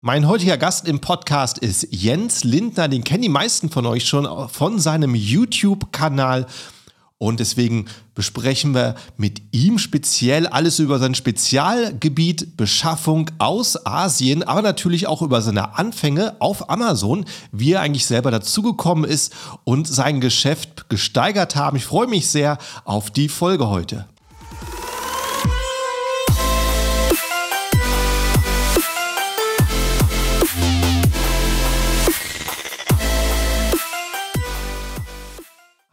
Mein 0.00 0.28
heutiger 0.28 0.58
Gast 0.58 0.86
im 0.86 1.00
Podcast 1.00 1.58
ist 1.58 1.88
Jens 1.90 2.44
Lindner. 2.44 2.86
Den 2.86 3.02
kennen 3.02 3.22
die 3.22 3.28
meisten 3.28 3.68
von 3.68 3.84
euch 3.84 4.06
schon 4.06 4.28
von 4.48 4.78
seinem 4.78 5.16
YouTube-Kanal. 5.16 6.46
Und 7.18 7.40
deswegen 7.40 7.86
besprechen 8.14 8.76
wir 8.76 8.94
mit 9.16 9.42
ihm 9.50 9.76
speziell 9.76 10.46
alles 10.46 10.78
über 10.78 11.00
sein 11.00 11.16
Spezialgebiet 11.16 12.56
Beschaffung 12.56 13.28
aus 13.38 13.86
Asien, 13.86 14.44
aber 14.44 14.62
natürlich 14.62 15.08
auch 15.08 15.20
über 15.20 15.42
seine 15.42 15.76
Anfänge 15.76 16.36
auf 16.40 16.70
Amazon, 16.70 17.24
wie 17.50 17.72
er 17.72 17.80
eigentlich 17.80 18.06
selber 18.06 18.30
dazugekommen 18.30 19.02
ist 19.02 19.34
und 19.64 19.88
sein 19.88 20.20
Geschäft 20.20 20.88
gesteigert 20.88 21.56
haben. 21.56 21.76
Ich 21.76 21.86
freue 21.86 22.06
mich 22.06 22.28
sehr 22.28 22.58
auf 22.84 23.10
die 23.10 23.28
Folge 23.28 23.68
heute. 23.68 24.06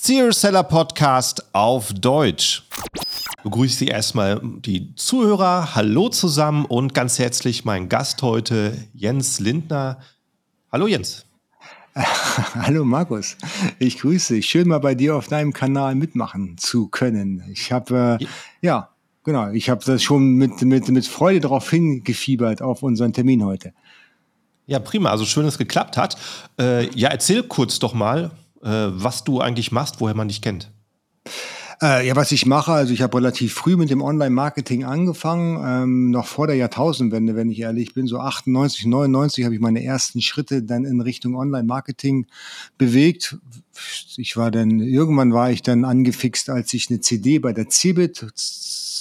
Serious 0.00 0.40
Seller 0.40 0.62
Podcast 0.62 1.44
auf 1.52 1.92
Deutsch 1.92 2.62
begrüße 3.42 3.78
Sie 3.78 3.86
erstmal 3.88 4.40
die 4.42 4.94
Zuhörer. 4.94 5.74
Hallo 5.74 6.08
zusammen 6.08 6.66
und 6.66 6.94
ganz 6.94 7.18
herzlich 7.18 7.64
mein 7.64 7.88
Gast 7.88 8.22
heute, 8.22 8.76
Jens 8.94 9.40
Lindner. 9.40 9.98
Hallo 10.70 10.86
Jens. 10.86 11.24
Hallo 11.94 12.84
Markus, 12.84 13.36
ich 13.80 13.98
grüße 13.98 14.34
dich. 14.34 14.46
Schön 14.46 14.68
mal 14.68 14.78
bei 14.78 14.94
dir 14.94 15.16
auf 15.16 15.26
deinem 15.26 15.52
Kanal 15.52 15.96
mitmachen 15.96 16.56
zu 16.58 16.86
können. 16.88 17.42
Ich 17.50 17.72
habe, 17.72 18.18
äh, 18.20 18.26
ja, 18.60 18.90
genau, 19.24 19.50
ich 19.50 19.68
habe 19.68 19.84
das 19.84 20.02
schon 20.02 20.34
mit, 20.34 20.62
mit, 20.62 20.88
mit 20.88 21.06
Freude 21.06 21.40
darauf 21.40 21.68
hingefiebert, 21.70 22.62
auf 22.62 22.84
unseren 22.84 23.12
Termin 23.12 23.44
heute. 23.44 23.72
Ja, 24.66 24.78
prima, 24.78 25.10
also 25.10 25.24
schön, 25.24 25.44
dass 25.44 25.54
es 25.54 25.58
geklappt 25.58 25.96
hat. 25.96 26.16
Äh, 26.60 26.88
ja, 26.94 27.08
erzähl 27.08 27.42
kurz 27.42 27.78
doch 27.78 27.94
mal, 27.94 28.30
was 28.60 29.24
du 29.24 29.40
eigentlich 29.40 29.72
machst, 29.72 30.00
woher 30.00 30.14
man 30.14 30.28
dich 30.28 30.42
kennt. 30.42 30.70
Äh, 31.80 32.08
ja, 32.08 32.16
was 32.16 32.32
ich 32.32 32.44
mache, 32.44 32.72
also 32.72 32.92
ich 32.92 33.02
habe 33.02 33.16
relativ 33.18 33.54
früh 33.54 33.76
mit 33.76 33.88
dem 33.88 34.02
Online-Marketing 34.02 34.84
angefangen, 34.84 35.62
ähm, 35.64 36.10
noch 36.10 36.26
vor 36.26 36.48
der 36.48 36.56
Jahrtausendwende, 36.56 37.36
wenn 37.36 37.50
ich 37.50 37.60
ehrlich 37.60 37.94
bin, 37.94 38.08
so 38.08 38.18
98, 38.18 38.86
99 38.86 39.44
habe 39.44 39.54
ich 39.54 39.60
meine 39.60 39.84
ersten 39.84 40.20
Schritte 40.20 40.64
dann 40.64 40.84
in 40.84 41.00
Richtung 41.00 41.36
Online-Marketing 41.36 42.26
bewegt. 42.78 43.38
Ich 44.16 44.36
war 44.36 44.50
dann, 44.50 44.80
irgendwann 44.80 45.32
war 45.32 45.52
ich 45.52 45.62
dann 45.62 45.84
angefixt, 45.84 46.50
als 46.50 46.74
ich 46.74 46.90
eine 46.90 47.00
CD 47.00 47.38
bei 47.38 47.52
der 47.52 47.68
Cebit 47.68 48.26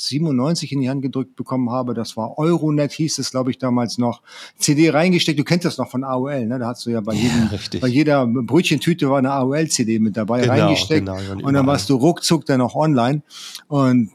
97 0.08 0.72
in 0.72 0.82
die 0.82 0.90
Hand 0.90 1.02
gedrückt 1.02 1.36
bekommen 1.36 1.70
habe. 1.70 1.94
Das 1.94 2.18
war 2.18 2.38
Euronet, 2.38 2.92
hieß 2.92 3.20
es, 3.20 3.32
glaube 3.32 3.52
ich, 3.52 3.58
damals 3.58 3.98
noch. 3.98 4.22
CD 4.58 4.90
reingesteckt. 4.90 5.40
Du 5.40 5.44
kennst 5.44 5.66
das 5.66 5.78
noch 5.78 5.90
von 5.90 6.04
AOL, 6.04 6.46
ne? 6.46 6.60
Da 6.60 6.68
hast 6.68 6.86
du 6.86 6.90
ja 6.90 7.02
bei, 7.02 7.14
jedem, 7.14 7.50
ja, 7.52 7.80
bei 7.80 7.88
jeder 7.88 8.26
Brötchentüte 8.28 9.10
war 9.10 9.20
eine 9.20 9.32
AOL-CD 9.32 10.00
mit 10.00 10.18
dabei 10.18 10.42
genau, 10.42 10.54
reingesteckt. 10.54 11.06
Genau, 11.06 11.46
und 11.46 11.54
dann 11.54 11.68
warst 11.68 11.90
du 11.90 11.96
ruckzuck 11.96 12.46
dann 12.46 12.62
auch 12.62 12.76
online. 12.76 13.22
Und 13.68 14.12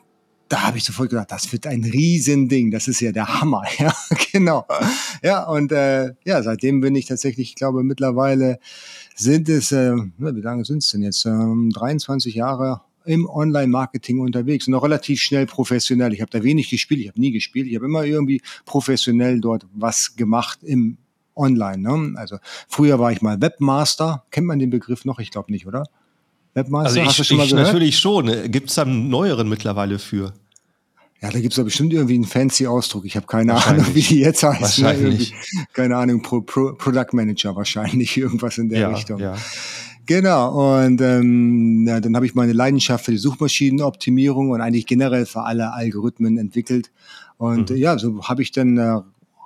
da 0.53 0.65
habe 0.65 0.77
ich 0.77 0.85
sofort 0.85 1.09
gedacht, 1.09 1.31
das 1.31 1.51
wird 1.51 1.67
ein 1.67 1.83
Riesending, 1.83 2.71
das 2.71 2.87
ist 2.87 3.01
ja 3.01 3.11
der 3.11 3.41
Hammer, 3.41 3.63
ja, 3.79 3.95
genau. 4.33 4.67
Ja, 5.23 5.45
und 5.45 5.73
äh, 5.73 6.13
ja, 6.27 6.43
seitdem 6.43 6.83
bin 6.83 6.95
ich 6.95 7.07
tatsächlich, 7.07 7.51
ich 7.51 7.55
glaube, 7.55 7.83
mittlerweile 7.83 8.59
sind 9.15 9.49
es, 9.49 9.73
äh, 9.73 9.95
wie 10.19 10.41
lange 10.41 10.67
sind 10.67 10.83
es 10.83 10.91
denn 10.91 11.03
jetzt? 11.03 11.25
Ähm, 11.25 11.71
23 11.73 12.35
Jahre 12.35 12.83
im 13.05 13.29
Online-Marketing 13.29 14.21
unterwegs 14.21 14.69
und 14.69 14.75
auch 14.75 14.83
relativ 14.83 15.21
schnell 15.21 15.47
professionell. 15.47 16.13
Ich 16.13 16.21
habe 16.21 16.31
da 16.31 16.43
wenig 16.43 16.71
gespielt, 16.71 17.01
ich 17.01 17.09
habe 17.09 17.21
nie 17.21 17.33
gespielt, 17.33 17.67
ich 17.67 17.77
habe 17.77 17.87
immer 17.87 18.05
irgendwie 18.05 18.43
professionell 18.65 19.41
dort 19.41 19.67
was 19.75 20.17
gemacht 20.17 20.61
im 20.63 20.99
Online. 21.35 21.79
Ne? 21.79 22.19
Also 22.19 22.39
früher 22.69 22.99
war 22.99 23.13
ich 23.13 23.23
mal 23.23 23.41
Webmaster, 23.41 24.25
kennt 24.31 24.47
man 24.47 24.59
den 24.59 24.71
Begriff 24.71 25.05
noch? 25.05 25.19
Ich 25.19 25.31
glaube 25.31 25.53
nicht, 25.53 25.67
oder? 25.67 25.85
Webmaster, 26.55 26.89
also 26.89 27.01
ich, 27.01 27.07
hast 27.07 27.19
du 27.19 27.25
schon 27.25 27.37
mal 27.39 27.49
gehört? 27.49 27.67
Natürlich 27.67 27.99
schon. 27.99 28.51
Gibt 28.51 28.69
es 28.69 28.75
da 28.75 28.83
einen 28.83 29.09
neueren 29.09 29.49
mittlerweile 29.49 29.99
für? 29.99 30.35
Ja, 31.23 31.31
da 31.31 31.39
gibt 31.39 31.57
es 31.57 31.65
bestimmt 31.65 31.93
irgendwie 31.93 32.17
einen 32.17 32.25
fancy 32.25 32.67
Ausdruck. 32.67 33.05
Ich 33.05 33.15
habe 33.15 33.27
keine 33.27 33.55
Ahnung, 33.55 33.87
wie 33.93 34.03
die 34.03 34.19
jetzt 34.19 34.43
heißt. 34.43 34.81
Ne? 34.81 35.19
Keine 35.73 35.97
Ahnung, 35.97 36.21
Pro, 36.21 36.41
Pro, 36.41 36.73
Product 36.75 37.13
Manager 37.13 37.55
wahrscheinlich, 37.55 38.17
irgendwas 38.17 38.59
in 38.59 38.69
der 38.69 38.81
ja, 38.81 38.89
Richtung. 38.89 39.21
Ja. 39.21 39.37
Genau, 40.07 40.83
und 40.83 41.01
ähm, 41.01 41.87
ja, 41.87 42.01
dann 42.01 42.17
habe 42.17 42.27
ich 42.27 42.35
meine 42.35 42.53
Leidenschaft 42.53 43.05
für 43.05 43.13
die 43.13 43.19
Suchmaschinenoptimierung 43.19 44.51
und 44.51 44.61
eigentlich 44.61 44.87
generell 44.87 45.27
für 45.27 45.43
alle 45.43 45.73
Algorithmen 45.73 46.39
entwickelt. 46.39 46.91
Und 47.37 47.71
mhm. 47.71 47.77
ja, 47.77 47.99
so 47.99 48.23
habe 48.25 48.43
ich 48.43 48.53
dann 48.53 48.79
äh, 48.79 49.01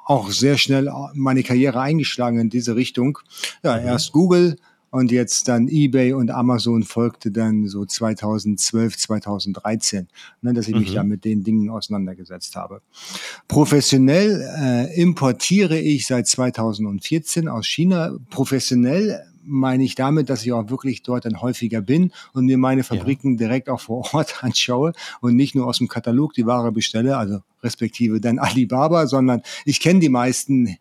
auch 0.07 0.31
sehr 0.31 0.57
schnell 0.57 0.91
meine 1.15 1.43
Karriere 1.43 1.81
eingeschlagen 1.81 2.39
in 2.39 2.49
diese 2.49 2.77
Richtung. 2.77 3.19
Ja, 3.63 3.79
mhm. 3.79 3.87
erst 3.87 4.13
Google 4.13 4.57
und 4.91 5.13
jetzt 5.13 5.49
dann 5.49 5.69
eBay 5.69 6.13
und 6.15 6.31
Amazon 6.31 6.83
folgte 6.85 7.31
dann 7.31 7.67
so 7.67 7.85
2012, 7.85 8.97
2013, 8.97 10.09
ne, 10.41 10.55
dass 10.55 10.69
ich 10.69 10.75
mhm. 10.75 10.81
mich 10.81 10.95
da 10.95 11.03
mit 11.03 11.25
den 11.25 11.43
Dingen 11.43 11.69
auseinandergesetzt 11.69 12.57
habe. 12.57 12.81
Professionell 13.49 14.41
äh, 14.59 15.01
importiere 15.01 15.79
ich 15.79 16.07
seit 16.07 16.29
2014 16.29 17.49
aus 17.49 17.67
China. 17.67 18.13
Professionell 18.31 19.23
meine 19.47 19.85
ich 19.85 19.95
damit, 19.95 20.29
dass 20.29 20.45
ich 20.45 20.53
auch 20.53 20.69
wirklich 20.71 21.03
dort 21.03 21.25
dann 21.25 21.41
häufiger 21.41 21.81
bin 21.81 22.13
und 22.33 22.47
mir 22.47 22.59
meine 22.59 22.85
Fabriken 22.85 23.33
ja. 23.33 23.47
direkt 23.47 23.69
auch 23.69 23.81
vor 23.81 24.13
Ort 24.13 24.43
anschaue 24.45 24.93
und 25.21 25.37
nicht 25.37 25.55
nur 25.55 25.67
aus 25.67 25.79
dem 25.79 25.89
Katalog 25.89 26.35
die 26.35 26.47
Ware 26.47 26.73
bestelle, 26.73 27.17
also 27.17 27.41
respektive 27.63 28.21
dann 28.21 28.39
Alibaba, 28.39 29.07
sondern 29.07 29.43
ich 29.65 29.81
kenne 29.81 30.01
die 30.01 30.09
meisten 30.09 30.77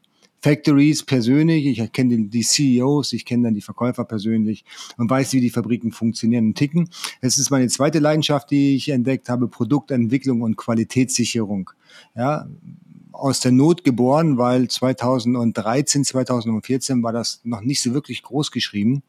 Factories 0.46 1.02
persönlich, 1.02 1.66
ich 1.66 1.92
kenne 1.92 2.28
die 2.28 2.44
CEOs, 2.44 3.14
ich 3.14 3.26
kenne 3.26 3.46
dann 3.46 3.56
die 3.56 3.62
Verkäufer 3.62 4.06
persönlich 4.06 4.64
und 4.96 5.10
weiß, 5.10 5.34
wie 5.34 5.42
die 5.42 5.50
Fabriken 5.50 5.92
funktionieren 5.92 6.46
und 6.46 6.56
ticken. 6.56 6.88
Es 7.20 7.40
ist 7.40 7.50
meine 7.50 7.68
zweite 7.68 7.98
Leidenschaft, 7.98 8.52
die 8.52 8.76
ich 8.76 8.90
entdeckt 8.90 9.28
habe, 9.28 9.48
Produktentwicklung 9.48 10.42
und 10.42 10.56
Qualitätssicherung. 10.56 11.72
Ja, 12.16 12.48
aus 13.20 13.40
der 13.40 13.52
Not 13.52 13.84
geboren, 13.84 14.38
weil 14.38 14.68
2013, 14.68 16.04
2014 16.04 17.04
war 17.04 17.14
das 17.14 17.42
noch 17.44 17.62
nicht 17.62 17.82
so 17.82 17.94
wirklich 17.94 18.24
groß 18.24 18.52
geschrieben. 18.52 19.04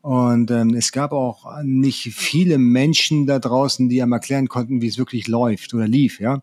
Und 0.00 0.50
ähm, 0.50 0.74
es 0.74 0.92
gab 0.92 1.12
auch 1.12 1.44
nicht 1.62 2.14
viele 2.14 2.58
Menschen 2.58 3.26
da 3.26 3.38
draußen, 3.38 3.88
die 3.88 4.00
einem 4.00 4.12
erklären 4.12 4.48
konnten, 4.48 4.80
wie 4.80 4.86
es 4.86 4.98
wirklich 4.98 5.26
läuft 5.26 5.74
oder 5.74 5.88
lief. 5.88 6.20
Ja, 6.20 6.40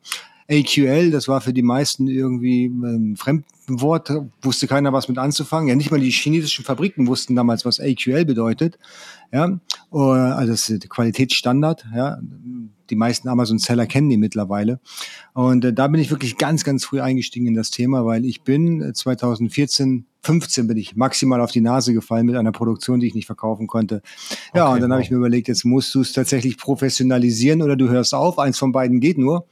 AQL, 0.50 1.12
das 1.12 1.28
war 1.28 1.42
für 1.42 1.54
die 1.54 1.64
meisten 1.64 2.08
irgendwie 2.08 2.68
ein 2.68 3.16
Fremdwort, 3.18 4.12
wusste 4.42 4.68
keiner 4.68 4.94
was 4.94 5.08
mit 5.08 5.18
anzufangen. 5.18 5.70
Ja, 5.70 5.76
nicht 5.76 5.90
mal 5.90 6.00
die 6.00 6.12
chinesischen 6.12 6.64
Fabriken 6.64 7.08
wussten 7.08 7.36
damals, 7.36 7.66
was 7.66 7.80
AQL 7.80 8.26
bedeutet. 8.26 8.78
Ja, 9.32 9.60
also 9.92 10.52
das 10.52 10.70
ist 10.70 10.90
Qualitätsstandard. 10.90 11.86
Ja, 11.96 12.20
die 12.90 12.96
meisten 12.96 13.28
Amazon-Seller 13.28 13.88
kennen 13.88 14.10
die 14.10 14.18
mittlerweile. 14.18 14.80
Und 15.34 15.66
äh, 15.66 15.74
da 15.74 15.88
bin 15.88 16.00
ich 16.00 16.12
wirklich 16.12 16.38
ganz, 16.38 16.64
ganz 16.64 16.86
früh 16.86 17.02
eingestiegen 17.02 17.48
in 17.48 17.56
das 17.56 17.72
Thema, 17.72 18.06
weil 18.06 18.26
ich 18.26 18.44
bin 18.44 18.94
2014 18.94 19.98
äh, 19.98 20.04
15 20.26 20.68
bin 20.68 20.78
ich 20.78 20.96
maximal 20.96 21.40
auf 21.40 21.52
die 21.52 21.62
Nase 21.62 21.94
gefallen 21.94 22.26
mit 22.26 22.36
einer 22.36 22.52
Produktion, 22.52 23.00
die 23.00 23.08
ich 23.08 23.14
nicht 23.14 23.28
verkaufen 23.28 23.68
konnte. 23.68 24.02
Ja, 24.56 24.66
okay, 24.66 24.74
und 24.74 24.82
dann 24.82 24.90
wow. 24.90 24.96
habe 24.96 25.04
ich 25.04 25.12
mir 25.12 25.18
überlegt, 25.18 25.48
jetzt 25.48 25.66
musst 25.66 25.94
du 25.94 26.02
es 26.02 26.14
tatsächlich 26.14 26.58
professionalisieren 26.58 27.62
oder 27.62 27.76
du 27.76 27.90
hörst 27.90 28.16
auf. 28.16 28.40
Eins 28.40 28.58
von 28.58 28.72
beiden 28.72 29.00
geht 29.00 29.20
nur. 29.20 29.46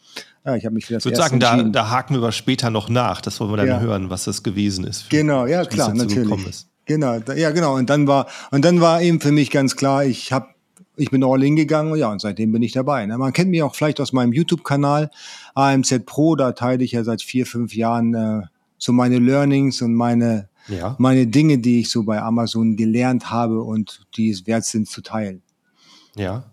Ja, 0.46 0.56
ich 0.56 0.66
habe 0.66 0.76
mich 0.76 0.86
für 0.86 0.94
das 0.94 1.04
Ich 1.04 1.06
würde 1.06 1.18
sagen, 1.18 1.40
da, 1.40 1.64
da, 1.64 1.90
haken 1.90 2.22
wir 2.22 2.32
später 2.32 2.70
noch 2.70 2.90
nach. 2.90 3.22
Das 3.22 3.40
wollen 3.40 3.52
wir 3.52 3.58
dann 3.58 3.68
ja. 3.68 3.80
hören, 3.80 4.10
was 4.10 4.26
das 4.26 4.44
gewesen 4.44 4.86
ist. 4.86 5.10
Genau, 5.10 5.46
ja 5.46 5.64
klar, 5.66 5.94
natürlich. 5.94 6.66
Genau, 6.86 7.20
ja 7.36 7.52
genau. 7.52 7.76
Und 7.76 7.90
dann 7.90 8.08
war 8.08 8.28
und 8.52 8.66
dann 8.66 8.82
war 8.82 9.02
eben 9.02 9.22
für 9.22 9.32
mich 9.32 9.52
ganz 9.52 9.78
klar, 9.78 10.04
ich 10.04 10.34
habe 10.34 10.48
ich 10.96 11.10
bin 11.10 11.24
all 11.24 11.44
in 11.44 11.56
gegangen 11.56 11.96
ja, 11.96 12.12
und 12.12 12.22
seitdem 12.22 12.52
bin 12.52 12.62
ich 12.62 12.74
dabei. 12.74 13.06
Ne? 13.06 13.18
Man 13.18 13.34
kennt 13.34 13.50
mich 13.50 13.64
auch 13.64 13.74
vielleicht 13.74 14.00
aus 14.00 14.14
meinem 14.14 14.34
YouTube-Kanal 14.34 15.10
AMZ 15.56 16.06
Pro, 16.06 16.36
da 16.36 16.52
teile 16.52 16.84
ich 16.84 16.92
ja 16.92 17.04
seit 17.04 17.22
vier, 17.22 17.46
fünf 17.46 17.74
Jahren 17.74 18.14
äh, 18.14 18.42
so 18.78 18.92
meine 18.92 19.18
Learnings 19.18 19.82
und 19.82 19.96
meine, 19.96 20.50
ja. 20.68 20.96
meine 21.00 21.26
Dinge, 21.26 21.58
die 21.58 21.80
ich 21.80 21.90
so 21.90 22.04
bei 22.04 22.22
Amazon 22.22 22.76
gelernt 22.76 23.32
habe 23.32 23.64
und 23.64 24.06
die 24.18 24.30
es 24.30 24.46
wert 24.46 24.66
sind 24.66 24.88
zu 24.88 25.02
teilen. 25.02 25.42
Ja. 26.16 26.44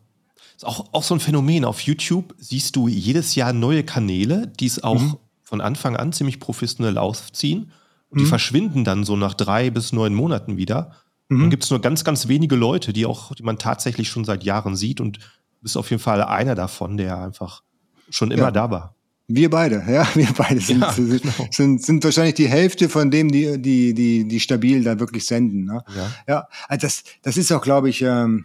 Ist 0.61 0.67
auch, 0.67 0.93
auch 0.93 1.03
so 1.03 1.15
ein 1.15 1.21
Phänomen. 1.21 1.65
Auf 1.65 1.81
YouTube 1.81 2.35
siehst 2.37 2.77
du 2.77 2.87
jedes 2.87 3.35
Jahr 3.35 3.55
neue 3.55 3.83
Kanäle, 3.83 4.47
die 4.47 4.67
es 4.67 4.85
auch 4.85 5.01
mhm. 5.01 5.17
von 5.43 5.62
Anfang 5.62 5.97
an 5.97 6.12
ziemlich 6.12 6.39
professionell 6.39 6.99
aufziehen. 6.99 7.73
Und 8.11 8.21
die 8.21 8.27
mhm. 8.27 8.29
verschwinden 8.29 8.85
dann 8.85 9.05
so 9.05 9.17
nach 9.17 9.33
drei 9.33 9.71
bis 9.71 9.95
neun 9.95 10.12
Monaten 10.12 10.59
wieder. 10.59 10.91
Mhm. 11.31 11.41
Dann 11.41 11.51
gibt 11.51 11.65
es 11.65 11.71
nur 11.71 11.81
ganz, 11.81 12.05
ganz 12.05 12.29
wenige 12.29 12.57
Leute, 12.57 12.93
die 12.93 13.07
auch, 13.07 13.35
die 13.35 13.43
man 13.43 13.57
tatsächlich 13.57 14.11
schon 14.11 14.27
seit 14.27 14.45
Jahren 14.45 14.77
sieht 14.77 15.01
und 15.01 15.19
bist 15.62 15.79
auf 15.79 15.89
jeden 15.89 16.03
Fall 16.03 16.23
einer 16.23 16.55
davon, 16.55 16.99
der 16.99 17.17
einfach 17.17 17.62
schon 18.11 18.31
immer 18.31 18.43
ja. 18.43 18.51
da 18.51 18.71
war. 18.71 18.95
Wir 19.29 19.49
beide, 19.49 19.77
ja, 19.91 20.07
wir 20.12 20.29
beide 20.37 20.61
sind, 20.61 20.83
ja, 20.83 20.93
sind, 20.93 21.23
genau. 21.23 21.49
sind, 21.51 21.83
sind, 21.83 22.05
wahrscheinlich 22.05 22.35
die 22.35 22.49
Hälfte 22.49 22.91
von 22.91 23.11
dem, 23.11 23.33
die, 23.33 23.57
die, 23.62 23.95
die, 23.95 24.29
die 24.29 24.41
stabil 24.41 24.85
da 24.85 25.01
wirklich 25.01 25.25
senden. 25.25 25.65
Ne? 25.65 25.83
Ja. 25.97 26.11
ja, 26.29 26.49
also 26.69 26.87
das, 26.87 27.05
das 27.23 27.39
ist 27.39 27.51
auch, 27.51 27.62
glaube 27.62 27.89
ich, 27.89 28.03
ähm, 28.03 28.45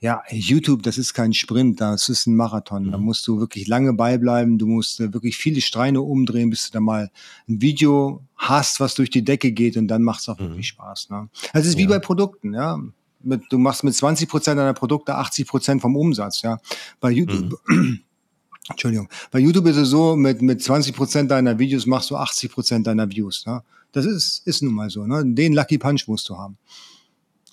ja, 0.00 0.22
YouTube, 0.30 0.82
das 0.82 0.98
ist 0.98 1.14
kein 1.14 1.32
Sprint, 1.32 1.80
das 1.80 2.08
ist 2.08 2.26
ein 2.26 2.36
Marathon. 2.36 2.86
Mhm. 2.86 2.92
Da 2.92 2.98
musst 2.98 3.26
du 3.26 3.40
wirklich 3.40 3.66
lange 3.66 3.92
beibleiben, 3.92 4.58
du 4.58 4.66
musst 4.66 5.00
äh, 5.00 5.12
wirklich 5.12 5.36
viele 5.36 5.60
Streine 5.60 6.00
umdrehen, 6.00 6.50
bis 6.50 6.66
du 6.66 6.72
da 6.72 6.80
mal 6.80 7.10
ein 7.48 7.60
Video 7.60 8.22
hast, 8.36 8.80
was 8.80 8.94
durch 8.94 9.10
die 9.10 9.24
Decke 9.24 9.52
geht 9.52 9.76
und 9.76 9.88
dann 9.88 10.02
macht 10.02 10.20
es 10.20 10.28
auch 10.28 10.38
mhm. 10.38 10.50
wirklich 10.50 10.68
Spaß. 10.68 11.10
Ne? 11.10 11.28
Also 11.52 11.66
es 11.68 11.74
ist 11.74 11.78
ja. 11.78 11.80
wie 11.80 11.88
bei 11.88 11.98
Produkten, 11.98 12.54
ja. 12.54 12.78
Mit, 13.26 13.44
du 13.48 13.56
machst 13.56 13.84
mit 13.84 13.94
20 13.94 14.28
Prozent 14.28 14.58
deiner 14.58 14.74
Produkte 14.74 15.14
80 15.14 15.46
Prozent 15.46 15.80
vom 15.80 15.96
Umsatz, 15.96 16.42
ja. 16.42 16.58
Bei 17.00 17.10
YouTube, 17.10 17.58
mhm. 17.66 18.00
Entschuldigung. 18.68 19.08
Bei 19.30 19.38
YouTube 19.38 19.66
ist 19.66 19.76
es 19.76 19.88
so, 19.88 20.16
mit, 20.16 20.40
mit 20.40 20.62
20 20.62 20.94
Prozent 20.94 21.30
deiner 21.30 21.58
Videos 21.58 21.86
machst 21.86 22.10
du 22.10 22.16
80 22.16 22.50
Prozent 22.50 22.86
deiner 22.86 23.10
Views. 23.10 23.44
Ne? 23.46 23.62
Das 23.92 24.06
ist, 24.06 24.46
ist 24.46 24.62
nun 24.62 24.72
mal 24.72 24.90
so. 24.90 25.06
Ne? 25.06 25.22
Den 25.24 25.52
Lucky 25.52 25.78
Punch 25.78 26.08
musst 26.08 26.28
du 26.28 26.36
haben. 26.36 26.56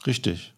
Richtig. 0.05 0.53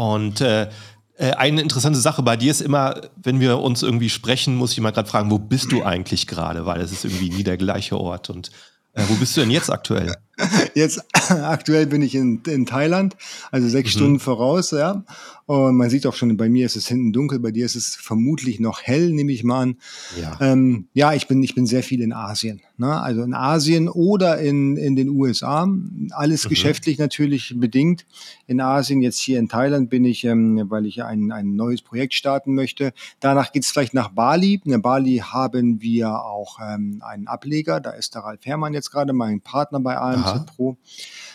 Und 0.00 0.40
äh, 0.40 0.70
äh, 1.18 1.32
eine 1.32 1.60
interessante 1.60 2.00
Sache 2.00 2.22
bei 2.22 2.34
dir 2.34 2.50
ist 2.50 2.62
immer, 2.62 3.02
wenn 3.22 3.38
wir 3.38 3.58
uns 3.58 3.82
irgendwie 3.82 4.08
sprechen, 4.08 4.56
muss 4.56 4.72
ich 4.72 4.80
mal 4.80 4.92
gerade 4.92 5.10
fragen, 5.10 5.30
wo 5.30 5.38
bist 5.38 5.72
du 5.72 5.82
eigentlich 5.84 6.26
gerade? 6.26 6.64
Weil 6.64 6.80
es 6.80 6.90
ist 6.90 7.04
irgendwie 7.04 7.28
nie 7.28 7.42
der 7.42 7.58
gleiche 7.58 8.00
Ort. 8.00 8.30
Und 8.30 8.50
äh, 8.94 9.02
wo 9.08 9.14
bist 9.16 9.36
du 9.36 9.42
denn 9.42 9.50
jetzt 9.50 9.70
aktuell? 9.70 10.14
Jetzt 10.74 11.04
aktuell 11.28 11.86
bin 11.86 12.00
ich 12.00 12.14
in, 12.14 12.40
in 12.46 12.64
Thailand, 12.64 13.14
also 13.50 13.68
sechs 13.68 13.94
mhm. 13.94 13.98
Stunden 13.98 14.20
voraus, 14.20 14.70
ja. 14.70 15.04
Und 15.50 15.74
man 15.74 15.90
sieht 15.90 16.06
auch 16.06 16.14
schon, 16.14 16.36
bei 16.36 16.48
mir 16.48 16.64
ist 16.64 16.76
es 16.76 16.86
hinten 16.86 17.12
dunkel, 17.12 17.40
bei 17.40 17.50
dir 17.50 17.66
ist 17.66 17.74
es 17.74 17.96
vermutlich 17.96 18.60
noch 18.60 18.82
hell, 18.82 19.10
nehme 19.10 19.32
ich 19.32 19.42
mal 19.42 19.62
an. 19.62 19.76
Ja, 20.16 20.38
ähm, 20.40 20.86
ja 20.94 21.12
ich, 21.12 21.26
bin, 21.26 21.42
ich 21.42 21.56
bin 21.56 21.66
sehr 21.66 21.82
viel 21.82 22.02
in 22.02 22.12
Asien. 22.12 22.60
Ne? 22.76 23.00
Also 23.00 23.24
in 23.24 23.34
Asien 23.34 23.88
oder 23.88 24.38
in, 24.38 24.76
in 24.76 24.94
den 24.94 25.08
USA. 25.08 25.68
Alles 26.12 26.44
mhm. 26.44 26.50
geschäftlich 26.50 26.98
natürlich 26.98 27.54
bedingt. 27.56 28.06
In 28.46 28.60
Asien, 28.60 29.02
jetzt 29.02 29.18
hier 29.18 29.40
in 29.40 29.48
Thailand 29.48 29.90
bin 29.90 30.04
ich, 30.04 30.22
ähm, 30.22 30.66
weil 30.68 30.86
ich 30.86 31.02
ein, 31.02 31.32
ein 31.32 31.56
neues 31.56 31.82
Projekt 31.82 32.14
starten 32.14 32.54
möchte. 32.54 32.92
Danach 33.18 33.50
geht 33.50 33.64
es 33.64 33.72
vielleicht 33.72 33.92
nach 33.92 34.10
Bali. 34.10 34.60
In 34.64 34.82
Bali 34.82 35.16
haben 35.16 35.82
wir 35.82 36.22
auch 36.22 36.60
ähm, 36.64 37.02
einen 37.04 37.26
Ableger. 37.26 37.80
Da 37.80 37.90
ist 37.90 38.14
der 38.14 38.22
Ralf 38.22 38.46
Herrmann 38.46 38.72
jetzt 38.72 38.92
gerade, 38.92 39.12
mein 39.12 39.40
Partner 39.40 39.80
bei 39.80 39.98
AMZ 39.98 40.46
Pro. 40.46 40.76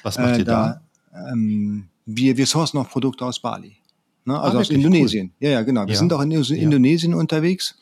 Was 0.03 0.17
macht 0.17 0.35
äh, 0.35 0.37
ihr 0.37 0.45
da? 0.45 0.81
da? 1.11 1.31
Ähm, 1.33 1.89
wir, 2.05 2.37
wir 2.37 2.45
sourcen 2.45 2.79
auch 2.79 2.89
Produkte 2.89 3.25
aus 3.25 3.41
Bali. 3.41 3.75
Ne? 4.25 4.39
Also 4.39 4.57
ah, 4.57 4.61
aus 4.61 4.69
Indonesien. 4.69 5.31
Cool. 5.39 5.47
Ja, 5.47 5.49
ja, 5.51 5.61
genau. 5.61 5.85
Wir 5.85 5.93
ja. 5.93 5.99
sind 5.99 6.11
auch 6.11 6.21
in 6.21 6.31
Indonesien 6.31 7.13
ja. 7.13 7.17
unterwegs. 7.17 7.75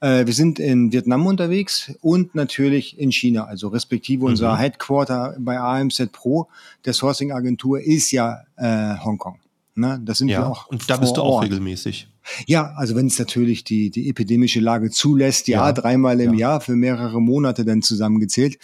Äh, 0.00 0.26
wir 0.26 0.32
sind 0.32 0.58
in 0.58 0.92
Vietnam 0.92 1.26
unterwegs 1.26 1.92
und 2.00 2.34
natürlich 2.34 2.98
in 2.98 3.12
China. 3.12 3.44
Also 3.44 3.68
respektive 3.68 4.24
unser 4.26 4.54
mhm. 4.54 4.58
Headquarter 4.58 5.36
bei 5.38 5.58
AMZ 5.58 6.10
Pro, 6.12 6.48
der 6.84 6.92
Sourcing-Agentur, 6.92 7.80
ist 7.80 8.10
ja 8.10 8.40
äh, 8.56 8.96
Hongkong. 9.04 9.38
Ne? 9.74 10.00
Das 10.04 10.18
sind 10.18 10.28
ja, 10.28 10.40
wir 10.40 10.48
auch. 10.48 10.66
Und 10.68 10.88
da 10.88 10.96
bist 10.96 11.16
du 11.16 11.22
auch 11.22 11.36
Ort. 11.36 11.44
regelmäßig. 11.44 12.08
Ja, 12.46 12.72
also 12.76 12.96
wenn 12.96 13.06
es 13.06 13.18
natürlich 13.18 13.64
die, 13.64 13.90
die 13.90 14.08
epidemische 14.08 14.60
Lage 14.60 14.90
zulässt, 14.90 15.48
ja, 15.48 15.66
ja 15.66 15.72
dreimal 15.72 16.20
im 16.20 16.34
ja. 16.34 16.50
Jahr 16.50 16.60
für 16.60 16.76
mehrere 16.76 17.20
Monate 17.20 17.64
dann 17.64 17.82
zusammengezählt. 17.82 18.58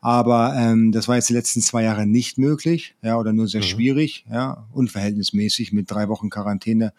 Aber 0.00 0.54
ähm, 0.56 0.92
das 0.92 1.08
war 1.08 1.16
jetzt 1.16 1.28
die 1.28 1.34
letzten 1.34 1.60
zwei 1.60 1.82
Jahre 1.82 2.06
nicht 2.06 2.38
möglich, 2.38 2.94
ja, 3.02 3.18
oder 3.18 3.32
nur 3.32 3.48
sehr 3.48 3.62
mhm. 3.62 3.66
schwierig, 3.66 4.24
ja, 4.30 4.66
unverhältnismäßig 4.72 5.72
mit 5.72 5.90
drei 5.90 6.08
Wochen 6.08 6.30
Quarantäne 6.30 6.92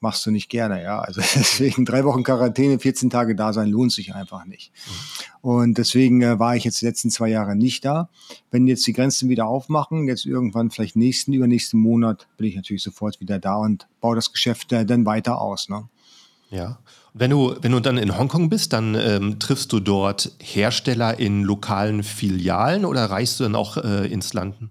machst 0.00 0.24
du 0.26 0.30
nicht 0.30 0.48
gerne, 0.48 0.82
ja. 0.82 1.00
Also 1.00 1.20
deswegen 1.34 1.84
drei 1.84 2.04
Wochen 2.04 2.22
Quarantäne, 2.22 2.78
14 2.78 3.10
Tage 3.10 3.34
da 3.34 3.52
sein, 3.52 3.68
lohnt 3.68 3.92
sich 3.92 4.14
einfach 4.14 4.44
nicht. 4.44 4.72
Mhm. 4.72 5.50
Und 5.50 5.78
deswegen 5.78 6.22
äh, 6.22 6.38
war 6.38 6.56
ich 6.56 6.64
jetzt 6.64 6.80
die 6.80 6.86
letzten 6.86 7.10
zwei 7.10 7.28
Jahre 7.28 7.56
nicht 7.56 7.84
da. 7.84 8.08
Wenn 8.50 8.66
jetzt 8.66 8.86
die 8.86 8.92
Grenzen 8.92 9.28
wieder 9.28 9.46
aufmachen, 9.46 10.08
jetzt 10.08 10.26
irgendwann 10.26 10.70
vielleicht 10.70 10.96
nächsten, 10.96 11.32
übernächsten 11.32 11.80
Monat, 11.80 12.26
bin 12.36 12.46
ich 12.46 12.56
natürlich 12.56 12.82
sofort 12.82 13.20
wieder 13.20 13.38
da 13.38 13.56
und 13.56 13.86
baue 14.00 14.16
das 14.16 14.32
Geschäft 14.32 14.72
äh, 14.72 14.84
dann 14.84 15.06
weiter 15.06 15.40
aus. 15.40 15.68
Ne? 15.68 15.88
Ja. 16.50 16.78
Wenn 17.14 17.30
du, 17.30 17.56
wenn 17.60 17.72
du 17.72 17.80
dann 17.80 17.98
in 17.98 18.16
Hongkong 18.16 18.48
bist, 18.48 18.72
dann 18.72 18.94
ähm, 18.94 19.38
triffst 19.38 19.72
du 19.72 19.80
dort 19.80 20.32
Hersteller 20.40 21.18
in 21.18 21.42
lokalen 21.42 22.02
Filialen 22.02 22.84
oder 22.84 23.06
reist 23.06 23.40
du 23.40 23.44
dann 23.44 23.54
auch 23.54 23.76
äh, 23.76 24.06
ins 24.06 24.34
Landen? 24.34 24.70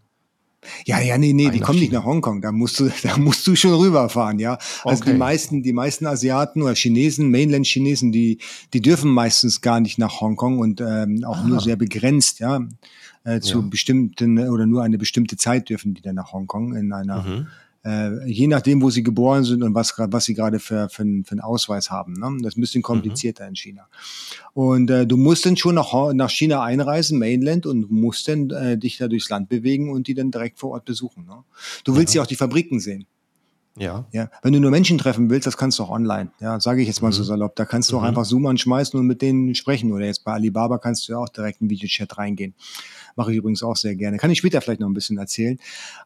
Ja, 0.86 1.00
ja, 1.00 1.18
nee, 1.18 1.34
nee, 1.34 1.50
die 1.50 1.60
kommen 1.60 1.80
nicht 1.80 1.92
nach 1.92 2.04
Hongkong. 2.04 2.42
Da 2.42 2.52
musst 2.52 2.80
du, 2.80 2.90
da 3.04 3.18
musst 3.18 3.46
du 3.46 3.56
schon 3.56 3.74
rüberfahren, 3.74 4.40
ja. 4.40 4.58
Also 4.84 5.04
okay. 5.04 5.12
die 5.12 5.18
meisten, 5.18 5.64
die 5.64 5.74
meisten 5.74 6.06
Asiaten 6.08 6.62
oder 6.62 6.76
Chinesen, 6.76 7.30
Mainland-Chinesen, 7.30 8.12
die, 8.12 8.40
die 8.74 8.82
dürfen 8.82 9.12
meistens 9.12 9.62
gar 9.62 9.80
nicht 9.80 9.98
nach 9.98 10.20
Hongkong 10.22 10.60
und 10.60 10.82
ähm, 10.82 11.24
auch 11.24 11.38
ah. 11.38 11.48
nur 11.48 11.60
sehr 11.60 11.76
begrenzt, 11.76 12.40
ja. 12.40 12.68
Äh, 13.24 13.42
zu 13.42 13.60
ja. 13.60 13.68
bestimmten 13.68 14.40
oder 14.50 14.66
nur 14.66 14.84
eine 14.84 14.98
bestimmte 14.98 15.36
Zeit 15.36 15.70
dürfen 15.70 15.94
die 15.94 16.02
dann 16.02 16.16
nach 16.16 16.32
Hongkong 16.32 16.76
in 16.76 16.94
einer 16.94 17.24
mhm 17.24 17.48
äh, 17.88 18.26
je 18.26 18.48
nachdem, 18.48 18.82
wo 18.82 18.90
sie 18.90 19.02
geboren 19.02 19.46
sind 19.46 19.64
und 19.64 19.74
was, 19.74 19.94
was 19.98 20.26
sie 20.26 20.34
gerade 20.34 20.60
für, 20.60 20.90
für, 20.90 21.06
für 21.24 21.32
einen 21.32 21.40
Ausweis 21.40 21.90
haben. 21.90 22.14
Ne? 22.14 22.38
Das 22.42 22.54
ist 22.54 22.58
ein 22.58 22.62
bisschen 22.62 22.82
komplizierter 22.84 23.46
mhm. 23.46 23.50
in 23.50 23.56
China. 23.56 23.88
Und 24.54 24.90
äh, 24.90 25.08
du 25.08 25.16
musst 25.16 25.46
dann 25.46 25.56
schon 25.56 25.76
nach, 25.76 25.94
nach 26.14 26.30
China 26.30 26.64
einreisen, 26.64 27.18
Mainland, 27.18 27.66
und 27.66 27.90
musst 27.90 28.28
dann 28.28 28.50
äh, 28.50 28.78
dich 28.78 28.98
da 28.98 29.08
durchs 29.08 29.30
Land 29.30 29.48
bewegen 29.48 29.90
und 29.90 30.08
die 30.08 30.14
dann 30.14 30.32
direkt 30.32 30.60
vor 30.60 30.72
Ort 30.72 30.84
besuchen. 30.84 31.26
Ne? 31.26 31.44
Du 31.86 31.96
willst 31.96 32.14
ja. 32.14 32.20
ja 32.20 32.24
auch 32.24 32.28
die 32.28 32.36
Fabriken 32.36 32.80
sehen. 32.82 33.06
Ja. 33.80 34.06
ja. 34.12 34.30
Wenn 34.42 34.54
du 34.54 34.60
nur 34.60 34.72
Menschen 34.72 34.98
treffen 34.98 35.30
willst, 35.30 35.46
das 35.46 35.58
kannst 35.58 35.80
du 35.80 35.84
auch 35.84 35.90
online. 35.90 36.32
Ja, 36.40 36.60
sage 36.60 36.82
ich 36.82 36.88
jetzt 36.88 37.02
mal 37.02 37.10
mhm. 37.10 37.14
so 37.14 37.24
salopp. 37.24 37.56
Da 37.56 37.66
kannst 37.66 37.92
du 37.92 37.96
mhm. 37.96 38.02
auch 38.02 38.06
einfach 38.08 38.26
Zoom 38.26 38.46
anschmeißen 38.48 39.00
und 39.00 39.06
mit 39.06 39.22
denen 39.22 39.56
sprechen. 39.56 39.92
Oder 39.92 40.06
jetzt 40.06 40.24
bei 40.24 40.34
Alibaba 40.34 40.78
kannst 40.78 41.08
du 41.08 41.14
ja 41.14 41.20
auch 41.20 41.30
direkt 41.30 41.62
in 41.62 41.70
Videochat 41.70 42.18
reingehen. 42.18 42.54
Mache 43.16 43.32
ich 43.32 43.38
übrigens 43.38 43.64
auch 43.64 43.76
sehr 43.76 43.96
gerne. 43.96 44.18
Kann 44.18 44.32
ich 44.32 44.40
später 44.40 44.62
vielleicht 44.62 44.80
noch 44.80 44.90
ein 44.90 44.94
bisschen 44.94 45.18
erzählen. 45.18 45.60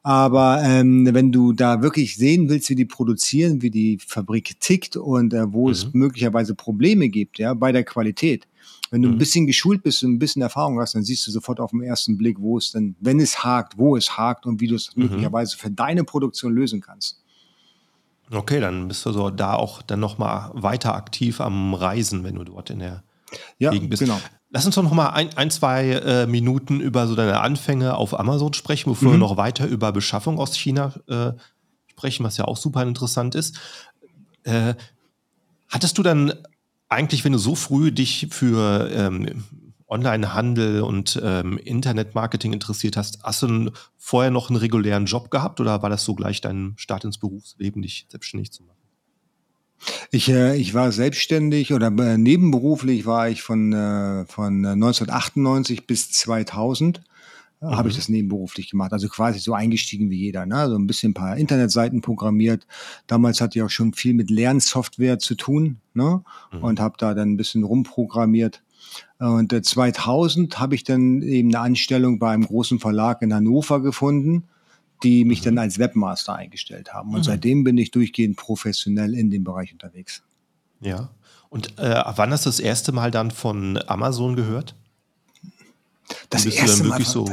Aber 0.04 0.62
ähm, 0.64 1.08
wenn 1.12 1.32
du 1.32 1.54
da 1.54 1.82
wirklich 1.82 2.16
sehen 2.16 2.50
willst, 2.50 2.70
wie 2.70 2.76
die 2.76 2.86
produzieren, 2.86 3.62
wie 3.62 3.72
die 3.72 3.98
Fabrik 4.06 4.60
tickt 4.60 4.98
und 4.98 5.34
äh, 5.34 5.52
wo 5.52 5.68
mhm. 5.68 5.72
es 5.72 5.94
möglicherweise 5.94 6.56
Probleme 6.56 7.10
gibt, 7.10 7.40
ja, 7.40 7.54
bei 7.54 7.72
der 7.72 7.84
Qualität. 7.84 8.48
Wenn 8.92 9.02
du 9.02 9.08
ein 9.08 9.16
mhm. 9.16 9.20
bisschen 9.20 9.48
geschult 9.48 9.84
bist 9.84 10.04
und 10.04 10.12
ein 10.12 10.20
bisschen 10.20 10.42
Erfahrung 10.42 10.80
hast, 10.80 10.96
dann 10.96 11.04
siehst 11.04 11.26
du 11.26 11.32
sofort 11.32 11.62
auf 11.62 11.72
den 11.72 11.82
ersten 11.82 12.18
Blick, 12.18 12.40
wo 12.40 12.58
es 12.58 12.72
denn, 12.72 12.96
wenn 13.00 13.22
es 13.22 13.42
hakt, 13.42 13.78
wo 13.78 13.96
es 13.96 14.18
hakt 14.18 14.46
und 14.46 14.60
wie 14.60 14.68
du 14.68 14.76
es 14.76 14.96
mhm. 14.96 15.04
möglicherweise 15.04 15.58
für 15.58 15.72
deine 15.72 16.04
Produktion 16.04 16.54
lösen 16.54 16.82
kannst. 16.82 17.22
Okay, 18.32 18.60
dann 18.60 18.88
bist 18.88 19.06
du 19.06 19.12
so 19.12 19.30
da 19.30 19.56
auch 19.56 19.82
dann 19.82 20.00
nochmal 20.00 20.52
weiter 20.54 20.96
aktiv 20.96 21.42
am 21.42 21.74
Reisen, 21.74 22.24
wenn 22.24 22.36
du 22.36 22.44
dort 22.44 22.70
in 22.70 22.80
der 22.80 23.04
ja, 23.60 23.72
Gegend 23.72 23.90
bist. 23.90 24.02
Genau. 24.02 24.20
Lass 24.50 24.66
uns 24.66 24.76
doch 24.76 24.84
noch 24.84 24.94
mal 24.94 25.10
ein, 25.10 25.36
ein 25.38 25.50
zwei 25.50 25.92
äh, 25.92 26.28
Minuten 26.28 26.82
über 26.82 27.08
so 27.08 27.16
deine 27.16 27.40
Anfänge 27.40 27.96
auf 27.96 28.18
Amazon 28.18 28.54
sprechen, 28.54 28.90
bevor 28.90 29.10
mhm. 29.10 29.14
wir 29.14 29.20
noch 29.20 29.38
weiter 29.38 29.66
über 29.66 29.92
Beschaffung 29.92 30.40
aus 30.40 30.58
China 30.58 30.94
äh, 31.08 31.32
sprechen, 31.88 32.26
was 32.26 32.38
ja 32.38 32.46
auch 32.46 32.58
super 32.58 32.84
interessant 32.84 33.36
ist. 33.36 33.60
Äh, 34.44 34.76
hattest 35.70 35.98
du 35.98 36.04
dann 36.04 36.34
eigentlich, 36.90 37.24
wenn 37.24 37.32
du 37.32 37.38
so 37.38 37.56
früh 37.56 37.92
dich 37.92 38.28
für 38.32 38.90
ähm, 38.92 39.44
Online-Handel 39.92 40.82
und 40.82 41.20
ähm, 41.24 41.58
Internetmarketing 41.58 42.54
interessiert 42.54 42.98
hast, 42.98 43.22
hast 43.24 43.44
du 43.44 43.72
vorher 43.98 44.32
noch 44.32 44.50
einen 44.50 44.58
regulären 44.58 45.06
Job 45.06 45.30
gehabt 45.30 45.60
oder 45.60 45.84
war 45.84 45.90
das 45.90 46.04
so 46.04 46.16
gleich 46.16 46.42
dein 46.42 46.74
Start 46.78 47.04
ins 47.04 47.18
Berufsleben, 47.18 47.82
dich 47.82 48.08
selbstständig 48.10 48.52
zu 48.52 48.64
machen? 48.64 48.78
Ich, 50.12 50.30
äh, 50.30 50.56
ich 50.58 50.74
war 50.74 50.92
selbstständig 50.92 51.74
oder 51.74 51.88
äh, 51.88 52.18
nebenberuflich 52.18 53.06
war 53.06 53.30
ich 53.30 53.42
von, 53.42 53.74
äh, 53.74 54.26
von 54.26 54.66
1998 54.66 55.80
äh, 55.80 55.84
bis 55.86 56.12
2000 56.12 57.02
mhm. 57.62 57.76
habe 57.76 57.90
ich 57.90 57.96
das 57.96 58.10
nebenberuflich 58.10 58.70
gemacht. 58.70 58.94
Also 58.94 59.08
quasi 59.08 59.40
so 59.40 59.54
eingestiegen 59.54 60.10
wie 60.10 60.18
jeder. 60.18 60.46
Ne? 60.46 60.70
So 60.70 60.76
ein 60.76 60.88
bisschen 60.88 61.12
ein 61.12 61.16
paar 61.16 61.38
Internetseiten 61.38 62.02
programmiert. 62.02 62.68
Damals 63.08 63.42
hatte 63.42 63.60
ich 63.60 63.64
auch 63.64 63.70
schon 63.70 63.94
viel 63.94 64.14
mit 64.14 64.30
Lernsoftware 64.30 65.20
zu 65.20 65.36
tun 65.36 65.78
ne? 65.94 66.24
Mhm. 66.52 66.64
und 66.64 66.80
habe 66.80 66.96
da 66.98 67.14
dann 67.14 67.32
ein 67.32 67.38
bisschen 67.38 67.64
rumprogrammiert. 67.64 68.62
Und 69.20 69.54
2000 69.66 70.60
habe 70.60 70.76
ich 70.76 70.84
dann 70.84 71.22
eben 71.22 71.50
eine 71.50 71.60
Anstellung 71.60 72.20
bei 72.20 72.32
einem 72.32 72.46
großen 72.46 72.80
Verlag 72.80 73.22
in 73.22 73.34
Hannover 73.34 73.82
gefunden 73.82 74.48
die 75.04 75.26
mich 75.26 75.42
dann 75.42 75.58
als 75.58 75.80
Webmaster 75.80 76.36
eingestellt 76.36 76.94
haben. 76.94 77.10
Und 77.10 77.20
mhm. 77.20 77.24
seitdem 77.24 77.64
bin 77.64 77.78
ich 77.78 77.92
durchgehend 77.92 78.38
professionell 78.38 79.16
in 79.16 79.30
dem 79.30 79.44
Bereich 79.44 79.74
unterwegs. 79.74 80.24
Ja. 80.80 81.10
Und 81.50 81.78
äh, 81.80 82.04
wann 82.16 82.32
hast 82.32 82.46
du 82.46 82.50
das 82.50 82.60
erste 82.60 82.92
Mal 82.92 83.12
dann 83.12 83.32
von 83.32 83.80
Amazon 83.88 84.36
gehört? 84.36 84.76
Das 86.30 86.46
erste 86.46 86.84
Mal. 86.84 87.02
So 87.04 87.26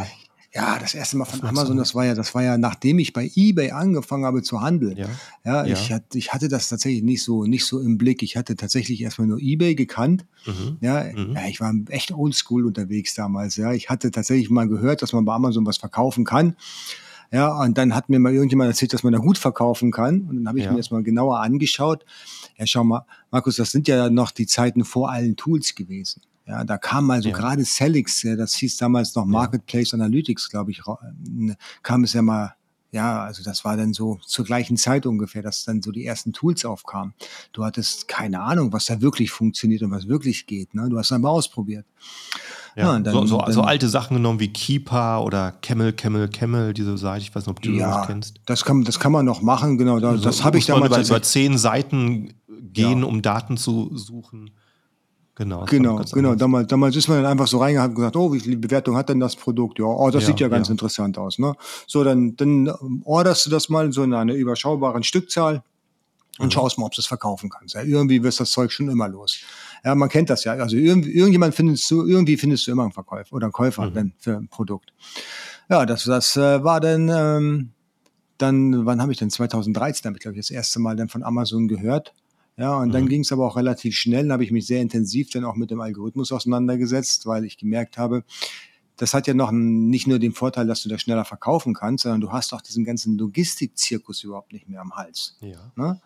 ja, 0.59 0.77
das 0.77 0.93
erste 0.93 1.17
Mal 1.17 1.25
von 1.25 1.41
Amazon, 1.45 1.77
das 1.77 1.95
war 1.95 2.05
ja, 2.05 2.15
das 2.15 2.35
war 2.35 2.43
ja, 2.43 2.59
nachdem 2.59 2.99
ich 2.99 3.12
bei 3.12 3.31
eBay 3.37 3.71
angefangen 3.71 4.25
habe 4.25 4.43
zu 4.43 4.61
handeln. 4.61 4.97
Ja, 4.97 5.07
ja, 5.45 5.65
ja. 5.65 5.73
Ich, 5.73 5.93
hatte, 5.93 6.19
ich 6.19 6.33
hatte 6.33 6.49
das 6.49 6.69
tatsächlich 6.69 7.05
nicht 7.05 7.23
so, 7.23 7.45
nicht 7.45 7.65
so 7.65 7.79
im 7.79 7.97
Blick. 7.97 8.25
Ich 8.25 8.37
hatte 8.37 8.57
tatsächlich 8.57 9.00
erstmal 9.00 9.29
nur 9.29 9.38
eBay 9.38 9.77
gekannt. 9.77 10.27
Mhm. 10.47 10.79
Ja, 10.81 11.05
mhm. 11.05 11.35
ja, 11.37 11.47
ich 11.47 11.61
war 11.61 11.73
echt 11.91 12.11
oldschool 12.11 12.67
unterwegs 12.67 13.15
damals. 13.15 13.55
Ja, 13.55 13.73
ich 13.73 13.88
hatte 13.88 14.11
tatsächlich 14.11 14.50
mal 14.50 14.67
gehört, 14.67 15.00
dass 15.00 15.12
man 15.12 15.25
bei 15.25 15.33
Amazon 15.33 15.65
was 15.65 15.77
verkaufen 15.77 16.25
kann. 16.25 16.57
Ja, 17.31 17.62
und 17.62 17.79
dann 17.79 17.95
hat 17.95 18.09
mir 18.09 18.19
mal 18.19 18.35
irgendjemand 18.35 18.69
erzählt, 18.69 18.93
dass 18.93 19.05
man 19.05 19.12
da 19.12 19.21
gut 19.21 19.38
verkaufen 19.38 19.93
kann. 19.93 20.23
Und 20.23 20.38
dann 20.38 20.49
habe 20.49 20.59
ich 20.59 20.65
ja. 20.65 20.73
mir 20.73 20.79
das 20.79 20.91
mal 20.91 21.05
genauer 21.05 21.38
angeschaut. 21.38 22.05
Ja, 22.57 22.67
schau 22.67 22.83
mal, 22.83 23.07
Markus, 23.31 23.57
das 23.57 23.71
sind 23.71 23.87
ja 23.87 24.11
noch 24.11 24.33
die 24.33 24.47
Zeiten 24.47 24.85
vor 24.85 25.09
allen 25.09 25.37
Tools 25.37 25.77
gewesen. 25.77 26.23
Ja, 26.49 26.64
da 26.64 26.78
kam 26.78 27.11
also 27.11 27.28
ja. 27.28 27.37
gerade 27.37 27.62
Celix, 27.62 28.23
das 28.23 28.55
hieß 28.55 28.78
damals 28.78 29.14
noch 29.14 29.26
Marketplace 29.26 29.93
Analytics, 29.93 30.49
glaube 30.49 30.71
ich, 30.71 30.83
kam 31.83 32.05
es 32.05 32.14
ja 32.14 32.23
mal 32.23 32.55
ja, 32.90 33.23
also 33.23 33.43
das 33.43 33.67
war 33.67 33.76
dann 33.76 33.93
so 33.93 34.19
zur 34.25 34.47
gleichen 34.47 34.78
Zeit 34.78 35.05
ungefähr, 35.05 35.43
dass 35.43 35.64
dann 35.64 35.83
so 35.83 35.93
die 35.93 36.07
ersten 36.07 36.33
Tools 36.33 36.64
aufkamen. 36.64 37.12
Du 37.52 37.64
hattest 37.64 38.09
keine 38.09 38.40
Ahnung, 38.40 38.73
was 38.73 38.87
da 38.87 39.02
wirklich 39.02 39.31
funktioniert 39.31 39.83
und 39.83 39.90
was 39.90 40.09
wirklich 40.09 40.47
geht. 40.47 40.75
Ne? 40.75 40.88
Du 40.88 40.97
hast 40.99 41.11
dann 41.11 41.21
mal 41.21 41.28
ausprobiert. 41.28 41.85
Ja, 42.76 42.95
ja 42.95 43.00
dann, 43.00 43.12
so, 43.12 43.26
so, 43.26 43.38
dann, 43.43 43.52
so, 43.52 43.61
alte 43.61 43.90
Sachen 43.90 44.17
genommen 44.17 44.40
wie 44.40 44.49
Keeper 44.49 45.23
oder 45.23 45.52
Camel, 45.61 45.93
Camel, 45.93 46.28
Camel, 46.28 46.73
diese 46.73 46.97
Seite. 46.97 47.25
Ich 47.25 47.35
weiß 47.35 47.45
nicht, 47.45 47.50
ob 47.50 47.61
du 47.61 47.73
ja, 47.73 47.99
das 47.99 48.07
kennst. 48.07 48.40
Das 48.47 48.64
kann, 48.64 48.85
das 48.85 48.99
kann 48.99 49.12
man 49.12 49.26
noch 49.26 49.43
machen, 49.43 49.76
genau. 49.76 50.00
Das, 50.00 50.21
so, 50.21 50.25
das 50.25 50.45
habe 50.45 50.57
ich 50.57 50.64
damals. 50.64 50.90
Über, 50.90 51.17
über 51.17 51.23
zehn 51.23 51.59
Seiten 51.59 52.33
gehen, 52.73 53.00
ja. 53.00 53.07
um 53.07 53.21
Daten 53.21 53.59
zu 53.59 53.95
suchen. 53.95 54.50
Genau, 55.38 55.64
genau, 55.66 56.02
genau. 56.12 56.35
Damals, 56.35 56.66
damals 56.66 56.97
ist 56.97 57.07
man 57.07 57.23
dann 57.23 57.30
einfach 57.30 57.47
so 57.47 57.59
reingehabt 57.59 57.90
und 57.90 57.95
gesagt, 57.95 58.16
oh, 58.16 58.33
wie 58.33 58.40
viel 58.40 58.57
Bewertung 58.57 58.97
hat 58.97 59.09
denn 59.09 59.21
das 59.21 59.37
Produkt? 59.37 59.78
Ja, 59.78 59.85
oh, 59.85 60.11
das 60.11 60.25
ja, 60.25 60.26
sieht 60.26 60.40
ja 60.40 60.49
ganz 60.49 60.66
ja. 60.66 60.73
interessant 60.73 61.16
aus. 61.16 61.38
Ne? 61.38 61.54
So, 61.87 62.02
dann, 62.02 62.35
dann 62.35 62.68
orderst 63.04 63.47
du 63.47 63.50
das 63.50 63.68
mal 63.68 63.92
so 63.92 64.02
in 64.02 64.12
einer 64.14 64.35
überschaubaren 64.35 65.04
Stückzahl 65.04 65.62
und 66.40 66.47
mhm. 66.47 66.50
schaust 66.50 66.76
mal, 66.76 66.87
ob 66.87 66.92
du 66.92 67.00
es 67.00 67.07
verkaufen 67.07 67.50
kannst. 67.50 67.76
Ja, 67.76 67.83
irgendwie 67.83 68.21
wirst 68.25 68.40
das 68.40 68.50
Zeug 68.50 68.73
schon 68.73 68.88
immer 68.88 69.09
los. 69.09 69.38
Ja, 69.85 69.95
man 69.95 70.09
kennt 70.09 70.28
das 70.28 70.42
ja. 70.42 70.54
Also 70.54 70.75
irgend, 70.75 71.07
irgendjemand 71.07 71.54
findest 71.54 71.88
du, 71.88 72.04
irgendwie 72.04 72.37
findest 72.37 72.66
du 72.66 72.73
immer 72.73 72.83
einen 72.83 72.92
Verkäufer 72.92 73.33
oder 73.33 73.47
einen 73.47 73.52
Käufer 73.52 73.87
mhm. 73.87 73.95
dann 73.95 74.12
für 74.18 74.38
ein 74.38 74.49
Produkt. 74.49 74.92
Ja, 75.71 75.87
das, 75.87 76.02
das 76.02 76.37
äh, 76.37 76.64
war 76.64 76.80
dann, 76.80 77.09
ähm, 77.14 77.71
dann, 78.38 78.87
wann 78.87 79.00
habe 79.00 79.12
ich 79.12 79.18
denn? 79.18 79.30
2013 79.30 80.09
habe 80.09 80.16
ich, 80.16 80.23
glaube 80.23 80.37
ich, 80.37 80.45
das 80.45 80.50
erste 80.50 80.80
Mal 80.80 80.97
dann 80.97 81.09
von 81.09 81.23
Amazon 81.23 81.68
gehört. 81.68 82.12
Ja, 82.59 82.77
und 82.77 82.93
dann 82.93 83.05
mhm. 83.05 83.09
ging 83.09 83.21
es 83.21 83.31
aber 83.31 83.47
auch 83.47 83.57
relativ 83.57 83.95
schnell. 83.95 84.25
Dann 84.25 84.33
habe 84.33 84.45
ich 84.45 84.50
mich 84.50 84.67
sehr 84.67 84.83
intensiv 84.83 85.31
dann 85.31 85.45
auch 85.45 85.55
mit 85.55 85.71
dem 85.71 85.81
Algorithmus 85.81 86.33
auseinandergesetzt, 86.33 87.25
weil 87.25 87.45
ich 87.45 87.57
gemerkt 87.57 87.99
habe, 87.99 88.25
das 88.97 89.15
hat 89.15 89.29
ja 89.29 89.35
noch 89.35 89.53
nicht 89.53 90.09
nur 90.09 90.19
den 90.19 90.33
Vorteil, 90.33 90.67
dass 90.67 90.83
du 90.83 90.88
das 90.88 91.03
schneller 91.03 91.25
verkaufen 91.25 91.73
kannst, 91.73 92.03
sondern 92.03 92.21
du 92.21 92.33
hast 92.33 92.53
auch 92.53 92.61
diesen 92.61 92.85
ganzen 92.85 93.17
Logistikzirkus 93.17 94.25
überhaupt 94.25 94.53
nicht 94.53 94.69
mehr 94.69 94.81
am 94.81 94.97
Hals. 94.97 95.37
Ja. 95.41 95.73
Ne? 95.77 96.00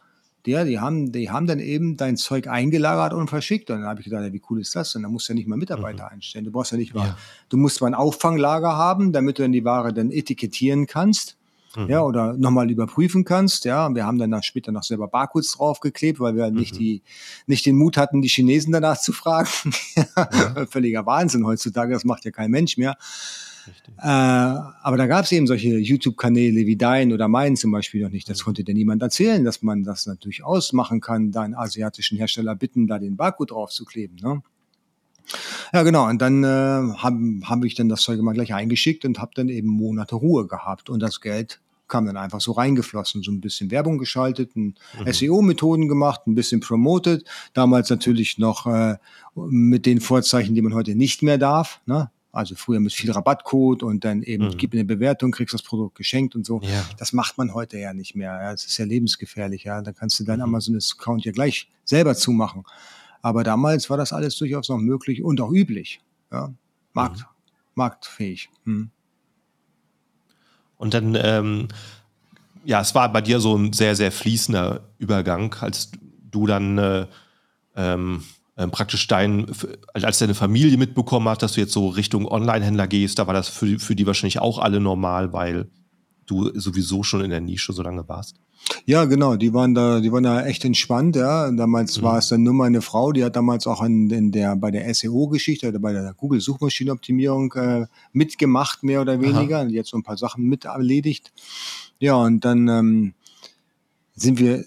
Der, 0.45 0.67
die 0.67 0.79
haben, 0.79 1.11
die 1.11 1.31
haben 1.31 1.47
dann 1.47 1.59
eben 1.59 1.97
dein 1.97 2.19
Zeug 2.19 2.49
eingelagert 2.49 3.15
und 3.15 3.29
verschickt. 3.29 3.71
Und 3.71 3.79
dann 3.81 3.89
habe 3.89 4.01
ich 4.01 4.05
gedacht, 4.05 4.25
ja, 4.25 4.33
wie 4.33 4.43
cool 4.51 4.61
ist 4.61 4.77
das? 4.77 4.95
Und 4.95 5.05
dann 5.05 5.13
musst 5.13 5.29
du 5.29 5.33
ja 5.33 5.37
nicht 5.37 5.49
mal 5.49 5.57
Mitarbeiter 5.57 6.05
mhm. 6.05 6.11
einstellen. 6.11 6.45
Du 6.45 6.53
brauchst 6.53 6.73
ja 6.73 6.77
nicht 6.77 6.93
mal, 6.95 7.07
ja. 7.07 7.19
du 7.49 7.57
musst 7.57 7.81
mal 7.81 7.87
ein 7.87 7.95
Auffanglager 7.95 8.77
haben, 8.77 9.13
damit 9.13 9.39
du 9.39 9.43
dann 9.43 9.53
die 9.53 9.65
Ware 9.65 9.95
dann 9.95 10.11
etikettieren 10.11 10.87
kannst 10.87 11.39
mhm. 11.77 11.89
ja, 11.89 12.03
oder 12.03 12.35
nochmal 12.35 12.71
überprüfen 12.71 13.25
kannst, 13.25 13.65
ja. 13.65 13.93
Wir 13.95 14.07
haben 14.07 14.19
dann 14.19 14.43
später 14.43 14.73
noch 14.73 14.83
selber 14.83 15.09
Barcodes 15.09 15.53
draufgeklebt, 15.53 16.21
weil 16.21 16.37
wir 16.37 16.51
mhm. 16.51 16.57
nicht 16.57 16.79
die, 16.79 17.03
nicht 17.47 17.67
den 17.67 17.77
Mut 17.77 17.97
hatten, 17.97 18.23
die 18.23 18.29
Chinesen 18.29 18.73
danach 18.73 18.99
zu 18.99 19.13
fragen. 19.13 19.49
ja. 19.97 20.67
Völliger 20.71 21.07
Wahnsinn 21.07 21.47
heutzutage, 21.47 21.93
das 21.93 22.05
macht 22.05 22.25
ja 22.25 22.31
kein 22.31 22.51
Mensch 22.51 22.77
mehr. 22.77 22.97
Äh, 23.99 24.07
aber 24.07 24.97
da 24.97 25.07
gab 25.07 25.25
es 25.25 25.33
eben 25.33 25.47
solche 25.47 25.79
YouTube-Kanäle 25.79 26.67
wie 26.67 26.77
dein 26.77 27.13
oder 27.13 27.29
meinen 27.29 27.57
zum 27.57 27.71
Beispiel 27.71 28.03
noch 28.03 28.11
nicht. 28.11 28.29
Das 28.29 28.41
mhm. 28.41 28.45
konnte 28.45 28.65
dir 28.65 28.75
niemand 28.75 29.03
erzählen, 29.03 29.45
dass 29.45 29.63
man 29.63 29.85
das 29.85 30.07
natürlich 30.07 30.45
ausmachen 30.45 31.01
kann, 31.01 31.31
da 31.31 31.43
einen 31.43 31.55
asiatischen 31.55 32.19
Hersteller 32.19 32.57
bitten, 32.57 32.87
da 32.87 32.99
den 32.99 33.17
Barcode 33.17 33.53
draufzukleben. 33.53 34.17
Ne? 34.21 34.43
Ja, 35.73 35.83
genau. 35.83 36.09
Und 36.09 36.21
dann 36.21 36.45
äh, 36.45 36.47
habe 36.47 37.19
hab 37.45 37.65
ich 37.65 37.75
dann 37.75 37.89
das 37.89 38.03
Zeug 38.03 38.21
mal 38.21 38.33
gleich 38.33 38.55
eingeschickt 38.55 39.05
und 39.05 39.19
habe 39.19 39.33
dann 39.35 39.49
eben 39.49 39.69
Monate 39.69 40.15
Ruhe 40.15 40.47
gehabt. 40.47 40.91
Und 40.91 41.01
das 41.01 41.21
Geld 41.21 41.61
kam 41.89 42.07
dann 42.07 42.17
einfach 42.17 42.41
so 42.41 42.53
reingeflossen, 42.53 43.23
so 43.23 43.31
ein 43.31 43.41
bisschen 43.41 43.71
Werbung 43.71 43.99
geschaltet, 43.99 44.57
mhm. 44.57 44.75
SEO-Methoden 45.07 45.89
gemacht, 45.89 46.23
ein 46.27 46.35
bisschen 46.35 46.61
promoted. 46.61 47.25
Damals 47.53 47.91
natürlich 47.91 48.39
noch 48.39 48.67
äh, 48.67 48.97
mit 49.35 49.85
den 49.85 50.01
Vorzeichen, 50.01 50.55
die 50.55 50.63
man 50.63 50.75
heute 50.75 50.95
nicht 50.95 51.23
mehr 51.23 51.37
darf. 51.37 51.81
Ne? 51.85 52.11
Also 52.33 52.55
früher 52.55 52.81
mit 52.81 52.95
viel 52.95 53.13
Rabattcode 53.13 53.83
und 53.83 54.07
dann 54.07 54.23
eben 54.23 54.47
mhm. 54.47 54.57
gib 54.57 54.73
eine 54.73 54.87
Bewertung, 54.87 55.33
kriegst 55.33 55.53
das 55.53 55.63
Produkt 55.63 55.95
geschenkt 55.97 56.35
und 56.35 56.47
so. 56.47 56.63
Ja. 56.63 56.83
Das 56.97 57.13
macht 57.13 57.37
man 57.37 57.53
heute 57.53 57.79
ja 57.79 57.93
nicht 57.93 58.17
mehr. 58.17 58.33
Ja. 58.43 58.53
Das 58.53 58.65
ist 58.65 58.79
ja 58.79 58.87
lebensgefährlich. 58.87 59.65
Ja. 59.65 59.83
Dann 59.83 59.95
kannst 59.95 60.19
du 60.19 60.25
deinen 60.25 60.39
mhm. 60.39 60.45
Amazon-Account 60.45 61.27
ja 61.27 61.33
gleich 61.33 61.69
selber 61.85 62.15
zumachen. 62.15 62.65
Aber 63.23 63.45
damals 63.45 63.89
war 63.89 63.97
das 63.97 64.13
alles 64.13 64.37
durchaus 64.37 64.69
noch 64.69 64.79
möglich 64.79 65.23
und 65.23 65.41
auch 65.41 65.53
üblich. 65.53 66.01
Ja. 66.31 66.53
Markt, 66.93 67.21
mhm. 67.21 67.25
Marktfähig. 67.75 68.51
Mhm. 68.65 68.91
Und 70.77 70.95
dann, 70.95 71.17
ähm, 71.21 71.69
ja, 72.65 72.81
es 72.81 72.95
war 72.95 73.13
bei 73.13 73.21
dir 73.21 73.39
so 73.39 73.57
ein 73.57 73.73
sehr, 73.73 73.95
sehr 73.95 74.11
fließender 74.11 74.81
Übergang, 74.99 75.55
als 75.61 75.93
du 76.31 76.47
dann 76.47 76.77
äh, 76.79 77.07
ähm, 77.77 78.25
äh, 78.57 78.67
praktisch 78.67 79.07
dein, 79.07 79.47
als 79.93 80.19
deine 80.19 80.35
Familie 80.35 80.77
mitbekommen 80.77 81.29
hat, 81.29 81.43
dass 81.43 81.53
du 81.53 81.61
jetzt 81.61 81.73
so 81.73 81.89
Richtung 81.89 82.27
Online-Händler 82.27 82.89
gehst, 82.89 83.19
da 83.19 83.27
war 83.27 83.35
das 83.35 83.49
für, 83.49 83.79
für 83.79 83.95
die 83.95 84.07
wahrscheinlich 84.07 84.41
auch 84.41 84.59
alle 84.59 84.81
normal, 84.81 85.33
weil 85.33 85.71
du 86.27 86.51
sowieso 86.59 87.03
schon 87.03 87.23
in 87.23 87.31
der 87.31 87.41
Nische 87.41 87.73
so 87.73 87.83
lange 87.83 88.09
warst. 88.09 88.37
Ja, 88.85 89.05
genau, 89.05 89.37
die 89.37 89.53
waren 89.53 89.75
da, 89.75 90.01
die 90.01 90.13
waren 90.13 90.23
da 90.23 90.45
echt 90.45 90.65
entspannt, 90.65 91.17
ja. 91.17 91.51
Damals 91.51 91.99
mhm. 91.99 92.03
war 92.03 92.19
es 92.19 92.29
dann 92.29 92.43
nur 92.43 92.55
meine 92.55 92.81
Frau, 92.81 93.13
die 93.13 93.25
hat 93.25 93.37
damals 93.37 93.67
auch 93.67 93.83
in, 93.83 94.11
in 94.11 94.31
der, 94.31 94.57
bei 94.57 94.71
der 94.71 94.93
SEO-Geschichte 94.93 95.69
oder 95.69 95.79
bei 95.79 95.93
der 95.93 96.15
Google-Suchmaschinenoptimierung 96.15 97.53
äh, 97.55 97.87
mitgemacht, 98.13 98.83
mehr 98.83 99.01
oder 99.01 99.21
weniger. 99.21 99.61
Aha. 99.61 99.65
Die 99.67 99.79
hat 99.79 99.87
so 99.87 99.97
ein 99.97 100.03
paar 100.03 100.17
Sachen 100.17 100.45
mit 100.45 100.65
erledigt. 100.65 101.33
Ja, 101.99 102.15
und 102.15 102.45
dann 102.45 102.69
ähm, 102.69 103.15
sind 104.15 104.39
wir 104.39 104.65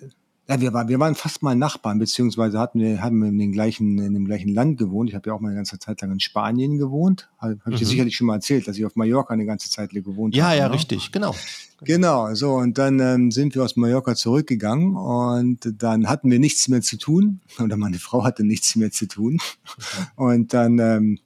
ja, 0.48 0.62
wir, 0.62 0.74
war, 0.74 0.88
wir 0.88 1.00
waren 1.00 1.16
fast 1.16 1.42
mal 1.42 1.56
Nachbarn, 1.56 1.98
beziehungsweise 1.98 2.60
hatten 2.60 2.80
wir, 2.80 3.02
haben 3.02 3.20
wir 3.20 3.30
in, 3.30 3.40
den 3.40 3.52
gleichen, 3.52 3.98
in 3.98 4.14
dem 4.14 4.25
gleichen 4.25 4.54
Land 4.54 4.78
gewohnt. 4.78 5.10
Ich 5.10 5.16
habe 5.16 5.30
ja 5.30 5.34
auch 5.34 5.40
mal 5.40 5.50
eine 5.50 5.58
ganze 5.58 5.80
Zeit 5.80 6.02
lang 6.02 6.12
in 6.12 6.20
Spanien 6.20 6.78
gewohnt. 6.78 7.30
Habe 7.40 7.58
hab 7.66 7.74
ich 7.74 7.80
dir 7.80 7.86
mhm. 7.86 7.90
sicherlich 7.90 8.16
schon 8.16 8.28
mal 8.28 8.36
erzählt, 8.36 8.68
dass 8.68 8.78
ich 8.78 8.86
auf 8.86 8.96
Mallorca 8.96 9.34
eine 9.34 9.46
ganze 9.46 9.70
Zeit 9.70 9.90
gewohnt 9.90 10.36
ja, 10.36 10.46
habe. 10.46 10.56
Ja, 10.56 10.62
ja, 10.64 10.70
ne? 10.70 10.75
richtig, 10.75 11.12
genau. 11.12 11.34
Genau, 11.82 12.34
so 12.36 12.54
und 12.54 12.78
dann 12.78 13.00
ähm, 13.00 13.32
sind 13.32 13.54
wir 13.54 13.64
aus 13.64 13.75
Mallorca 13.75 14.16
zurückgegangen 14.16 14.96
und 14.96 15.74
dann 15.82 16.08
hatten 16.08 16.32
wir 16.32 16.40
nichts 16.40 16.70
mehr 16.70 16.82
zu 16.82 16.98
tun 16.98 17.42
oder 17.60 17.75
meine 17.75 18.00
Frau 18.00 18.24
hatte 18.24 18.46
nichts 18.46 18.75
mehr 18.78 18.92
zu 18.92 19.08
tun 19.08 19.34
mhm. 19.34 20.06
und 20.16 20.54
dann 20.54 20.80
ähm, 20.80 21.20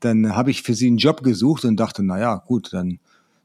dann 0.00 0.34
habe 0.34 0.50
ich 0.50 0.62
für 0.62 0.74
sie 0.74 0.88
einen 0.88 0.98
Job 0.98 1.22
gesucht 1.22 1.64
und 1.64 1.76
dachte, 1.76 2.02
na 2.02 2.18
ja, 2.18 2.36
gut, 2.36 2.72
dann 2.72 2.98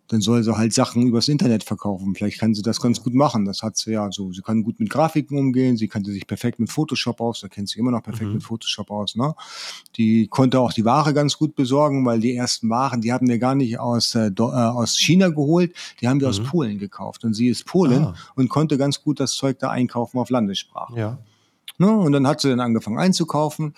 dann 0.07 0.21
soll 0.21 0.43
sie 0.43 0.55
halt 0.55 0.73
Sachen 0.73 1.05
übers 1.05 1.27
Internet 1.27 1.63
verkaufen. 1.63 2.15
Vielleicht 2.15 2.39
kann 2.39 2.53
sie 2.53 2.61
das 2.61 2.79
ganz 2.79 3.03
gut 3.03 3.13
machen. 3.13 3.45
Das 3.45 3.61
hat 3.61 3.77
sie 3.77 3.91
ja 3.91 4.09
so. 4.11 4.31
Sie 4.31 4.41
kann 4.41 4.63
gut 4.63 4.79
mit 4.79 4.89
Grafiken 4.89 5.37
umgehen. 5.37 5.75
Sie 5.75 5.87
kannte 5.87 6.11
sich 6.11 6.25
perfekt 6.25 6.59
mit 6.59 6.71
Photoshop 6.71 7.19
aus. 7.19 7.41
Da 7.41 7.49
kennt 7.49 7.69
sie 7.69 7.79
immer 7.79 7.91
noch 7.91 8.03
perfekt 8.03 8.27
mhm. 8.27 8.35
mit 8.35 8.43
Photoshop 8.43 8.89
aus. 8.89 9.15
Ne? 9.15 9.35
Die 9.97 10.27
konnte 10.27 10.59
auch 10.59 10.71
die 10.71 10.85
Ware 10.85 11.13
ganz 11.13 11.37
gut 11.37 11.55
besorgen, 11.55 12.05
weil 12.05 12.21
die 12.21 12.35
ersten 12.35 12.69
Waren, 12.69 13.01
die 13.01 13.11
haben 13.11 13.27
wir 13.27 13.37
gar 13.37 13.55
nicht 13.55 13.79
aus, 13.79 14.15
äh, 14.15 14.27
äh 14.27 14.41
aus 14.41 14.97
China 14.97 15.29
geholt. 15.29 15.75
Die 15.99 16.07
haben 16.07 16.21
wir 16.21 16.27
mhm. 16.27 16.31
aus 16.31 16.43
Polen 16.43 16.79
gekauft. 16.79 17.25
Und 17.25 17.33
sie 17.33 17.49
ist 17.49 17.65
Polen 17.65 18.05
ah. 18.05 18.15
und 18.35 18.47
konnte 18.49 18.77
ganz 18.77 19.01
gut 19.03 19.19
das 19.19 19.33
Zeug 19.33 19.59
da 19.59 19.69
einkaufen 19.69 20.19
auf 20.19 20.29
Landessprache. 20.29 20.97
Ja. 20.97 21.17
Ne? 21.79 21.91
Und 21.91 22.13
dann 22.13 22.25
hat 22.27 22.39
sie 22.39 22.49
dann 22.49 22.61
angefangen 22.61 22.97
einzukaufen 22.97 23.73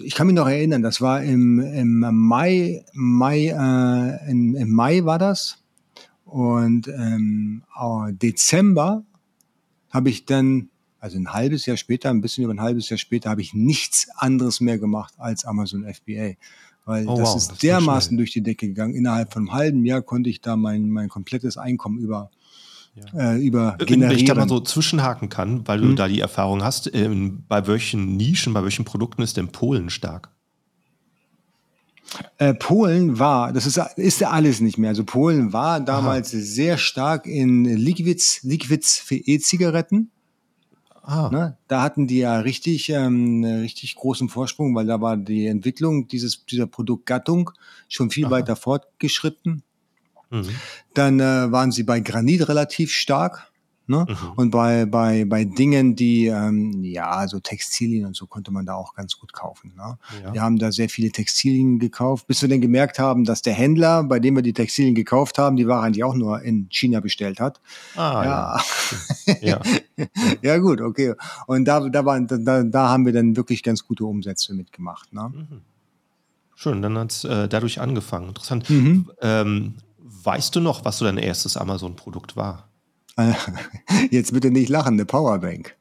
ich 0.00 0.14
kann 0.14 0.26
mich 0.26 0.36
noch 0.36 0.48
erinnern, 0.48 0.82
das 0.82 1.00
war 1.00 1.22
im, 1.22 1.60
im 1.60 2.00
Mai, 2.00 2.84
Mai 2.92 3.48
äh, 3.48 4.30
im, 4.30 4.56
im 4.56 4.70
Mai 4.70 5.04
war 5.04 5.18
das. 5.18 5.58
Und 6.24 6.88
ähm, 6.88 7.62
Dezember 8.10 9.04
habe 9.90 10.10
ich 10.10 10.24
dann, 10.24 10.70
also 10.98 11.16
ein 11.16 11.32
halbes 11.32 11.66
Jahr 11.66 11.76
später, 11.76 12.10
ein 12.10 12.20
bisschen 12.20 12.44
über 12.44 12.52
ein 12.52 12.60
halbes 12.60 12.88
Jahr 12.88 12.98
später, 12.98 13.30
habe 13.30 13.42
ich 13.42 13.54
nichts 13.54 14.08
anderes 14.16 14.60
mehr 14.60 14.78
gemacht 14.78 15.14
als 15.18 15.44
Amazon 15.44 15.84
FBA. 15.84 16.32
Weil 16.86 17.06
oh, 17.06 17.16
das 17.16 17.30
wow, 17.30 17.36
ist 17.36 17.50
das 17.52 17.58
dermaßen 17.58 18.16
durch 18.16 18.32
die 18.32 18.42
Decke 18.42 18.68
gegangen. 18.68 18.94
Innerhalb 18.94 19.32
von 19.32 19.42
einem 19.42 19.52
halben 19.52 19.84
Jahr 19.84 20.02
konnte 20.02 20.28
ich 20.28 20.40
da 20.40 20.56
mein, 20.56 20.90
mein 20.90 21.08
komplettes 21.08 21.56
Einkommen 21.56 21.98
über 21.98 22.30
ja. 22.94 23.32
äh, 23.32 23.38
über 23.38 23.76
generieren. 23.78 24.10
Wenn 24.10 24.18
ich 24.18 24.24
da 24.24 24.34
mal 24.34 24.48
so 24.48 24.60
zwischenhaken 24.60 25.28
kann, 25.28 25.66
weil 25.66 25.80
du 25.80 25.88
mhm. 25.88 25.96
da 25.96 26.08
die 26.08 26.20
Erfahrung 26.20 26.62
hast, 26.62 26.94
ähm, 26.94 27.44
bei 27.48 27.66
welchen 27.66 28.16
Nischen, 28.16 28.54
bei 28.54 28.62
welchen 28.62 28.84
Produkten 28.84 29.22
ist 29.22 29.36
denn 29.36 29.48
Polen 29.48 29.90
stark? 29.90 30.30
Äh, 32.38 32.54
Polen 32.54 33.18
war, 33.18 33.52
das 33.52 33.66
ist, 33.66 33.78
ist 33.96 34.20
ja 34.20 34.30
alles 34.30 34.60
nicht 34.60 34.78
mehr. 34.78 34.90
Also 34.90 35.04
Polen 35.04 35.52
war 35.52 35.80
damals 35.80 36.32
Aha. 36.32 36.40
sehr 36.40 36.78
stark 36.78 37.26
in 37.26 37.64
Liquids, 37.64 38.42
Liquids 38.42 38.98
für 38.98 39.16
E-Zigaretten. 39.16 40.10
Ah. 41.02 41.28
Ne? 41.30 41.58
Da 41.68 41.82
hatten 41.82 42.06
die 42.06 42.18
ja 42.18 42.38
richtig, 42.38 42.88
ähm, 42.88 43.44
richtig 43.44 43.94
großen 43.96 44.28
Vorsprung, 44.28 44.74
weil 44.74 44.86
da 44.86 45.00
war 45.00 45.16
die 45.16 45.46
Entwicklung 45.46 46.08
dieses, 46.08 46.46
dieser 46.46 46.66
Produktgattung 46.66 47.50
schon 47.88 48.10
viel 48.10 48.26
Aha. 48.26 48.32
weiter 48.32 48.56
fortgeschritten. 48.56 49.62
Mhm. 50.34 50.50
Dann 50.94 51.20
äh, 51.20 51.52
waren 51.52 51.72
sie 51.72 51.84
bei 51.84 52.00
Granit 52.00 52.48
relativ 52.48 52.90
stark. 52.90 53.50
Ne? 53.86 54.06
Mhm. 54.08 54.32
Und 54.36 54.50
bei, 54.50 54.86
bei, 54.86 55.26
bei 55.26 55.44
Dingen, 55.44 55.94
die, 55.94 56.26
ähm, 56.28 56.82
ja, 56.82 57.28
so 57.28 57.38
Textilien 57.38 58.06
und 58.06 58.16
so 58.16 58.26
konnte 58.26 58.50
man 58.50 58.64
da 58.64 58.74
auch 58.74 58.94
ganz 58.94 59.18
gut 59.18 59.34
kaufen. 59.34 59.74
Ne? 59.76 59.98
Ja. 60.22 60.32
Wir 60.32 60.40
haben 60.40 60.58
da 60.58 60.72
sehr 60.72 60.88
viele 60.88 61.10
Textilien 61.10 61.78
gekauft, 61.78 62.26
bis 62.26 62.40
wir 62.40 62.48
dann 62.48 62.62
gemerkt 62.62 62.98
haben, 62.98 63.24
dass 63.24 63.42
der 63.42 63.52
Händler, 63.52 64.02
bei 64.04 64.20
dem 64.20 64.36
wir 64.36 64.42
die 64.42 64.54
Textilien 64.54 64.94
gekauft 64.94 65.36
haben, 65.36 65.56
die 65.56 65.68
Ware 65.68 65.82
eigentlich 65.82 66.02
auch 66.02 66.14
nur 66.14 66.40
in 66.40 66.66
China 66.70 67.00
bestellt 67.00 67.40
hat. 67.40 67.60
Ah, 67.94 68.24
ja. 68.24 69.34
Ja, 69.42 69.60
ja. 69.98 70.06
ja 70.42 70.58
gut, 70.58 70.80
okay. 70.80 71.12
Und 71.46 71.66
da, 71.66 71.86
da, 71.86 72.06
waren, 72.06 72.26
da, 72.26 72.62
da 72.62 72.88
haben 72.88 73.04
wir 73.04 73.12
dann 73.12 73.36
wirklich 73.36 73.62
ganz 73.62 73.86
gute 73.86 74.06
Umsätze 74.06 74.54
mitgemacht. 74.54 75.12
Ne? 75.12 75.30
Mhm. 75.34 75.60
Schön, 76.56 76.80
dann 76.80 76.96
hat 76.96 77.12
es 77.12 77.24
äh, 77.24 77.48
dadurch 77.48 77.82
angefangen. 77.82 78.28
Interessant. 78.28 78.70
Mhm. 78.70 79.10
Ähm, 79.20 79.74
weißt 80.24 80.54
du 80.56 80.60
noch, 80.60 80.84
was 80.84 80.98
so 80.98 81.04
dein 81.04 81.18
erstes 81.18 81.56
Amazon-Produkt 81.56 82.36
war? 82.36 82.68
Jetzt 84.10 84.32
bitte 84.32 84.50
nicht 84.50 84.68
lachen, 84.68 84.94
eine 84.94 85.04
Powerbank. 85.04 85.76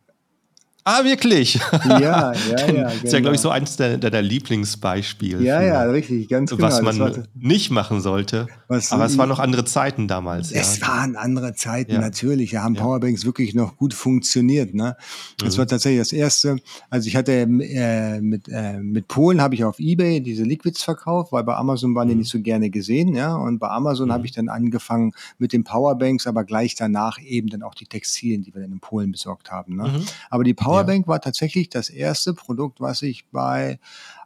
Ah, 0.86 1.06
wirklich? 1.06 1.60
Ja, 1.86 2.34
ja, 2.34 2.34
ja. 2.34 2.66
Genau. 2.66 2.90
Ist 3.04 3.14
ja, 3.14 3.20
glaube 3.22 3.36
ich, 3.36 3.42
so 3.42 3.50
eins 3.50 3.78
der, 3.78 3.98
der, 3.98 4.10
der 4.10 4.22
Lieblingsbeispiele. 4.22 5.42
Ja, 5.42 5.62
ja, 5.62 5.84
richtig, 5.84 6.28
ganz 6.28 6.52
genau. 6.52 6.64
Was 6.64 6.82
man 6.82 7.28
nicht 7.36 7.72
machen 7.72 8.02
sollte. 8.02 8.48
Was, 8.68 8.92
aber 8.92 9.06
es 9.06 9.18
waren 9.18 9.30
noch 9.30 9.40
andere 9.40 9.64
Zeiten 9.64 10.10
damals. 10.10 10.52
Es 10.52 10.80
ja. 10.80 10.88
waren 10.88 11.16
andere 11.16 11.54
Zeiten, 11.54 11.94
ja. 11.94 12.02
natürlich. 12.02 12.52
Da 12.52 12.64
haben 12.64 12.76
Powerbanks 12.76 13.24
wirklich 13.24 13.56
noch 13.56 13.78
gut 13.78 13.94
funktioniert. 13.94 14.74
Ne? 14.74 14.98
Das 15.38 15.56
mhm. 15.56 15.60
war 15.60 15.68
tatsächlich 15.68 16.02
das 16.02 16.12
Erste. 16.12 16.58
Also 16.90 17.08
ich 17.08 17.16
hatte 17.16 17.32
äh, 17.32 18.20
mit, 18.20 18.50
äh, 18.50 18.80
mit 18.80 19.08
Polen 19.08 19.42
habe 19.42 19.56
ich 19.56 19.64
auf 19.64 19.80
Ebay 19.80 20.20
diese 20.20 20.44
Liquids 20.44 20.84
verkauft, 20.84 21.32
weil 21.32 21.46
bei 21.46 21.56
Amazon 21.56 21.96
waren 21.96 22.10
die 22.10 22.14
mhm. 22.14 22.22
nicht 22.22 22.32
so 22.32 22.42
gerne 22.42 22.70
gesehen. 22.70 23.16
Ja? 23.16 23.36
Und 23.36 23.60
bei 23.60 23.70
Amazon 23.70 24.10
mhm. 24.10 24.14
habe 24.14 24.26
ich 24.26 24.34
dann 24.34 24.50
angefangen 24.50 25.14
mit 25.38 25.54
den 25.54 25.64
Powerbanks, 25.64 26.28
aber 26.28 26.44
gleich 26.44 26.76
danach 26.76 27.20
eben 27.22 27.48
dann 27.48 27.64
auch 27.64 27.74
die 27.74 27.86
Textilien, 27.86 28.44
die 28.44 28.54
wir 28.54 28.62
dann 28.62 28.74
in 28.74 28.80
Polen 28.82 29.14
besorgt 29.14 29.50
haben. 29.50 29.78
Ne? 29.78 29.84
Mhm. 29.88 30.06
Aber 30.30 30.44
die 30.44 30.54
Power 30.54 30.73
Powerbank 30.74 31.06
ja. 31.06 31.08
war 31.08 31.22
tatsächlich 31.22 31.70
das 31.70 31.90
erste 31.90 32.34
Produkt, 32.34 32.82
was 32.82 33.02
ich 33.02 33.30
bei 33.32 33.80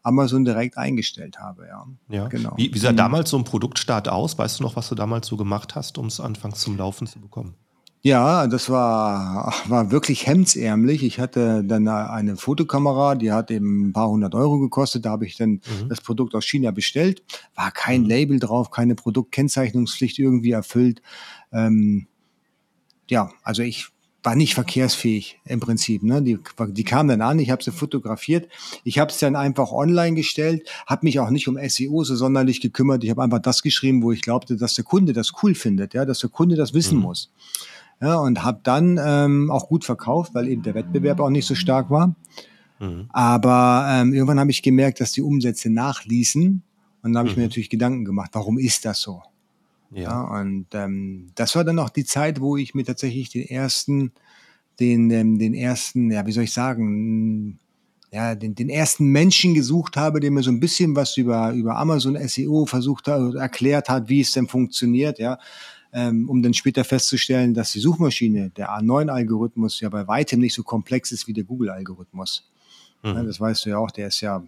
Amazon 0.03 0.45
direkt 0.45 0.77
eingestellt 0.77 1.39
habe. 1.39 1.67
Ja, 1.67 1.85
ja. 2.09 2.27
genau. 2.27 2.53
Wie, 2.55 2.73
wie 2.73 2.79
sah 2.79 2.91
mhm. 2.91 2.97
damals 2.97 3.29
so 3.29 3.37
ein 3.37 3.43
Produktstart 3.43 4.07
aus? 4.07 4.37
Weißt 4.37 4.59
du 4.59 4.63
noch, 4.63 4.75
was 4.75 4.89
du 4.89 4.95
damals 4.95 5.27
so 5.27 5.37
gemacht 5.37 5.75
hast, 5.75 5.97
um 5.97 6.07
es 6.07 6.19
anfangs 6.19 6.61
zum 6.61 6.77
Laufen 6.77 7.07
zu 7.07 7.19
bekommen? 7.19 7.55
Ja, 8.01 8.47
das 8.47 8.69
war, 8.69 9.53
war 9.67 9.91
wirklich 9.91 10.27
hemdsärmlich. 10.27 11.03
Ich 11.03 11.19
hatte 11.19 11.63
dann 11.63 11.87
eine 11.87 12.37
Fotokamera, 12.37 13.15
die 13.15 13.31
hat 13.31 13.51
eben 13.51 13.89
ein 13.89 13.93
paar 13.93 14.07
hundert 14.07 14.33
Euro 14.35 14.59
gekostet. 14.59 15.05
Da 15.05 15.09
habe 15.09 15.25
ich 15.25 15.35
dann 15.35 15.49
mhm. 15.49 15.89
das 15.89 15.99
Produkt 15.99 16.35
aus 16.35 16.45
China 16.45 16.71
bestellt. 16.71 17.23
War 17.55 17.71
kein 17.71 18.03
mhm. 18.03 18.07
Label 18.07 18.39
drauf, 18.39 18.71
keine 18.71 18.95
Produktkennzeichnungspflicht 18.95 20.19
irgendwie 20.19 20.51
erfüllt. 20.51 21.01
Ähm, 21.51 22.07
ja, 23.09 23.31
also 23.43 23.61
ich 23.61 23.89
war 24.27 24.35
nicht 24.35 24.55
verkehrsfähig 24.55 25.39
im 25.45 25.61
Prinzip. 25.61 26.03
Ne? 26.03 26.21
Die, 26.21 26.37
die 26.71 26.83
kam 26.83 27.07
dann 27.07 27.21
an, 27.21 27.39
ich 27.39 27.49
habe 27.49 27.63
sie 27.63 27.71
fotografiert, 27.71 28.49
ich 28.83 28.99
habe 28.99 29.09
es 29.09 29.19
dann 29.19 29.37
einfach 29.37 29.71
online 29.71 30.17
gestellt, 30.17 30.69
habe 30.85 31.05
mich 31.05 31.21
auch 31.21 31.29
nicht 31.29 31.47
um 31.47 31.57
SEO 31.65 32.03
so 32.03 32.13
sonderlich 32.13 32.59
gekümmert. 32.59 33.05
Ich 33.05 33.09
habe 33.09 33.23
einfach 33.23 33.39
das 33.39 33.61
geschrieben, 33.61 34.03
wo 34.03 34.11
ich 34.11 34.21
glaubte, 34.21 34.57
dass 34.57 34.73
der 34.73 34.83
Kunde 34.83 35.13
das 35.13 35.31
cool 35.41 35.55
findet, 35.55 35.93
ja, 35.93 36.03
dass 36.03 36.19
der 36.19 36.29
Kunde 36.29 36.57
das 36.57 36.73
wissen 36.73 36.97
mhm. 36.97 37.03
muss. 37.03 37.31
Ja, 38.01 38.17
und 38.17 38.43
habe 38.43 38.59
dann 38.63 38.99
ähm, 39.01 39.49
auch 39.49 39.69
gut 39.69 39.85
verkauft, 39.85 40.35
weil 40.35 40.49
eben 40.49 40.61
der 40.61 40.75
Wettbewerb 40.75 41.21
auch 41.21 41.29
nicht 41.29 41.45
so 41.45 41.55
stark 41.55 41.89
war. 41.89 42.13
Mhm. 42.81 43.05
Aber 43.13 43.87
ähm, 43.89 44.13
irgendwann 44.13 44.41
habe 44.41 44.51
ich 44.51 44.61
gemerkt, 44.61 44.99
dass 44.99 45.13
die 45.13 45.21
Umsätze 45.21 45.69
nachließen. 45.69 46.63
Und 47.01 47.13
dann 47.13 47.17
habe 47.17 47.29
ich 47.29 47.37
mir 47.37 47.43
mhm. 47.43 47.47
natürlich 47.47 47.69
Gedanken 47.69 48.03
gemacht, 48.03 48.31
warum 48.33 48.57
ist 48.57 48.83
das 48.83 48.99
so? 48.99 49.21
Ja. 49.91 50.01
ja 50.01 50.21
und 50.39 50.67
ähm, 50.73 51.31
das 51.35 51.55
war 51.55 51.63
dann 51.63 51.79
auch 51.79 51.89
die 51.89 52.05
Zeit, 52.05 52.39
wo 52.39 52.57
ich 52.57 52.73
mir 52.75 52.83
tatsächlich 52.83 53.29
den 53.29 53.47
ersten, 53.47 54.11
den, 54.79 55.09
ähm, 55.11 55.39
den 55.39 55.53
ersten, 55.53 56.11
ja, 56.11 56.25
wie 56.25 56.31
soll 56.31 56.43
ich 56.43 56.53
sagen, 56.53 57.59
ja, 58.11 58.35
den, 58.35 58.55
den 58.55 58.69
ersten 58.69 59.07
Menschen 59.07 59.53
gesucht 59.53 59.97
habe, 59.97 60.19
der 60.19 60.31
mir 60.31 60.43
so 60.43 60.51
ein 60.51 60.59
bisschen 60.59 60.95
was 60.95 61.17
über, 61.17 61.51
über 61.51 61.77
Amazon 61.77 62.17
SEO 62.27 62.65
versucht 62.65 63.07
hat, 63.07 63.35
erklärt 63.35 63.89
hat, 63.89 64.07
wie 64.07 64.21
es 64.21 64.31
denn 64.31 64.47
funktioniert, 64.47 65.19
ja, 65.19 65.37
ähm, 65.93 66.29
um 66.29 66.41
dann 66.41 66.53
später 66.53 66.83
festzustellen, 66.83 67.53
dass 67.53 67.71
die 67.71 67.79
Suchmaschine, 67.79 68.49
der 68.51 68.69
A9-Algorithmus, 68.69 69.79
ja 69.81 69.89
bei 69.89 70.07
weitem 70.07 70.39
nicht 70.39 70.53
so 70.53 70.63
komplex 70.63 71.11
ist 71.11 71.27
wie 71.27 71.33
der 71.33 71.43
Google-Algorithmus. 71.43 72.49
Mhm. 73.03 73.09
Ja, 73.09 73.23
das 73.23 73.39
weißt 73.39 73.65
du 73.65 73.69
ja 73.71 73.77
auch, 73.77 73.91
der 73.91 74.07
ist 74.07 74.21
ja 74.21 74.43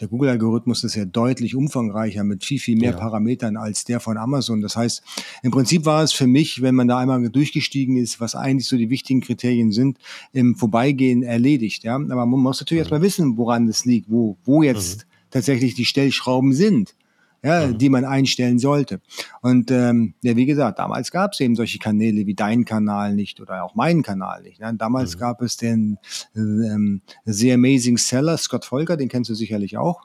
der 0.00 0.08
Google-Algorithmus 0.08 0.84
ist 0.84 0.94
ja 0.94 1.04
deutlich 1.04 1.54
umfangreicher 1.54 2.24
mit 2.24 2.44
viel, 2.44 2.58
viel 2.58 2.76
mehr 2.76 2.92
ja. 2.92 2.96
Parametern 2.96 3.56
als 3.56 3.84
der 3.84 4.00
von 4.00 4.16
Amazon. 4.16 4.60
Das 4.60 4.76
heißt, 4.76 5.02
im 5.42 5.50
Prinzip 5.50 5.84
war 5.84 6.02
es 6.02 6.12
für 6.12 6.26
mich, 6.26 6.62
wenn 6.62 6.74
man 6.74 6.88
da 6.88 6.98
einmal 6.98 7.28
durchgestiegen 7.28 7.96
ist, 7.96 8.20
was 8.20 8.34
eigentlich 8.34 8.66
so 8.66 8.76
die 8.76 8.90
wichtigen 8.90 9.20
Kriterien 9.20 9.72
sind, 9.72 9.98
im 10.32 10.56
Vorbeigehen 10.56 11.22
erledigt. 11.22 11.84
Ja? 11.84 11.96
Aber 11.96 12.26
man 12.26 12.40
muss 12.40 12.60
natürlich 12.60 12.80
mhm. 12.80 12.84
erstmal 12.84 13.02
wissen, 13.02 13.36
woran 13.36 13.66
das 13.66 13.84
liegt, 13.84 14.10
wo, 14.10 14.36
wo 14.44 14.62
jetzt 14.62 14.98
mhm. 14.98 15.30
tatsächlich 15.30 15.74
die 15.74 15.84
Stellschrauben 15.84 16.52
sind 16.52 16.94
ja, 17.42 17.66
mhm. 17.66 17.78
die 17.78 17.88
man 17.88 18.04
einstellen 18.04 18.58
sollte. 18.58 19.00
Und 19.40 19.70
ähm, 19.70 20.14
ja, 20.22 20.36
wie 20.36 20.46
gesagt, 20.46 20.78
damals 20.78 21.10
gab 21.10 21.32
es 21.32 21.40
eben 21.40 21.56
solche 21.56 21.78
Kanäle 21.78 22.26
wie 22.26 22.34
dein 22.34 22.64
Kanal 22.64 23.14
nicht 23.14 23.40
oder 23.40 23.64
auch 23.64 23.74
meinen 23.74 24.02
Kanal 24.02 24.42
nicht. 24.42 24.60
Ne? 24.60 24.74
Damals 24.76 25.16
mhm. 25.16 25.20
gab 25.20 25.42
es 25.42 25.56
den 25.56 25.98
ähm, 26.34 27.00
The 27.24 27.52
Amazing 27.52 27.98
Seller, 27.98 28.36
Scott 28.36 28.64
Volker, 28.64 28.96
den 28.96 29.08
kennst 29.08 29.30
du 29.30 29.34
sicherlich 29.34 29.78
auch. 29.78 30.02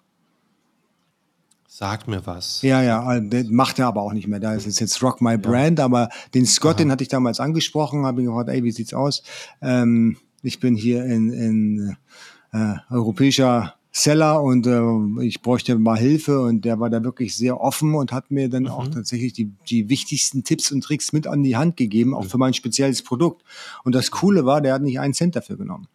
Sagt 1.68 2.08
mir 2.08 2.26
was. 2.26 2.62
Ja, 2.62 2.82
ja, 2.82 3.20
den 3.20 3.54
macht 3.54 3.80
er 3.80 3.88
aber 3.88 4.02
auch 4.02 4.14
nicht 4.14 4.30
mehr. 4.30 4.40
Da 4.40 4.54
ist 4.54 4.80
jetzt 4.80 5.04
Rock 5.04 5.20
My 5.20 5.38
Brand, 5.38 5.80
ja. 5.80 5.86
aber 5.86 6.08
den 6.34 6.46
Scott, 6.46 6.76
Aha. 6.76 6.78
den 6.78 6.92
hatte 6.92 7.04
ich 7.04 7.10
damals 7.10 7.42
angesprochen, 7.42 8.06
habe 8.06 8.22
ihn 8.22 8.28
gefragt, 8.28 8.48
ey, 8.48 8.64
wie 8.64 8.72
sieht's 8.72 8.94
aus? 8.94 9.24
Ähm, 9.62 10.16
ich 10.42 10.62
bin 10.62 10.76
hier 10.76 11.04
in, 11.04 11.34
in 11.34 11.98
äh, 12.54 12.76
europäischer 12.90 13.76
Seller 13.98 14.44
und 14.44 14.68
äh, 14.68 15.24
ich 15.24 15.42
bräuchte 15.42 15.80
mal 15.80 15.98
Hilfe 15.98 16.42
und 16.42 16.66
der 16.66 16.82
war 16.82 16.90
da 16.90 17.02
wirklich 17.06 17.34
sehr 17.38 17.62
offen 17.62 17.96
und 17.96 18.12
hat 18.12 18.30
mir 18.30 18.50
dann 18.50 18.64
mhm. 18.64 18.70
auch 18.70 18.88
tatsächlich 18.90 19.32
die, 19.32 19.54
die 19.70 19.88
wichtigsten 19.88 20.44
Tipps 20.44 20.70
und 20.74 20.84
Tricks 20.84 21.14
mit 21.14 21.28
an 21.28 21.44
die 21.44 21.56
Hand 21.56 21.78
gegeben, 21.78 22.14
auch 22.14 22.26
mhm. 22.26 22.30
für 22.30 22.38
mein 22.38 22.54
spezielles 22.54 23.04
Produkt. 23.04 23.46
Und 23.86 23.96
das 23.96 24.12
Coole 24.12 24.46
war, 24.46 24.60
der 24.60 24.74
hat 24.74 24.82
nicht 24.82 25.00
einen 25.00 25.14
Cent 25.14 25.38
dafür 25.38 25.56
genommen. 25.56 25.88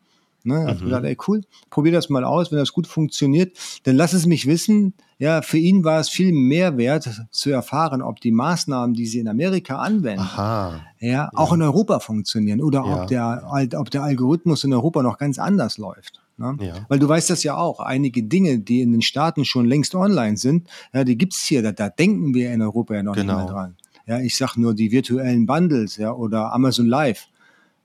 Ne, 0.44 0.54
er 0.54 0.68
hat 0.68 0.80
mhm. 0.80 0.84
gesagt, 0.84 1.04
ey 1.04 1.16
cool, 1.28 1.42
probier 1.68 1.92
das 1.92 2.08
mal 2.08 2.24
aus, 2.24 2.50
wenn 2.50 2.58
das 2.58 2.72
gut 2.72 2.86
funktioniert, 2.86 3.58
dann 3.82 3.96
lass 3.96 4.14
es 4.14 4.24
mich 4.24 4.46
wissen. 4.46 4.94
Ja, 5.18 5.42
für 5.42 5.58
ihn 5.58 5.84
war 5.84 6.00
es 6.00 6.08
viel 6.08 6.32
mehr 6.32 6.78
wert 6.78 7.26
zu 7.30 7.50
erfahren, 7.50 8.00
ob 8.00 8.22
die 8.22 8.32
Maßnahmen, 8.32 8.94
die 8.94 9.04
sie 9.04 9.18
in 9.18 9.28
Amerika 9.28 9.76
anwenden, 9.76 10.20
Aha. 10.20 10.80
Ja, 11.00 11.10
ja, 11.10 11.30
auch 11.34 11.52
in 11.52 11.60
Europa 11.60 12.00
funktionieren 12.00 12.62
oder 12.62 12.78
ja. 12.78 13.02
ob, 13.02 13.08
der, 13.08 13.76
ob 13.76 13.90
der 13.90 14.04
Algorithmus 14.04 14.64
in 14.64 14.72
Europa 14.72 15.02
noch 15.02 15.18
ganz 15.18 15.38
anders 15.38 15.76
läuft. 15.76 16.22
Ne? 16.40 16.56
Ja. 16.60 16.86
Weil 16.88 16.98
du 16.98 17.06
weißt 17.06 17.28
das 17.28 17.42
ja 17.42 17.56
auch, 17.56 17.80
einige 17.80 18.22
Dinge, 18.22 18.58
die 18.58 18.80
in 18.80 18.92
den 18.92 19.02
Staaten 19.02 19.44
schon 19.44 19.66
längst 19.66 19.94
online 19.94 20.38
sind, 20.38 20.68
ja, 20.92 21.04
die 21.04 21.18
gibt's 21.18 21.44
hier, 21.44 21.62
da, 21.62 21.70
da 21.72 21.90
denken 21.90 22.32
wir 22.32 22.52
in 22.52 22.62
Europa 22.62 22.94
ja 22.94 23.02
noch 23.02 23.14
genau. 23.14 23.34
nicht 23.34 23.44
mehr 23.44 23.52
dran. 23.52 23.76
Ja, 24.06 24.20
ich 24.20 24.36
sag 24.36 24.56
nur 24.56 24.74
die 24.74 24.90
virtuellen 24.90 25.44
Bundles, 25.44 25.98
ja, 25.98 26.12
oder 26.12 26.52
Amazon 26.52 26.86
Live. 26.86 27.28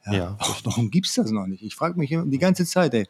Ja, 0.06 0.14
ja. 0.14 0.38
Warum 0.64 0.90
gibt's 0.90 1.16
das 1.16 1.32
noch 1.32 1.48
nicht? 1.48 1.64
Ich 1.64 1.76
frage 1.76 2.00
mich 2.00 2.10
die 2.10 2.40
ganze 2.40 2.66
Zeit, 2.66 2.94
ey. 2.94 3.08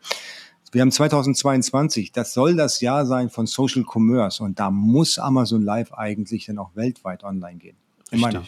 Wir 0.71 0.81
haben 0.81 0.91
2022, 0.91 2.12
das 2.12 2.34
soll 2.34 2.55
das 2.55 2.81
Jahr 2.81 3.05
sein 3.05 3.29
von 3.29 3.45
Social 3.45 3.86
Commerce 3.88 4.43
und 4.43 4.60
da 4.60 4.71
muss 4.71 5.19
Amazon 5.19 5.62
Live 5.62 5.93
eigentlich 5.93 6.47
dann 6.47 6.58
auch 6.58 6.75
weltweit 6.75 7.23
online 7.23 7.60
gehen. 7.60 7.77
Meiner, 8.12 8.43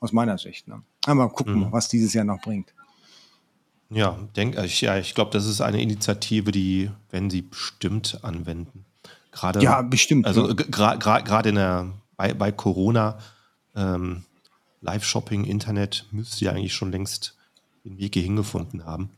aus 0.00 0.12
meiner 0.12 0.38
Sicht. 0.38 0.66
Ne? 0.66 0.82
Aber 1.06 1.28
gucken, 1.28 1.60
mhm. 1.60 1.72
was 1.72 1.88
dieses 1.88 2.14
Jahr 2.14 2.24
noch 2.24 2.40
bringt. 2.40 2.72
Ja, 3.90 4.18
denk, 4.36 4.56
äh, 4.56 4.66
ich, 4.66 4.80
ja, 4.80 4.98
ich 4.98 5.14
glaube, 5.14 5.30
das 5.30 5.46
ist 5.46 5.60
eine 5.60 5.80
Initiative, 5.80 6.52
die, 6.52 6.90
wenn 7.10 7.30
sie 7.30 7.42
bestimmt 7.42 8.18
anwenden. 8.22 8.84
Gerade, 9.32 9.62
ja, 9.62 9.82
bestimmt. 9.82 10.26
Also 10.26 10.54
gerade 10.54 10.98
gra, 10.98 11.20
gra, 11.20 11.40
in 11.40 11.54
der, 11.54 11.92
bei, 12.16 12.34
bei 12.34 12.52
Corona, 12.52 13.18
ähm, 13.74 14.24
Live-Shopping, 14.80 15.44
Internet 15.44 16.06
müsste 16.10 16.44
ja 16.44 16.52
eigentlich 16.52 16.74
schon 16.74 16.92
längst 16.92 17.36
den 17.84 17.98
Weg 17.98 18.14
hierhin 18.14 18.36
gefunden 18.36 18.84
haben. 18.84 19.10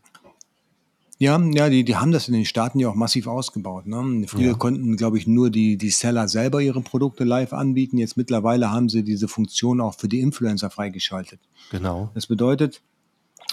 Ja, 1.19 1.39
ja, 1.39 1.69
die, 1.69 1.85
die 1.85 1.97
haben 1.97 2.13
das 2.13 2.29
in 2.29 2.35
den 2.35 2.47
Staaten 2.47 2.79
ja 2.79 2.89
auch 2.89 2.95
massiv 2.95 3.27
ausgebaut. 3.27 3.87
Ne? 3.87 4.27
Früher 4.27 4.53
ja. 4.53 4.55
konnten, 4.55 4.97
glaube 4.97 5.19
ich, 5.19 5.27
nur 5.27 5.51
die, 5.51 5.77
die 5.77 5.91
Seller 5.91 6.29
selber 6.29 6.63
ihre 6.63 6.81
Produkte 6.81 7.25
live 7.25 7.53
anbieten. 7.53 7.99
Jetzt 7.99 8.17
mittlerweile 8.17 8.71
haben 8.71 8.89
sie 8.89 9.03
diese 9.03 9.29
Funktion 9.29 9.83
auch 9.83 9.95
für 9.95 10.09
die 10.09 10.21
Influencer 10.21 10.71
freigeschaltet. 10.71 11.39
Genau. 11.71 12.11
Das 12.15 12.27
bedeutet, 12.27 12.81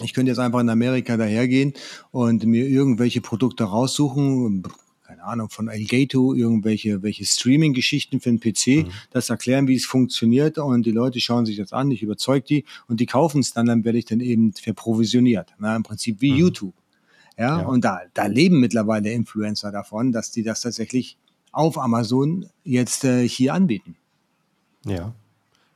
ich 0.02 0.14
könnte 0.14 0.32
jetzt 0.32 0.40
einfach 0.40 0.60
in 0.60 0.70
Amerika 0.70 1.18
dahergehen 1.18 1.74
und 2.12 2.46
mir 2.46 2.68
irgendwelche 2.68 3.22
Produkte 3.22 3.64
raussuchen, 3.64 4.64
keine 5.06 5.24
Ahnung, 5.24 5.50
von 5.50 5.70
Elgato, 5.70 6.34
irgendwelche 6.34 7.02
welche 7.02 7.26
Streaming-Geschichten 7.26 8.20
für 8.20 8.30
den 8.30 8.40
PC, 8.40 8.86
mhm. 8.86 8.92
das 9.12 9.30
erklären, 9.30 9.68
wie 9.68 9.76
es 9.76 9.86
funktioniert 9.86 10.58
und 10.58 10.86
die 10.86 10.92
Leute 10.92 11.20
schauen 11.22 11.46
sich 11.46 11.58
das 11.58 11.74
an, 11.74 11.90
ich 11.92 12.04
überzeug 12.04 12.46
die 12.46 12.66
und 12.88 13.00
die 13.00 13.06
kaufen 13.06 13.40
es 13.40 13.54
dann, 13.54 13.66
dann 13.66 13.86
werde 13.86 13.98
ich 13.98 14.06
dann 14.06 14.20
eben 14.20 14.54
verprovisioniert. 14.54 15.54
Na, 15.60 15.76
Im 15.76 15.84
Prinzip 15.84 16.22
wie 16.22 16.32
mhm. 16.32 16.38
YouTube. 16.38 16.76
Ja, 17.38 17.62
ja, 17.62 17.68
und 17.68 17.86
da, 17.86 18.02
da 18.14 18.26
leben 18.26 18.60
mittlerweile 18.60 19.12
Influencer 19.12 19.72
davon, 19.72 20.12
dass 20.12 20.32
die 20.32 20.44
das 20.44 20.62
tatsächlich 20.62 21.18
auf 21.52 21.78
Amazon 21.78 22.48
jetzt 22.64 23.04
äh, 23.04 23.28
hier 23.28 23.54
anbieten. 23.54 23.96
Ja. 24.86 25.14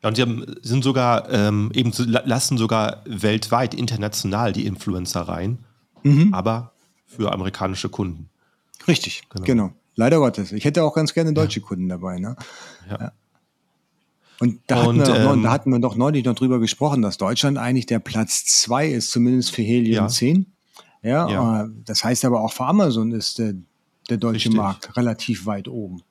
Ja, 0.01 0.09
und 0.09 0.15
sie 0.15 0.21
haben, 0.21 0.45
sind 0.61 0.83
sogar 0.83 1.29
ähm, 1.29 1.71
eben 1.73 1.91
lassen 2.07 2.57
sogar 2.57 3.03
weltweit 3.05 3.73
international 3.73 4.51
die 4.51 4.65
Influencer 4.65 5.21
rein, 5.21 5.59
mhm. 6.03 6.33
aber 6.33 6.73
für 7.05 7.31
amerikanische 7.31 7.89
Kunden. 7.89 8.29
Richtig, 8.87 9.23
genau. 9.29 9.45
genau. 9.45 9.73
Leider 9.95 10.17
Gottes. 10.17 10.51
Ich 10.51 10.65
hätte 10.65 10.83
auch 10.83 10.95
ganz 10.95 11.13
gerne 11.13 11.33
deutsche 11.33 11.59
ja. 11.59 11.65
Kunden 11.65 11.89
dabei. 11.89 12.17
Ne? 12.17 12.35
Ja. 12.89 12.99
ja. 12.99 13.11
Und, 14.39 14.59
da, 14.65 14.83
und 14.83 14.99
hatten 15.01 15.13
wir 15.13 15.31
ähm, 15.33 15.43
da 15.43 15.51
hatten 15.51 15.69
wir 15.69 15.79
doch 15.79 15.95
neulich 15.95 16.25
noch 16.25 16.33
drüber 16.33 16.59
gesprochen, 16.59 17.03
dass 17.03 17.17
Deutschland 17.17 17.59
eigentlich 17.59 17.85
der 17.85 17.99
Platz 17.99 18.45
zwei 18.45 18.87
ist, 18.87 19.11
zumindest 19.11 19.53
für 19.53 19.61
Helium 19.61 20.05
ja. 20.05 20.07
10. 20.07 20.47
Ja, 21.03 21.29
ja. 21.29 21.63
Äh, 21.63 21.67
das 21.85 22.03
heißt 22.03 22.25
aber 22.25 22.41
auch 22.41 22.51
für 22.51 22.65
Amazon 22.65 23.11
ist 23.11 23.37
der, 23.37 23.53
der 24.09 24.17
deutsche 24.17 24.49
Richtig. 24.49 24.55
Markt 24.55 24.97
relativ 24.97 25.45
weit 25.45 25.67
oben. 25.67 26.01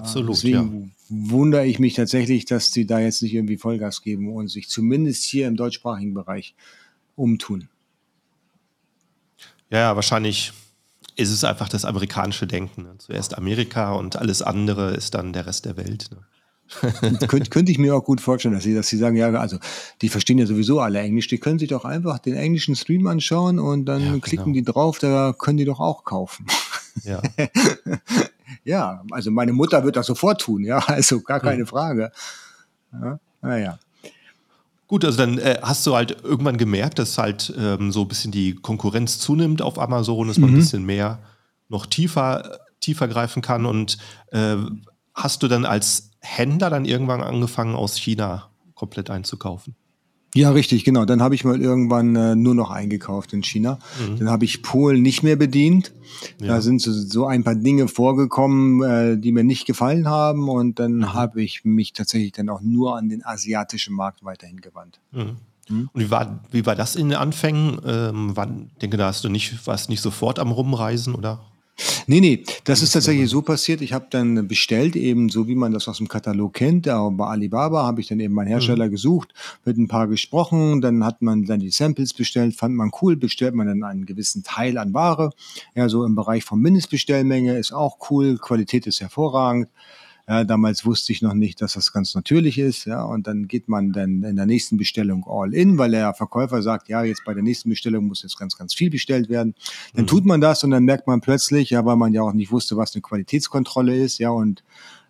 Absolut. 0.00 0.36
Deswegen 0.36 0.94
ja. 1.08 1.30
wundere 1.30 1.66
ich 1.66 1.78
mich 1.78 1.94
tatsächlich, 1.94 2.44
dass 2.44 2.72
sie 2.72 2.86
da 2.86 2.98
jetzt 3.00 3.22
nicht 3.22 3.34
irgendwie 3.34 3.56
Vollgas 3.56 4.02
geben 4.02 4.32
und 4.32 4.48
sich 4.48 4.68
zumindest 4.68 5.24
hier 5.24 5.46
im 5.46 5.56
deutschsprachigen 5.56 6.14
Bereich 6.14 6.54
umtun. 7.16 7.68
Ja, 9.70 9.94
wahrscheinlich 9.94 10.52
ist 11.16 11.30
es 11.30 11.44
einfach 11.44 11.68
das 11.68 11.84
amerikanische 11.84 12.46
Denken. 12.46 12.82
Ne? 12.82 12.94
Zuerst 12.98 13.36
Amerika 13.36 13.92
und 13.92 14.16
alles 14.16 14.42
andere 14.42 14.94
ist 14.94 15.14
dann 15.14 15.32
der 15.32 15.46
Rest 15.46 15.64
der 15.66 15.76
Welt. 15.76 16.08
Ne? 16.10 16.18
Könnt, 17.26 17.50
könnte 17.50 17.72
ich 17.72 17.78
mir 17.78 17.96
auch 17.96 18.04
gut 18.04 18.20
vorstellen, 18.20 18.54
dass 18.54 18.62
sie, 18.62 18.74
dass 18.74 18.86
sie 18.86 18.96
sagen, 18.96 19.16
ja, 19.16 19.28
also 19.32 19.58
die 20.02 20.08
verstehen 20.08 20.38
ja 20.38 20.46
sowieso 20.46 20.80
alle 20.80 21.00
Englisch, 21.00 21.26
die 21.26 21.38
können 21.38 21.58
sich 21.58 21.68
doch 21.68 21.84
einfach 21.84 22.20
den 22.20 22.34
englischen 22.34 22.76
Stream 22.76 23.08
anschauen 23.08 23.58
und 23.58 23.86
dann 23.86 24.00
ja, 24.00 24.08
genau. 24.10 24.20
klicken 24.20 24.52
die 24.52 24.62
drauf, 24.62 25.00
da 25.00 25.34
können 25.36 25.58
die 25.58 25.64
doch 25.64 25.80
auch 25.80 26.04
kaufen. 26.04 26.46
Ja. 27.02 27.20
ja, 28.64 29.02
also 29.10 29.30
meine 29.30 29.52
Mutter 29.52 29.84
wird 29.84 29.96
das 29.96 30.06
sofort 30.06 30.40
tun, 30.40 30.64
ja, 30.64 30.78
also 30.86 31.20
gar 31.20 31.40
keine 31.40 31.60
hm. 31.60 31.66
Frage. 31.66 32.12
Ja, 32.92 33.18
naja. 33.42 33.78
Gut, 34.90 35.04
also 35.04 35.18
dann 35.18 35.38
äh, 35.38 35.60
hast 35.62 35.86
du 35.86 35.94
halt 35.94 36.24
irgendwann 36.24 36.58
gemerkt, 36.58 36.98
dass 36.98 37.16
halt 37.16 37.54
ähm, 37.56 37.92
so 37.92 38.02
ein 38.02 38.08
bisschen 38.08 38.32
die 38.32 38.56
Konkurrenz 38.56 39.20
zunimmt 39.20 39.62
auf 39.62 39.78
Amazon, 39.78 40.26
dass 40.26 40.38
man 40.38 40.50
mhm. 40.50 40.56
ein 40.56 40.58
bisschen 40.58 40.84
mehr 40.84 41.20
noch 41.68 41.86
tiefer, 41.86 42.58
tiefer 42.80 43.06
greifen 43.06 43.40
kann. 43.40 43.66
Und 43.66 43.98
äh, 44.32 44.56
hast 45.14 45.44
du 45.44 45.48
dann 45.48 45.64
als 45.64 46.10
Händler 46.18 46.70
dann 46.70 46.86
irgendwann 46.86 47.22
angefangen, 47.22 47.76
aus 47.76 47.96
China 47.96 48.50
komplett 48.74 49.10
einzukaufen? 49.10 49.76
Ja, 50.34 50.50
richtig, 50.50 50.84
genau. 50.84 51.04
Dann 51.04 51.22
habe 51.22 51.34
ich 51.34 51.44
mal 51.44 51.60
irgendwann 51.60 52.14
äh, 52.14 52.36
nur 52.36 52.54
noch 52.54 52.70
eingekauft 52.70 53.32
in 53.32 53.42
China. 53.42 53.78
Mhm. 54.00 54.18
Dann 54.18 54.30
habe 54.30 54.44
ich 54.44 54.62
Polen 54.62 55.02
nicht 55.02 55.22
mehr 55.22 55.36
bedient. 55.36 55.92
Ja. 56.40 56.48
Da 56.48 56.60
sind 56.60 56.80
so, 56.80 56.92
so, 56.92 57.26
ein 57.26 57.42
paar 57.42 57.56
Dinge 57.56 57.88
vorgekommen, 57.88 58.82
äh, 58.82 59.18
die 59.18 59.32
mir 59.32 59.42
nicht 59.42 59.66
gefallen 59.66 60.08
haben. 60.08 60.48
Und 60.48 60.78
dann 60.78 60.98
mhm. 60.98 61.14
habe 61.14 61.42
ich 61.42 61.64
mich 61.64 61.92
tatsächlich 61.92 62.32
dann 62.32 62.48
auch 62.48 62.60
nur 62.60 62.96
an 62.96 63.08
den 63.08 63.24
asiatischen 63.24 63.94
Markt 63.94 64.24
weiterhin 64.24 64.60
gewandt. 64.60 65.00
Mhm. 65.10 65.36
mhm. 65.68 65.90
Und 65.92 66.00
wie 66.00 66.10
war, 66.10 66.40
wie 66.52 66.64
war 66.64 66.76
das 66.76 66.94
in 66.94 67.08
den 67.08 67.18
Anfängen? 67.18 67.80
Ähm, 67.84 68.32
wann, 68.34 68.70
denke, 68.80 68.96
da 68.96 69.06
hast 69.06 69.24
du 69.24 69.28
nicht, 69.28 69.66
warst 69.66 69.88
nicht 69.88 70.00
sofort 70.00 70.38
am 70.38 70.52
Rumreisen, 70.52 71.14
oder? 71.14 71.40
Nee, 72.06 72.20
nee, 72.20 72.44
das 72.64 72.82
ist 72.82 72.92
tatsächlich 72.92 73.30
so 73.30 73.42
passiert. 73.42 73.80
Ich 73.80 73.92
habe 73.92 74.06
dann 74.10 74.48
bestellt, 74.48 74.96
eben 74.96 75.28
so 75.28 75.48
wie 75.48 75.54
man 75.54 75.72
das 75.72 75.88
aus 75.88 75.98
dem 75.98 76.08
Katalog 76.08 76.54
kennt. 76.54 76.86
Bei 76.86 77.26
Alibaba 77.26 77.84
habe 77.84 78.00
ich 78.00 78.08
dann 78.08 78.20
eben 78.20 78.34
meinen 78.34 78.48
Hersteller 78.48 78.86
mhm. 78.86 78.90
gesucht, 78.90 79.34
mit 79.64 79.76
ein 79.78 79.88
paar 79.88 80.08
gesprochen, 80.08 80.80
dann 80.80 81.04
hat 81.04 81.22
man 81.22 81.44
dann 81.44 81.60
die 81.60 81.70
Samples 81.70 82.14
bestellt, 82.14 82.56
fand 82.56 82.74
man 82.74 82.90
cool, 83.00 83.16
bestellt 83.16 83.54
man 83.54 83.66
dann 83.66 83.82
einen 83.82 84.06
gewissen 84.06 84.42
Teil 84.42 84.78
an 84.78 84.94
Ware. 84.94 85.30
Ja, 85.74 85.88
so 85.88 86.04
im 86.04 86.14
Bereich 86.14 86.44
von 86.44 86.60
Mindestbestellmenge 86.60 87.58
ist 87.58 87.72
auch 87.72 88.10
cool, 88.10 88.38
Qualität 88.38 88.86
ist 88.86 89.00
hervorragend. 89.00 89.68
Ja, 90.30 90.44
damals 90.44 90.86
wusste 90.86 91.12
ich 91.12 91.22
noch 91.22 91.34
nicht, 91.34 91.60
dass 91.60 91.72
das 91.72 91.92
ganz 91.92 92.14
natürlich 92.14 92.56
ist. 92.56 92.84
Ja, 92.84 93.02
und 93.02 93.26
dann 93.26 93.48
geht 93.48 93.68
man 93.68 93.90
dann 93.90 94.22
in 94.22 94.36
der 94.36 94.46
nächsten 94.46 94.76
Bestellung 94.76 95.24
all 95.26 95.52
in, 95.52 95.76
weil 95.76 95.90
der 95.90 96.14
Verkäufer 96.14 96.62
sagt, 96.62 96.88
ja, 96.88 97.02
jetzt 97.02 97.24
bei 97.24 97.34
der 97.34 97.42
nächsten 97.42 97.68
Bestellung 97.68 98.06
muss 98.06 98.22
jetzt 98.22 98.38
ganz, 98.38 98.56
ganz 98.56 98.72
viel 98.72 98.90
bestellt 98.90 99.28
werden. 99.28 99.56
Dann 99.92 100.04
mhm. 100.04 100.06
tut 100.06 100.24
man 100.24 100.40
das 100.40 100.62
und 100.62 100.70
dann 100.70 100.84
merkt 100.84 101.08
man 101.08 101.20
plötzlich, 101.20 101.70
ja, 101.70 101.84
weil 101.84 101.96
man 101.96 102.14
ja 102.14 102.22
auch 102.22 102.32
nicht 102.32 102.52
wusste, 102.52 102.76
was 102.76 102.94
eine 102.94 103.02
Qualitätskontrolle 103.02 103.96
ist, 103.96 104.18
ja, 104.18 104.30
und 104.30 104.62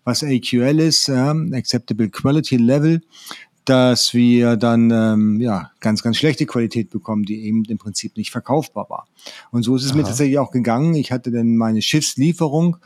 was 0.05 0.25
AQL 0.25 0.81
ist, 0.81 1.09
ja, 1.09 1.33
Acceptable 1.53 2.09
Quality 2.09 2.57
Level, 2.57 3.03
dass 3.67 4.15
wir 4.15 4.57
dann 4.57 4.91
ähm, 4.91 5.39
ja 5.39 5.71
ganz, 5.81 6.03
ganz 6.03 6.17
schlechte 6.17 6.47
Qualität 6.47 6.89
bekommen, 6.89 7.25
die 7.25 7.45
eben 7.45 7.63
im 7.67 7.77
Prinzip 7.77 8.17
nicht 8.17 8.31
verkaufbar 8.31 8.89
war. 8.89 9.07
Und 9.51 9.65
so 9.65 9.77
ist 9.77 9.85
es 9.85 9.91
Aha. 9.91 9.99
mir 9.99 10.05
tatsächlich 10.05 10.39
auch 10.39 10.51
gegangen. 10.51 10.95
Ich 10.95 11.13
hatte 11.13 11.31
dann 11.31 11.59
meine 11.59 11.83
Schiffslieferung 11.83 12.79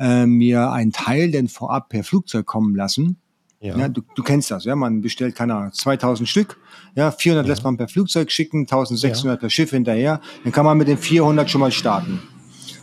äh, 0.00 0.26
mir 0.26 0.72
einen 0.72 0.92
Teil 0.92 1.30
denn 1.30 1.48
vorab 1.48 1.90
per 1.90 2.02
Flugzeug 2.02 2.46
kommen 2.46 2.74
lassen. 2.74 3.18
Ja. 3.60 3.76
ja 3.76 3.88
du, 3.88 4.00
du, 4.16 4.22
kennst 4.22 4.50
das, 4.50 4.64
ja, 4.64 4.74
man 4.74 5.02
bestellt, 5.02 5.36
keine 5.36 5.54
Ahnung, 5.54 5.72
2000 5.72 6.26
Stück, 6.26 6.58
ja, 6.94 7.10
400 7.10 7.44
ja. 7.44 7.52
lässt 7.52 7.62
man 7.62 7.76
per 7.76 7.88
Flugzeug 7.88 8.32
schicken, 8.32 8.60
1600 8.60 9.24
ja. 9.24 9.36
per 9.36 9.50
Schiff 9.50 9.70
hinterher, 9.70 10.20
dann 10.42 10.52
kann 10.52 10.64
man 10.64 10.78
mit 10.78 10.88
den 10.88 10.96
400 10.96 11.50
schon 11.50 11.60
mal 11.60 11.70
starten. 11.70 12.20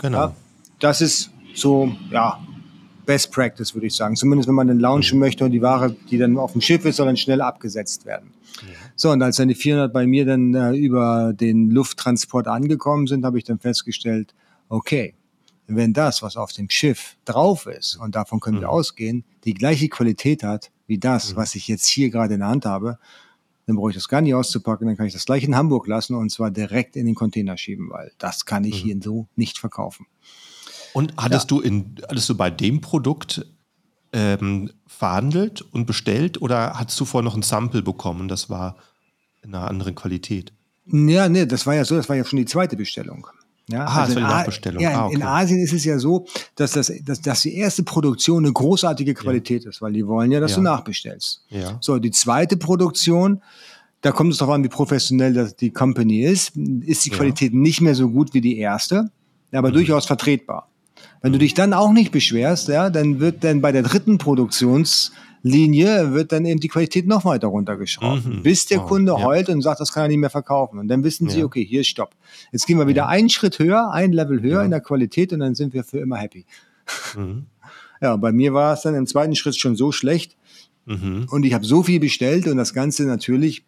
Genau. 0.01 0.17
Ja, 0.17 0.36
das 0.80 1.01
ist 1.01 1.32
so, 1.56 1.91
ja, 2.12 2.39
Best 3.08 3.32
Practice, 3.32 3.73
würde 3.73 3.88
ich 3.88 3.95
sagen. 3.95 4.15
Zumindest 4.15 4.47
wenn 4.47 4.56
man 4.56 4.67
den 4.67 4.80
launchen 4.80 5.17
mhm. 5.17 5.25
möchte 5.25 5.45
und 5.45 5.51
die 5.51 5.62
Ware, 5.62 5.95
die 6.12 6.19
dann 6.19 6.38
auf 6.38 6.51
dem 6.51 6.62
Schiff 6.62 6.86
ist, 6.86 6.97
soll 6.97 7.08
dann 7.08 7.17
schnell 7.17 7.41
abgesetzt 7.41 8.06
werden. 8.06 8.34
Ja. 8.62 8.67
So, 8.95 9.10
und 9.12 9.21
als 9.23 9.38
dann 9.38 9.47
die 9.47 9.56
400 9.56 9.91
bei 9.91 10.06
mir 10.06 10.25
dann 10.25 10.53
äh, 10.53 10.75
über 10.75 11.34
den 11.34 11.71
Lufttransport 11.71 12.47
angekommen 12.47 13.08
sind, 13.08 13.25
habe 13.25 13.39
ich 13.39 13.45
dann 13.45 13.58
festgestellt, 13.58 14.36
okay, 14.69 15.15
wenn 15.75 15.93
das, 15.93 16.21
was 16.21 16.38
auf 16.38 16.53
dem 16.53 16.69
Schiff 16.69 17.17
drauf 17.25 17.65
ist, 17.65 17.97
und 17.97 18.15
davon 18.15 18.39
können 18.39 18.58
mhm. 18.58 18.62
wir 18.62 18.69
ausgehen, 18.69 19.25
die 19.43 19.53
gleiche 19.53 19.89
Qualität 19.89 20.43
hat 20.43 20.71
wie 20.88 20.97
das, 20.97 21.34
mhm. 21.34 21.38
was 21.38 21.56
ich 21.56 21.67
jetzt 21.67 21.88
hier 21.88 22.10
gerade 22.10 22.36
in 22.36 22.39
der 22.39 22.49
Hand 22.49 22.65
habe, 22.65 22.97
dann 23.65 23.75
brauche 23.75 23.89
ich 23.89 23.95
das 23.95 24.08
gar 24.08 24.21
nicht 24.21 24.34
auszupacken, 24.34 24.88
dann 24.88 24.95
kann 24.95 25.08
ich 25.08 25.13
das 25.13 25.25
gleich 25.25 25.43
in 25.43 25.56
Hamburg 25.56 25.88
lassen 25.88 26.15
und 26.15 26.32
zwar 26.32 26.51
direkt 26.51 26.95
in 26.95 27.06
den 27.06 27.15
Container 27.15 27.58
schieben, 27.58 27.89
weil 27.89 28.12
das 28.17 28.45
kann 28.45 28.63
ich 28.63 28.84
mhm. 28.84 28.88
hier 28.88 28.99
so 29.03 29.27
nicht 29.36 29.58
verkaufen. 29.58 30.08
Und 30.93 31.13
hattest 31.17 31.51
ja. 31.51 31.58
du 31.58 31.62
in, 31.62 31.95
hattest 32.08 32.30
du 32.30 32.38
bei 32.38 32.49
dem 32.49 32.80
Produkt 32.80 33.45
ähm, 34.13 34.71
verhandelt 34.88 35.62
und 35.62 35.86
bestellt 35.86 36.41
oder 36.41 36.80
hattest 36.80 36.99
du 36.99 37.06
vorher 37.06 37.25
noch 37.25 37.36
ein 37.36 37.43
Sample 37.43 37.82
bekommen? 37.82 38.30
Das 38.30 38.49
war 38.49 38.77
in 39.43 39.53
einer 39.53 39.67
anderen 39.67 39.95
Qualität. 39.95 40.53
Ja, 40.86 41.27
nee, 41.27 41.45
das 41.45 41.67
war 41.67 41.75
ja 41.75 41.84
so, 41.84 41.95
das 41.95 42.08
war 42.08 42.15
ja 42.15 42.23
schon 42.23 42.38
die 42.38 42.45
zweite 42.45 42.77
Bestellung. 42.77 43.27
Ja, 43.69 43.86
ah, 43.86 44.03
also 44.03 44.15
die 44.15 44.21
Nachbestellung. 44.21 44.82
Ja, 44.82 44.91
ah, 44.91 45.06
okay. 45.08 45.15
in 45.15 45.23
Asien 45.23 45.60
ist 45.60 45.73
es 45.73 45.84
ja 45.84 45.99
so, 45.99 46.25
dass, 46.56 46.71
das, 46.71 46.91
dass, 47.03 47.21
dass 47.21 47.41
die 47.41 47.56
erste 47.56 47.84
Produktion 47.84 48.45
eine 48.45 48.53
großartige 48.53 49.13
Qualität 49.13 49.63
ja. 49.63 49.69
ist, 49.69 49.82
weil 49.82 49.91
die 49.91 50.08
wollen 50.08 50.32
ja, 50.32 50.39
dass 50.39 50.51
ja. 50.51 50.58
du 50.58 50.63
nachbestellst. 50.63 51.43
Ja. 51.49 51.77
So, 51.82 51.99
die 51.99 52.12
zweite 52.12 52.56
Produktion, 52.56 53.41
da 54.01 54.12
kommt 54.12 54.32
es 54.32 54.38
darauf 54.38 54.56
an, 54.56 54.63
wie 54.63 54.69
professionell 54.69 55.34
das, 55.34 55.56
die 55.56 55.71
Company 55.71 56.23
ist, 56.23 56.56
ist 56.56 57.03
die 57.06 57.10
Qualität 57.10 57.53
nicht 57.53 57.82
mehr 57.82 57.95
so 57.95 58.10
gut 58.10 58.34
wie 58.34 58.41
die 58.41 58.58
erste, 58.58 59.12
aber 59.51 59.69
mhm. 59.69 59.73
durchaus 59.73 60.06
vertretbar. 60.06 60.69
Wenn 61.21 61.34
du 61.34 61.38
mhm. 61.38 61.41
dich 61.41 61.53
dann 61.53 61.73
auch 61.73 61.91
nicht 61.91 62.12
beschwerst, 62.12 62.69
ja, 62.69 62.89
dann 62.89 63.19
wird 63.19 63.43
dann 63.43 63.60
bei 63.60 63.73
der 63.73 63.84
dritten 63.84 64.17
Produktions 64.17 65.12
Linie 65.47 66.13
wird 66.13 66.31
dann 66.31 66.45
eben 66.45 66.60
die 66.60 66.67
Qualität 66.67 67.07
noch 67.07 67.25
weiter 67.25 67.47
runtergeschraubt, 67.47 68.25
mhm. 68.25 68.43
bis 68.43 68.65
der 68.65 68.83
oh, 68.83 68.88
Kunde 68.88 69.13
ja. 69.13 69.23
heult 69.23 69.49
und 69.49 69.62
sagt, 69.62 69.79
das 69.79 69.91
kann 69.91 70.03
er 70.03 70.07
nicht 70.10 70.19
mehr 70.19 70.29
verkaufen. 70.29 70.79
Und 70.79 70.88
dann 70.88 71.03
wissen 71.03 71.29
sie, 71.29 71.39
ja. 71.39 71.45
okay, 71.45 71.65
hier 71.65 71.81
ist 71.81 71.88
Stopp. 71.88 72.15
Jetzt 72.51 72.67
gehen 72.67 72.77
wir 72.77 72.88
wieder 72.88 73.03
ja. 73.03 73.07
einen 73.07 73.29
Schritt 73.29 73.60
höher, 73.60 73.91
ein 73.91 74.12
Level 74.12 74.41
höher 74.41 74.63
in 74.63 74.71
der 74.71 74.81
Qualität 74.81 75.33
und 75.33 75.39
dann 75.39 75.55
sind 75.55 75.73
wir 75.73 75.83
für 75.83 75.99
immer 75.99 76.17
happy. 76.17 76.45
Mhm. 77.15 77.45
Ja, 77.99 78.15
bei 78.15 78.31
mir 78.31 78.53
war 78.53 78.73
es 78.73 78.83
dann 78.83 78.93
im 78.93 79.07
zweiten 79.07 79.36
Schritt 79.36 79.57
schon 79.57 79.75
so 79.75 79.91
schlecht 79.91 80.38
mhm. 80.86 81.25
und 81.31 81.43
ich 81.47 81.55
habe 81.55 81.65
so 81.65 81.81
viel 81.81 81.99
bestellt 81.99 82.45
und 82.45 82.55
das 82.57 82.75
Ganze 82.75 83.05
natürlich 83.05 83.65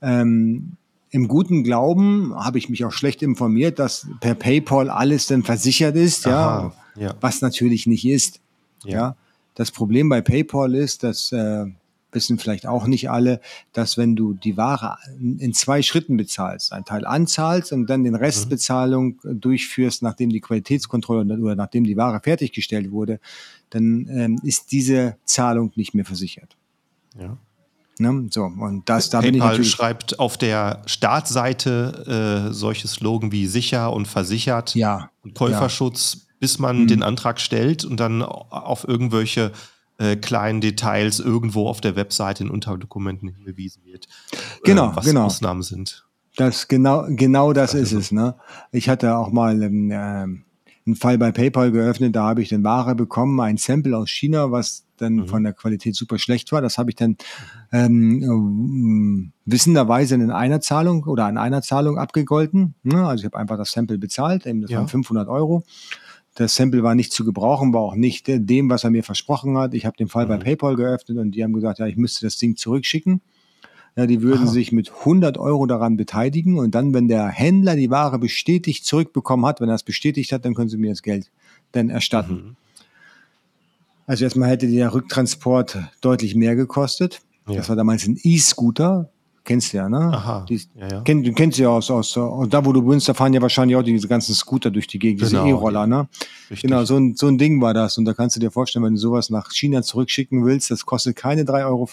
ähm, 0.00 0.76
im 1.10 1.28
guten 1.28 1.62
Glauben 1.62 2.32
habe 2.34 2.58
ich 2.58 2.68
mich 2.68 2.84
auch 2.84 2.92
schlecht 2.92 3.22
informiert, 3.22 3.78
dass 3.78 4.06
per 4.20 4.34
PayPal 4.34 4.88
alles 4.88 5.26
dann 5.26 5.42
versichert 5.42 5.94
ist, 5.94 6.26
ja, 6.26 6.72
ja, 6.96 7.14
was 7.20 7.42
natürlich 7.42 7.86
nicht 7.86 8.06
ist. 8.06 8.40
Ja. 8.84 9.16
Das 9.54 9.70
Problem 9.70 10.08
bei 10.08 10.20
PayPal 10.20 10.74
ist, 10.74 11.02
dass 11.02 11.32
äh, 11.32 11.66
wissen 12.14 12.38
vielleicht 12.38 12.66
auch 12.66 12.86
nicht 12.86 13.10
alle, 13.10 13.40
dass 13.72 13.96
wenn 13.96 14.16
du 14.16 14.34
die 14.34 14.56
Ware 14.56 14.98
in 15.18 15.52
zwei 15.54 15.82
Schritten 15.82 16.16
bezahlst, 16.16 16.72
ein 16.72 16.84
Teil 16.84 17.06
anzahlst 17.06 17.72
und 17.72 17.88
dann 17.88 18.04
den 18.04 18.14
Restbezahlung 18.14 19.18
mhm. 19.22 19.40
durchführst, 19.40 20.02
nachdem 20.02 20.30
die 20.30 20.40
Qualitätskontrolle 20.40 21.38
oder 21.38 21.56
nachdem 21.56 21.84
die 21.84 21.96
Ware 21.96 22.20
fertiggestellt 22.22 22.90
wurde, 22.90 23.20
dann 23.70 24.06
ähm, 24.10 24.40
ist 24.42 24.72
diese 24.72 25.16
Zahlung 25.24 25.72
nicht 25.76 25.94
mehr 25.94 26.04
versichert. 26.04 26.56
Ja. 27.18 27.36
Ne? 27.98 28.28
So, 28.30 28.44
und 28.44 28.88
das, 28.88 29.10
da 29.10 29.18
PayPal 29.18 29.30
bin 29.30 29.34
ich 29.34 29.44
natürlich 29.44 29.70
schreibt 29.70 30.18
auf 30.18 30.36
der 30.36 30.82
Startseite 30.86 32.48
äh, 32.48 32.52
solche 32.52 32.88
Slogan 32.88 33.32
wie 33.32 33.46
sicher 33.46 33.92
und 33.92 34.08
versichert 34.08 34.74
ja, 34.74 35.10
und 35.22 35.34
Käuferschutz. 35.34 36.14
Ja 36.14 36.31
bis 36.42 36.58
man 36.58 36.80
mhm. 36.80 36.86
den 36.88 37.02
Antrag 37.04 37.40
stellt 37.40 37.84
und 37.84 38.00
dann 38.00 38.20
auf 38.20 38.82
irgendwelche 38.88 39.52
äh, 39.98 40.16
kleinen 40.16 40.60
Details 40.60 41.20
irgendwo 41.20 41.68
auf 41.68 41.80
der 41.80 41.94
Webseite 41.94 42.42
in 42.42 42.50
Unterdokumenten 42.50 43.28
hingewiesen 43.28 43.84
wird. 43.84 44.08
Genau, 44.64 44.90
äh, 44.90 44.96
was 44.96 45.04
genau. 45.04 45.26
Ausnahmen 45.26 45.62
sind. 45.62 46.04
Das 46.34 46.66
genau, 46.66 47.06
genau 47.10 47.52
das, 47.52 47.70
das 47.70 47.80
ist 47.80 47.92
es. 47.92 48.10
Ne? 48.10 48.34
Ich 48.72 48.88
hatte 48.88 49.16
auch 49.16 49.30
mal 49.30 49.62
ähm, 49.62 50.42
einen 50.84 50.96
Fall 50.96 51.16
bei 51.16 51.30
PayPal 51.30 51.70
geöffnet, 51.70 52.16
da 52.16 52.24
habe 52.24 52.42
ich 52.42 52.48
dann 52.48 52.64
Ware 52.64 52.96
bekommen, 52.96 53.38
ein 53.38 53.56
Sample 53.56 53.96
aus 53.96 54.10
China, 54.10 54.50
was 54.50 54.84
dann 54.96 55.14
mhm. 55.14 55.28
von 55.28 55.44
der 55.44 55.52
Qualität 55.52 55.94
super 55.94 56.18
schlecht 56.18 56.50
war. 56.50 56.60
Das 56.60 56.76
habe 56.76 56.90
ich 56.90 56.96
dann 56.96 57.18
ähm, 57.70 59.30
wissenderweise 59.44 60.16
in 60.16 60.32
einer 60.32 60.60
Zahlung 60.60 61.04
oder 61.04 61.26
an 61.26 61.38
einer 61.38 61.62
Zahlung 61.62 61.98
abgegolten. 61.98 62.74
Ne? 62.82 63.06
Also 63.06 63.20
ich 63.22 63.26
habe 63.26 63.38
einfach 63.38 63.58
das 63.58 63.70
Sample 63.70 63.98
bezahlt, 63.98 64.44
das 64.44 64.70
ja. 64.70 64.78
waren 64.78 64.88
500 64.88 65.28
Euro. 65.28 65.62
Das 66.34 66.54
Sample 66.54 66.82
war 66.82 66.94
nicht 66.94 67.12
zu 67.12 67.24
gebrauchen, 67.24 67.74
war 67.74 67.82
auch 67.82 67.94
nicht 67.94 68.26
dem, 68.26 68.70
was 68.70 68.84
er 68.84 68.90
mir 68.90 69.04
versprochen 69.04 69.58
hat. 69.58 69.74
Ich 69.74 69.84
habe 69.84 69.96
den 69.96 70.08
Fall 70.08 70.24
mhm. 70.24 70.28
bei 70.30 70.36
PayPal 70.38 70.76
geöffnet 70.76 71.18
und 71.18 71.32
die 71.32 71.44
haben 71.44 71.52
gesagt, 71.52 71.78
ja, 71.78 71.86
ich 71.86 71.96
müsste 71.96 72.24
das 72.24 72.38
Ding 72.38 72.56
zurückschicken. 72.56 73.20
Ja, 73.94 74.06
die 74.06 74.22
würden 74.22 74.44
Aha. 74.44 74.52
sich 74.52 74.72
mit 74.72 74.90
100 74.90 75.36
Euro 75.36 75.66
daran 75.66 75.98
beteiligen 75.98 76.58
und 76.58 76.74
dann, 76.74 76.94
wenn 76.94 77.08
der 77.08 77.28
Händler 77.28 77.76
die 77.76 77.90
Ware 77.90 78.18
bestätigt 78.18 78.86
zurückbekommen 78.86 79.44
hat, 79.44 79.60
wenn 79.60 79.68
er 79.68 79.74
es 79.74 79.82
bestätigt 79.82 80.32
hat, 80.32 80.46
dann 80.46 80.54
können 80.54 80.70
sie 80.70 80.78
mir 80.78 80.90
das 80.90 81.02
Geld 81.02 81.30
dann 81.72 81.90
erstatten. 81.90 82.34
Mhm. 82.34 82.56
Also 84.06 84.24
erstmal 84.24 84.48
hätte 84.48 84.68
der 84.68 84.94
Rücktransport 84.94 85.78
deutlich 86.00 86.34
mehr 86.34 86.56
gekostet. 86.56 87.20
Ja. 87.46 87.56
Das 87.56 87.68
war 87.68 87.76
damals 87.76 88.06
ein 88.06 88.18
E-Scooter. 88.22 89.10
Kennst 89.44 89.72
du 89.72 89.78
ja, 89.78 89.88
ne? 89.88 89.98
Aha. 89.98 90.46
Die, 90.48 90.60
ja, 90.76 90.88
ja. 90.88 91.00
Kenn, 91.00 91.24
du 91.24 91.32
kennst 91.32 91.58
ja 91.58 91.68
aus, 91.68 91.90
aus, 91.90 92.16
und 92.16 92.54
da 92.54 92.64
wo 92.64 92.72
du 92.72 92.84
wohnst, 92.84 93.08
da 93.08 93.14
fahren 93.14 93.34
ja 93.34 93.42
wahrscheinlich 93.42 93.76
auch 93.76 93.82
diese 93.82 94.06
ganzen 94.06 94.36
Scooter 94.36 94.70
durch 94.70 94.86
die 94.86 95.00
Gegend, 95.00 95.20
genau, 95.20 95.44
diese 95.44 95.56
E-Roller, 95.56 95.88
ne? 95.88 96.08
Richtig. 96.48 96.70
Genau, 96.70 96.84
so 96.84 96.96
ein, 96.96 97.16
so 97.16 97.26
ein 97.26 97.38
Ding 97.38 97.60
war 97.60 97.74
das. 97.74 97.98
Und 97.98 98.04
da 98.04 98.14
kannst 98.14 98.36
du 98.36 98.40
dir 98.40 98.52
vorstellen, 98.52 98.84
wenn 98.84 98.94
du 98.94 99.00
sowas 99.00 99.30
nach 99.30 99.50
China 99.50 99.82
zurückschicken 99.82 100.44
willst, 100.44 100.70
das 100.70 100.86
kostet 100.86 101.16
keine 101.16 101.42
3,50 101.42 101.64
Euro. 101.66 101.88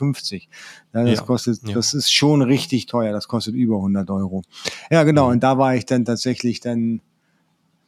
Ja, 0.94 1.04
das 1.06 1.20
ja. 1.20 1.26
kostet, 1.26 1.76
das 1.76 1.96
ist 1.96 2.14
schon 2.14 2.44
richtig 2.44 2.86
teuer. 2.86 3.12
Das 3.14 3.28
kostet 3.28 3.56
über 3.56 3.78
100 3.78 4.08
Euro. 4.12 4.44
Ja, 4.92 5.04
genau. 5.04 5.26
Mhm. 5.26 5.32
Und 5.34 5.44
da 5.44 5.58
war 5.58 5.76
ich 5.76 5.88
dann 5.88 6.06
tatsächlich 6.06 6.60
dann, 6.60 7.02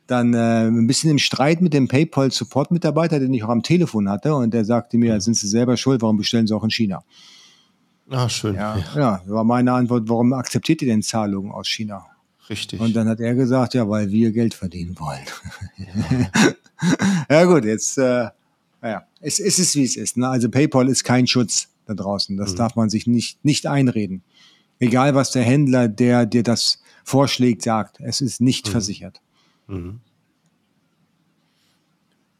dann 0.08 0.34
äh, 0.34 0.65
ein 0.65 0.88
bisschen 0.88 1.12
im 1.12 1.19
Streit 1.19 1.62
mit 1.62 1.76
dem 1.76 1.88
PayPal-Support-Mitarbeiter, 1.88 3.19
den 3.19 3.32
ich 3.32 3.43
auch 3.43 3.50
am 3.50 3.62
Telefon 3.62 4.10
hatte. 4.10 4.34
Und 4.34 4.56
der 4.56 4.65
sagte 4.65 4.97
mir, 4.97 5.13
mhm. 5.13 5.19
sind 5.19 5.38
Sie 5.38 5.47
selber 5.47 5.78
schuld, 5.78 6.02
warum 6.02 6.17
bestellen 6.17 6.47
Sie 6.47 6.56
auch 6.56 6.63
in 6.63 6.71
China? 6.71 7.04
Ah, 8.12 8.28
schön. 8.28 8.56
Ja, 8.56 8.78
ja. 8.95 9.21
war 9.26 9.43
meine 9.43 9.71
Antwort, 9.71 10.08
warum 10.08 10.34
akzeptiert 10.34 10.82
ihr 10.82 10.89
denn 10.89 11.02
Zahlungen 11.02 11.52
aus 11.52 11.67
China? 11.67 12.06
Richtig. 12.50 12.82
Und 12.82 12.93
dann 12.93 13.08
hat 13.08 13.21
er 13.21 13.34
gesagt, 13.34 13.74
ja, 13.74 13.88
weil 13.88 14.12
wir 14.12 14.32
Geld 14.32 14.54
verdienen 14.54 15.00
wollen. 15.00 15.21
Ja, 15.78 16.54
ja 17.30 17.45
gut, 17.45 17.63
jetzt, 17.63 17.97
äh, 17.97 18.28
ja, 18.84 19.04
es, 19.21 19.39
es 19.39 19.60
ist 19.60 19.76
wie 19.76 19.84
es 19.84 19.95
ist. 19.95 20.17
Ne? 20.17 20.28
Also 20.28 20.50
PayPal 20.50 20.89
ist 20.89 21.06
kein 21.06 21.28
Schutz 21.28 21.69
da 21.86 21.93
draußen. 21.93 22.36
Das 22.36 22.52
mhm. 22.52 22.58
darf 22.58 22.76
man 22.76 22.89
sich 22.89 23.08
nicht, 23.08 23.43
nicht 23.45 23.67
einreden. 23.67 24.24
Egal, 24.80 25.15
was 25.15 25.32
der 25.32 25.43
Händler, 25.43 25.88
der 25.88 26.26
dir 26.26 26.43
das 26.43 26.82
vorschlägt, 27.06 27.62
sagt, 27.62 28.02
es 28.02 28.19
ist 28.19 28.41
nicht 28.41 28.67
mhm. 28.67 28.71
versichert. 28.71 29.21
Mhm. 29.67 30.02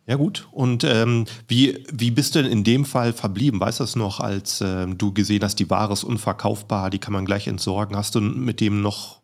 Ja 0.08 0.16
gut, 0.16 0.48
und 0.52 0.84
ähm, 0.84 1.26
wie, 1.48 1.86
wie 1.92 2.12
bist 2.12 2.36
du 2.36 2.42
denn 2.42 2.52
in 2.52 2.64
dem 2.64 2.86
Fall 2.86 3.14
verblieben? 3.14 3.60
Weißt 3.60 3.80
du 3.80 3.84
es 3.84 3.96
noch, 3.96 4.20
als 4.20 4.62
ähm, 4.66 4.98
du 4.98 5.14
gesehen 5.14 5.44
hast, 5.44 5.60
die 5.60 5.70
Ware 5.70 5.94
ist 5.94 6.04
unverkaufbar, 6.04 6.90
die 6.90 7.00
kann 7.00 7.14
man 7.14 7.26
gleich 7.26 7.48
entsorgen. 7.48 7.96
Hast 7.96 8.16
du 8.16 8.22
mit 8.22 8.60
dem 8.62 8.82
noch 8.82 9.22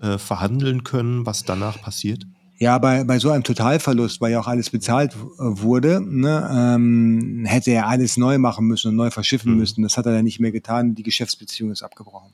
äh, 0.00 0.18
verhandeln 0.18 0.82
können, 0.84 1.26
was 1.26 1.44
danach 1.44 1.80
passiert? 1.80 2.26
Ja, 2.58 2.76
bei, 2.76 3.04
bei 3.04 3.18
so 3.18 3.30
einem 3.30 3.42
Totalverlust, 3.42 4.20
weil 4.20 4.32
ja 4.32 4.40
auch 4.40 4.46
alles 4.46 4.68
bezahlt 4.68 5.14
äh, 5.14 5.18
wurde, 5.38 6.02
ne, 6.02 6.50
ähm, 6.52 7.44
hätte 7.46 7.70
er 7.70 7.88
alles 7.88 8.18
neu 8.18 8.36
machen 8.36 8.66
müssen 8.66 8.88
und 8.88 8.96
neu 8.96 9.10
verschiffen 9.10 9.52
mhm. 9.52 9.58
müssen. 9.58 9.82
Das 9.82 9.96
hat 9.96 10.04
er 10.04 10.14
ja 10.14 10.22
nicht 10.22 10.40
mehr 10.40 10.52
getan. 10.52 10.94
Die 10.94 11.02
Geschäftsbeziehung 11.02 11.70
ist 11.70 11.82
abgebrochen. 11.82 12.30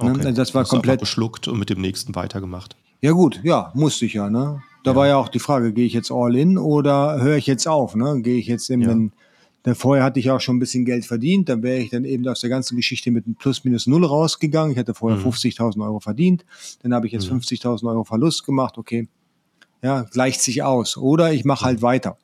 Ne? 0.00 0.12
Okay. 0.12 0.24
Ne? 0.24 0.32
Das 0.32 0.54
war 0.54 0.62
Hast 0.62 0.70
komplett 0.70 1.00
geschluckt 1.00 1.48
und 1.48 1.58
mit 1.58 1.68
dem 1.68 1.82
nächsten 1.82 2.14
weitergemacht. 2.14 2.76
Ja 3.02 3.12
gut, 3.12 3.40
ja, 3.44 3.70
musste 3.74 4.06
ich 4.06 4.14
ja. 4.14 4.30
Ne? 4.30 4.62
Da 4.84 4.92
ja. 4.92 4.96
war 4.96 5.06
ja 5.06 5.16
auch 5.16 5.28
die 5.28 5.38
Frage, 5.38 5.72
gehe 5.72 5.86
ich 5.86 5.92
jetzt 5.92 6.10
all 6.10 6.36
in 6.36 6.58
oder 6.58 7.20
höre 7.20 7.36
ich 7.36 7.46
jetzt 7.46 7.66
auf? 7.66 7.94
Ne? 7.94 8.20
Gehe 8.22 8.38
ich 8.38 8.46
jetzt 8.46 8.70
in 8.70 8.80
ja. 8.80 8.88
den, 8.88 9.12
denn 9.66 9.74
vorher 9.74 10.04
hatte 10.04 10.20
ich 10.20 10.30
auch 10.30 10.40
schon 10.40 10.56
ein 10.56 10.60
bisschen 10.60 10.84
Geld 10.84 11.04
verdient, 11.04 11.48
dann 11.48 11.62
wäre 11.62 11.78
ich 11.78 11.90
dann 11.90 12.04
eben 12.04 12.26
aus 12.28 12.40
der 12.40 12.50
ganzen 12.50 12.76
Geschichte 12.76 13.10
mit 13.10 13.26
einem 13.26 13.34
Plus 13.34 13.64
minus 13.64 13.86
null 13.86 14.04
rausgegangen. 14.04 14.72
Ich 14.72 14.78
hatte 14.78 14.94
vorher 14.94 15.18
mhm. 15.18 15.28
50.000 15.28 15.84
Euro 15.84 16.00
verdient, 16.00 16.44
dann 16.82 16.94
habe 16.94 17.06
ich 17.06 17.12
jetzt 17.12 17.30
mhm. 17.30 17.38
50.000 17.38 17.88
Euro 17.88 18.04
Verlust 18.04 18.44
gemacht. 18.46 18.78
Okay, 18.78 19.08
ja, 19.82 20.02
gleicht 20.02 20.40
sich 20.40 20.62
aus. 20.62 20.96
Oder 20.96 21.32
ich 21.32 21.44
mache 21.44 21.64
halt 21.64 21.82
weiter. 21.82 22.16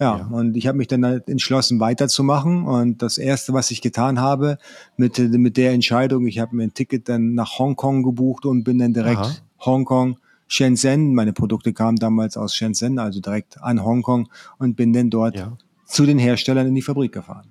Ja, 0.00 0.18
ja, 0.18 0.26
und 0.26 0.56
ich 0.56 0.66
habe 0.66 0.76
mich 0.76 0.88
dann 0.88 1.04
halt 1.04 1.28
entschlossen, 1.28 1.78
weiterzumachen. 1.78 2.66
Und 2.66 3.00
das 3.00 3.16
Erste, 3.16 3.52
was 3.52 3.70
ich 3.70 3.80
getan 3.80 4.20
habe 4.20 4.58
mit, 4.96 5.18
mit 5.18 5.56
der 5.56 5.72
Entscheidung, 5.72 6.26
ich 6.26 6.40
habe 6.40 6.56
mir 6.56 6.64
ein 6.64 6.74
Ticket 6.74 7.08
dann 7.08 7.34
nach 7.34 7.58
Hongkong 7.58 8.02
gebucht 8.02 8.44
und 8.44 8.64
bin 8.64 8.78
dann 8.78 8.92
direkt 8.92 9.18
Aha. 9.18 9.36
Hongkong, 9.60 10.18
Shenzhen. 10.46 11.14
Meine 11.14 11.32
Produkte 11.32 11.72
kamen 11.72 11.96
damals 11.98 12.36
aus 12.36 12.54
Shenzhen, 12.54 12.98
also 12.98 13.20
direkt 13.20 13.62
an 13.62 13.84
Hongkong 13.84 14.28
und 14.58 14.76
bin 14.76 14.92
dann 14.92 15.10
dort 15.10 15.36
ja. 15.36 15.56
zu 15.86 16.06
den 16.06 16.18
Herstellern 16.18 16.66
in 16.66 16.74
die 16.74 16.82
Fabrik 16.82 17.12
gefahren. 17.12 17.48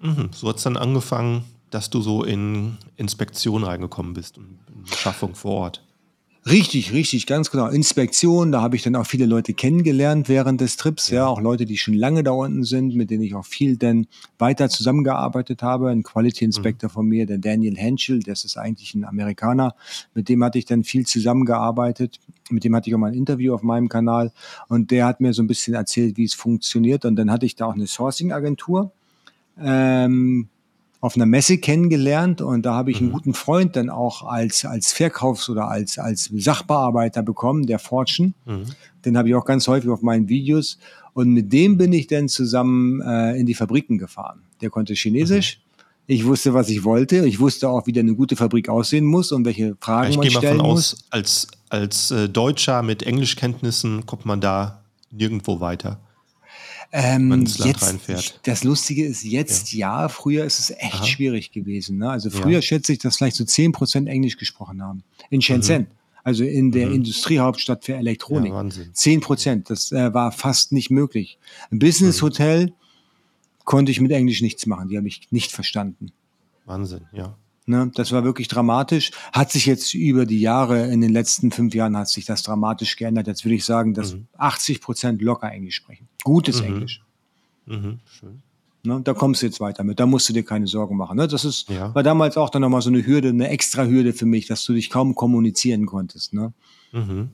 Mhm. 0.00 0.30
So 0.32 0.48
hat 0.48 0.56
es 0.56 0.62
dann 0.62 0.76
angefangen, 0.76 1.44
dass 1.70 1.90
du 1.90 2.00
so 2.00 2.22
in 2.22 2.76
Inspektion 2.96 3.64
reingekommen 3.64 4.14
bist 4.14 4.38
und 4.38 4.58
in 4.74 4.86
Schaffung 4.86 5.34
vor 5.34 5.54
Ort. 5.54 5.84
Richtig, 6.46 6.92
richtig, 6.92 7.26
ganz 7.26 7.50
genau. 7.50 7.68
Inspektion, 7.68 8.52
da 8.52 8.60
habe 8.60 8.76
ich 8.76 8.82
dann 8.82 8.96
auch 8.96 9.06
viele 9.06 9.24
Leute 9.24 9.54
kennengelernt 9.54 10.28
während 10.28 10.60
des 10.60 10.76
Trips, 10.76 11.08
ja, 11.08 11.26
auch 11.26 11.40
Leute, 11.40 11.64
die 11.64 11.78
schon 11.78 11.94
lange 11.94 12.22
da 12.22 12.32
unten 12.32 12.64
sind, 12.64 12.94
mit 12.94 13.10
denen 13.10 13.22
ich 13.22 13.34
auch 13.34 13.46
viel 13.46 13.78
dann 13.78 14.06
weiter 14.38 14.68
zusammengearbeitet 14.68 15.62
habe. 15.62 15.88
Ein 15.88 16.02
Quality 16.02 16.44
Inspector 16.44 16.90
mhm. 16.90 16.92
von 16.92 17.06
mir, 17.06 17.24
der 17.24 17.38
Daniel 17.38 17.78
Henschel, 17.78 18.20
das 18.20 18.44
ist 18.44 18.58
eigentlich 18.58 18.94
ein 18.94 19.04
Amerikaner, 19.04 19.74
mit 20.12 20.28
dem 20.28 20.44
hatte 20.44 20.58
ich 20.58 20.66
dann 20.66 20.84
viel 20.84 21.06
zusammengearbeitet. 21.06 22.20
Mit 22.50 22.64
dem 22.64 22.76
hatte 22.76 22.90
ich 22.90 22.94
auch 22.94 22.98
mal 22.98 23.10
ein 23.10 23.16
Interview 23.16 23.54
auf 23.54 23.62
meinem 23.62 23.88
Kanal 23.88 24.30
und 24.68 24.90
der 24.90 25.06
hat 25.06 25.22
mir 25.22 25.32
so 25.32 25.42
ein 25.42 25.46
bisschen 25.46 25.72
erzählt, 25.72 26.18
wie 26.18 26.24
es 26.24 26.34
funktioniert. 26.34 27.06
Und 27.06 27.16
dann 27.16 27.30
hatte 27.30 27.46
ich 27.46 27.56
da 27.56 27.64
auch 27.64 27.74
eine 27.74 27.86
Sourcing-Agentur. 27.86 28.92
Ähm, 29.58 30.50
auf 31.04 31.16
einer 31.16 31.26
Messe 31.26 31.58
kennengelernt 31.58 32.40
und 32.40 32.64
da 32.64 32.72
habe 32.72 32.90
ich 32.90 32.96
einen 32.96 33.08
mhm. 33.08 33.12
guten 33.12 33.34
Freund 33.34 33.76
dann 33.76 33.90
auch 33.90 34.22
als, 34.22 34.64
als 34.64 34.90
Verkaufs- 34.90 35.50
oder 35.50 35.68
als, 35.68 35.98
als 35.98 36.30
Sachbearbeiter 36.34 37.22
bekommen, 37.22 37.66
der 37.66 37.78
Fortune. 37.78 38.32
Mhm. 38.46 38.64
Den 39.04 39.18
habe 39.18 39.28
ich 39.28 39.34
auch 39.34 39.44
ganz 39.44 39.68
häufig 39.68 39.90
auf 39.90 40.00
meinen 40.00 40.30
Videos 40.30 40.78
und 41.12 41.28
mit 41.28 41.52
dem 41.52 41.76
bin 41.76 41.92
ich 41.92 42.06
dann 42.06 42.30
zusammen 42.30 43.02
äh, 43.02 43.38
in 43.38 43.44
die 43.44 43.52
Fabriken 43.52 43.98
gefahren. 43.98 44.44
Der 44.62 44.70
konnte 44.70 44.94
Chinesisch. 44.94 45.58
Mhm. 45.58 45.82
Ich 46.06 46.24
wusste, 46.24 46.54
was 46.54 46.70
ich 46.70 46.84
wollte. 46.84 47.26
Ich 47.26 47.38
wusste 47.38 47.68
auch, 47.68 47.86
wie 47.86 47.92
denn 47.92 48.06
eine 48.06 48.16
gute 48.16 48.34
Fabrik 48.34 48.70
aussehen 48.70 49.04
muss 49.04 49.30
und 49.30 49.44
welche 49.44 49.76
Fragen 49.80 50.10
ich 50.10 50.16
man 50.16 50.30
stellen 50.30 50.32
muss. 50.32 50.40
Ich 50.40 50.40
gehe 50.40 50.56
mal 50.56 50.64
von 50.64 50.72
aus, 50.72 51.04
als, 51.10 51.48
als 51.68 52.10
äh, 52.12 52.30
Deutscher 52.30 52.82
mit 52.82 53.02
Englischkenntnissen 53.02 54.06
kommt 54.06 54.24
man 54.24 54.40
da 54.40 54.82
nirgendwo 55.10 55.60
weiter. 55.60 56.00
Ähm, 56.92 57.32
ins 57.32 57.58
Land 57.58 57.72
jetzt, 57.72 57.82
reinfährt. 57.82 58.40
Das 58.44 58.64
Lustige 58.64 59.04
ist 59.04 59.24
jetzt 59.24 59.72
ja, 59.72 60.02
ja 60.02 60.08
früher 60.08 60.44
ist 60.44 60.58
es 60.58 60.70
echt 60.70 60.94
Aha. 60.94 61.04
schwierig 61.06 61.52
gewesen. 61.52 61.98
Ne? 61.98 62.10
Also 62.10 62.30
früher 62.30 62.58
ja. 62.58 62.62
schätze 62.62 62.92
ich, 62.92 62.98
dass 62.98 63.16
vielleicht 63.16 63.36
so 63.36 63.44
10% 63.44 64.06
Englisch 64.06 64.36
gesprochen 64.36 64.82
haben. 64.82 65.02
In 65.30 65.42
Shenzhen. 65.42 65.82
Mhm. 65.82 65.86
Also 66.24 66.44
in 66.44 66.72
der 66.72 66.88
mhm. 66.88 66.94
Industriehauptstadt 66.94 67.84
für 67.84 67.94
Elektronik. 67.94 68.50
Ja, 68.50 68.58
Wahnsinn. 68.58 68.90
10 68.92 69.20
Prozent, 69.20 69.70
das 69.70 69.92
äh, 69.92 70.14
war 70.14 70.32
fast 70.32 70.72
nicht 70.72 70.90
möglich. 70.90 71.38
Ein 71.70 71.78
Business 71.78 72.20
mhm. 72.20 72.26
Hotel 72.26 72.72
konnte 73.64 73.92
ich 73.92 74.00
mit 74.00 74.10
Englisch 74.10 74.40
nichts 74.40 74.66
machen, 74.66 74.88
die 74.88 74.96
habe 74.96 75.08
ich 75.08 75.28
nicht 75.30 75.52
verstanden. 75.52 76.12
Wahnsinn, 76.64 77.06
ja. 77.12 77.36
Ne, 77.66 77.90
das 77.94 78.12
war 78.12 78.24
wirklich 78.24 78.48
dramatisch. 78.48 79.10
Hat 79.32 79.50
sich 79.50 79.64
jetzt 79.64 79.94
über 79.94 80.26
die 80.26 80.40
Jahre, 80.40 80.88
in 80.88 81.00
den 81.00 81.12
letzten 81.12 81.50
fünf 81.50 81.74
Jahren 81.74 81.96
hat 81.96 82.10
sich 82.10 82.26
das 82.26 82.42
dramatisch 82.42 82.96
geändert. 82.96 83.26
Jetzt 83.26 83.44
würde 83.44 83.54
ich 83.54 83.64
sagen, 83.64 83.94
dass 83.94 84.14
mhm. 84.14 84.26
80 84.36 84.82
Prozent 84.82 85.22
locker 85.22 85.50
Englisch 85.50 85.76
sprechen. 85.76 86.06
Gutes 86.24 86.60
mhm. 86.60 86.66
Englisch. 86.66 87.02
Mhm. 87.66 88.00
Schön. 88.06 88.42
Ne, 88.86 89.00
da 89.02 89.14
kommst 89.14 89.40
du 89.40 89.46
jetzt 89.46 89.60
weiter 89.60 89.82
mit. 89.82 89.98
Da 89.98 90.04
musst 90.04 90.28
du 90.28 90.34
dir 90.34 90.44
keine 90.44 90.66
Sorgen 90.66 90.96
machen. 90.96 91.16
Ne? 91.16 91.26
Das 91.26 91.44
ist, 91.44 91.70
ja. 91.70 91.94
war 91.94 92.02
damals 92.02 92.36
auch 92.36 92.50
dann 92.50 92.60
nochmal 92.60 92.82
so 92.82 92.90
eine 92.90 93.06
Hürde, 93.06 93.30
eine 93.30 93.48
extra 93.48 93.84
Hürde 93.84 94.12
für 94.12 94.26
mich, 94.26 94.46
dass 94.46 94.64
du 94.64 94.74
dich 94.74 94.90
kaum 94.90 95.14
kommunizieren 95.14 95.86
konntest. 95.86 96.34
Ne? 96.34 96.52
Mhm. 96.92 97.30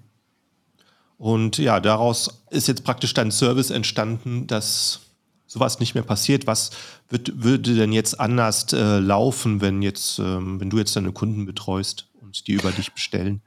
Und 1.18 1.59
ja, 1.59 1.81
daraus 1.81 2.44
ist 2.50 2.68
jetzt 2.68 2.85
praktisch 2.85 3.14
dein 3.14 3.33
Service 3.33 3.70
entstanden, 3.70 4.46
dass 4.46 5.00
sowas 5.48 5.81
nicht 5.81 5.94
mehr 5.94 6.05
passiert. 6.05 6.46
Was 6.46 6.70
wird, 7.09 7.42
würde 7.42 7.74
denn 7.74 7.92
jetzt 7.92 8.20
anders 8.20 8.72
äh, 8.72 8.98
laufen, 8.98 9.61
wenn 9.61 9.83
jetzt, 9.83 10.20
ähm, 10.20 10.61
wenn 10.61 10.70
du 10.70 10.79
jetzt 10.79 10.94
deine 10.94 11.11
Kunden 11.11 11.46
betreust 11.46 12.07
und 12.22 12.46
die 12.46 12.53
über 12.53 12.70
dich 12.70 12.92
bestellen? 12.92 13.42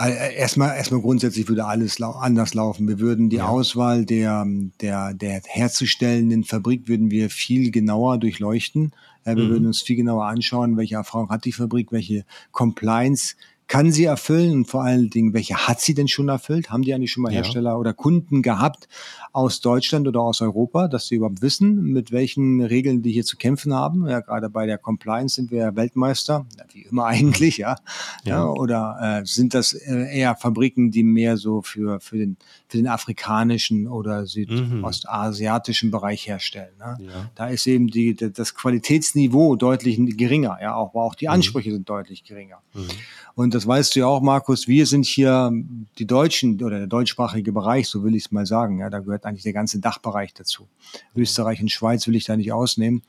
Äh, 0.00 0.36
erstmal, 0.36 0.76
erstmal 0.76 1.00
grundsätzlich 1.00 1.48
würde 1.48 1.66
alles 1.66 2.00
anders 2.00 2.54
laufen. 2.54 2.86
Wir 2.86 3.00
würden 3.00 3.30
die 3.30 3.36
ja. 3.36 3.48
Auswahl 3.48 4.04
der, 4.04 4.46
der, 4.80 5.12
der 5.12 5.42
herzustellenden 5.44 6.44
Fabrik 6.44 6.86
würden 6.86 7.10
wir 7.10 7.30
viel 7.30 7.70
genauer 7.70 8.18
durchleuchten. 8.18 8.92
Ja, 9.24 9.36
wir 9.36 9.44
mhm. 9.44 9.50
würden 9.50 9.66
uns 9.66 9.82
viel 9.82 9.96
genauer 9.96 10.26
anschauen, 10.26 10.76
welche 10.76 10.94
Erfahrung 10.94 11.30
hat 11.30 11.44
die 11.44 11.52
Fabrik, 11.52 11.90
welche 11.90 12.24
Compliance 12.52 13.34
kann 13.68 13.92
sie 13.92 14.04
erfüllen 14.04 14.52
und 14.52 14.64
vor 14.64 14.82
allen 14.82 15.10
Dingen, 15.10 15.34
welche 15.34 15.68
hat 15.68 15.80
sie 15.80 15.92
denn 15.92 16.08
schon 16.08 16.28
erfüllt? 16.28 16.70
Haben 16.70 16.82
die 16.82 16.94
eigentlich 16.94 17.12
schon 17.12 17.22
mal 17.22 17.32
ja. 17.32 17.36
Hersteller 17.36 17.78
oder 17.78 17.92
Kunden 17.92 18.40
gehabt 18.40 18.88
aus 19.32 19.60
Deutschland 19.60 20.08
oder 20.08 20.22
aus 20.22 20.40
Europa, 20.40 20.88
dass 20.88 21.06
sie 21.06 21.16
überhaupt 21.16 21.42
wissen, 21.42 21.82
mit 21.82 22.10
welchen 22.10 22.62
Regeln 22.62 23.02
die 23.02 23.12
hier 23.12 23.24
zu 23.24 23.36
kämpfen 23.36 23.74
haben? 23.74 24.08
Ja, 24.08 24.20
gerade 24.20 24.48
bei 24.48 24.64
der 24.64 24.78
Compliance 24.78 25.34
sind 25.34 25.50
wir 25.50 25.76
Weltmeister, 25.76 26.46
wie 26.72 26.82
immer 26.82 27.04
eigentlich, 27.06 27.58
ja. 27.58 27.76
ja. 28.24 28.38
ja 28.38 28.46
oder 28.46 29.20
äh, 29.20 29.26
sind 29.26 29.52
das 29.52 29.74
äh, 29.74 30.18
eher 30.18 30.34
Fabriken, 30.34 30.90
die 30.90 31.02
mehr 31.02 31.36
so 31.36 31.60
für, 31.60 32.00
für, 32.00 32.16
den, 32.16 32.38
für 32.68 32.78
den 32.78 32.88
afrikanischen 32.88 33.86
oder 33.86 34.24
südostasiatischen 34.24 35.90
mhm. 35.90 35.92
Bereich 35.92 36.26
herstellen? 36.26 36.72
Ne? 36.78 36.96
Ja. 37.00 37.30
Da 37.34 37.48
ist 37.48 37.66
eben 37.66 37.88
die, 37.88 38.14
das 38.14 38.54
Qualitätsniveau 38.54 39.56
deutlich 39.56 40.00
geringer, 40.16 40.56
ja, 40.62 40.74
auch, 40.74 40.94
aber 40.94 41.02
auch 41.02 41.14
die 41.14 41.26
mhm. 41.26 41.34
Ansprüche 41.34 41.68
mhm. 41.68 41.74
sind 41.74 41.88
deutlich 41.90 42.24
geringer. 42.24 42.62
Mhm. 42.72 42.88
Und 43.38 43.54
das 43.54 43.68
weißt 43.68 43.94
du 43.94 44.00
ja 44.00 44.06
auch, 44.08 44.20
Markus, 44.20 44.66
wir 44.66 44.84
sind 44.84 45.06
hier 45.06 45.52
die 45.96 46.06
Deutschen 46.08 46.60
oder 46.60 46.78
der 46.78 46.88
deutschsprachige 46.88 47.52
Bereich, 47.52 47.86
so 47.86 48.02
will 48.02 48.16
ich 48.16 48.24
es 48.24 48.32
mal 48.32 48.46
sagen. 48.46 48.80
Ja, 48.80 48.90
da 48.90 48.98
gehört 48.98 49.24
eigentlich 49.24 49.44
der 49.44 49.52
ganze 49.52 49.78
Dachbereich 49.78 50.34
dazu. 50.34 50.66
Österreich 51.14 51.62
und 51.62 51.70
Schweiz 51.70 52.08
will 52.08 52.16
ich 52.16 52.24
da 52.24 52.36
nicht 52.36 52.50
ausnehmen. 52.50 53.02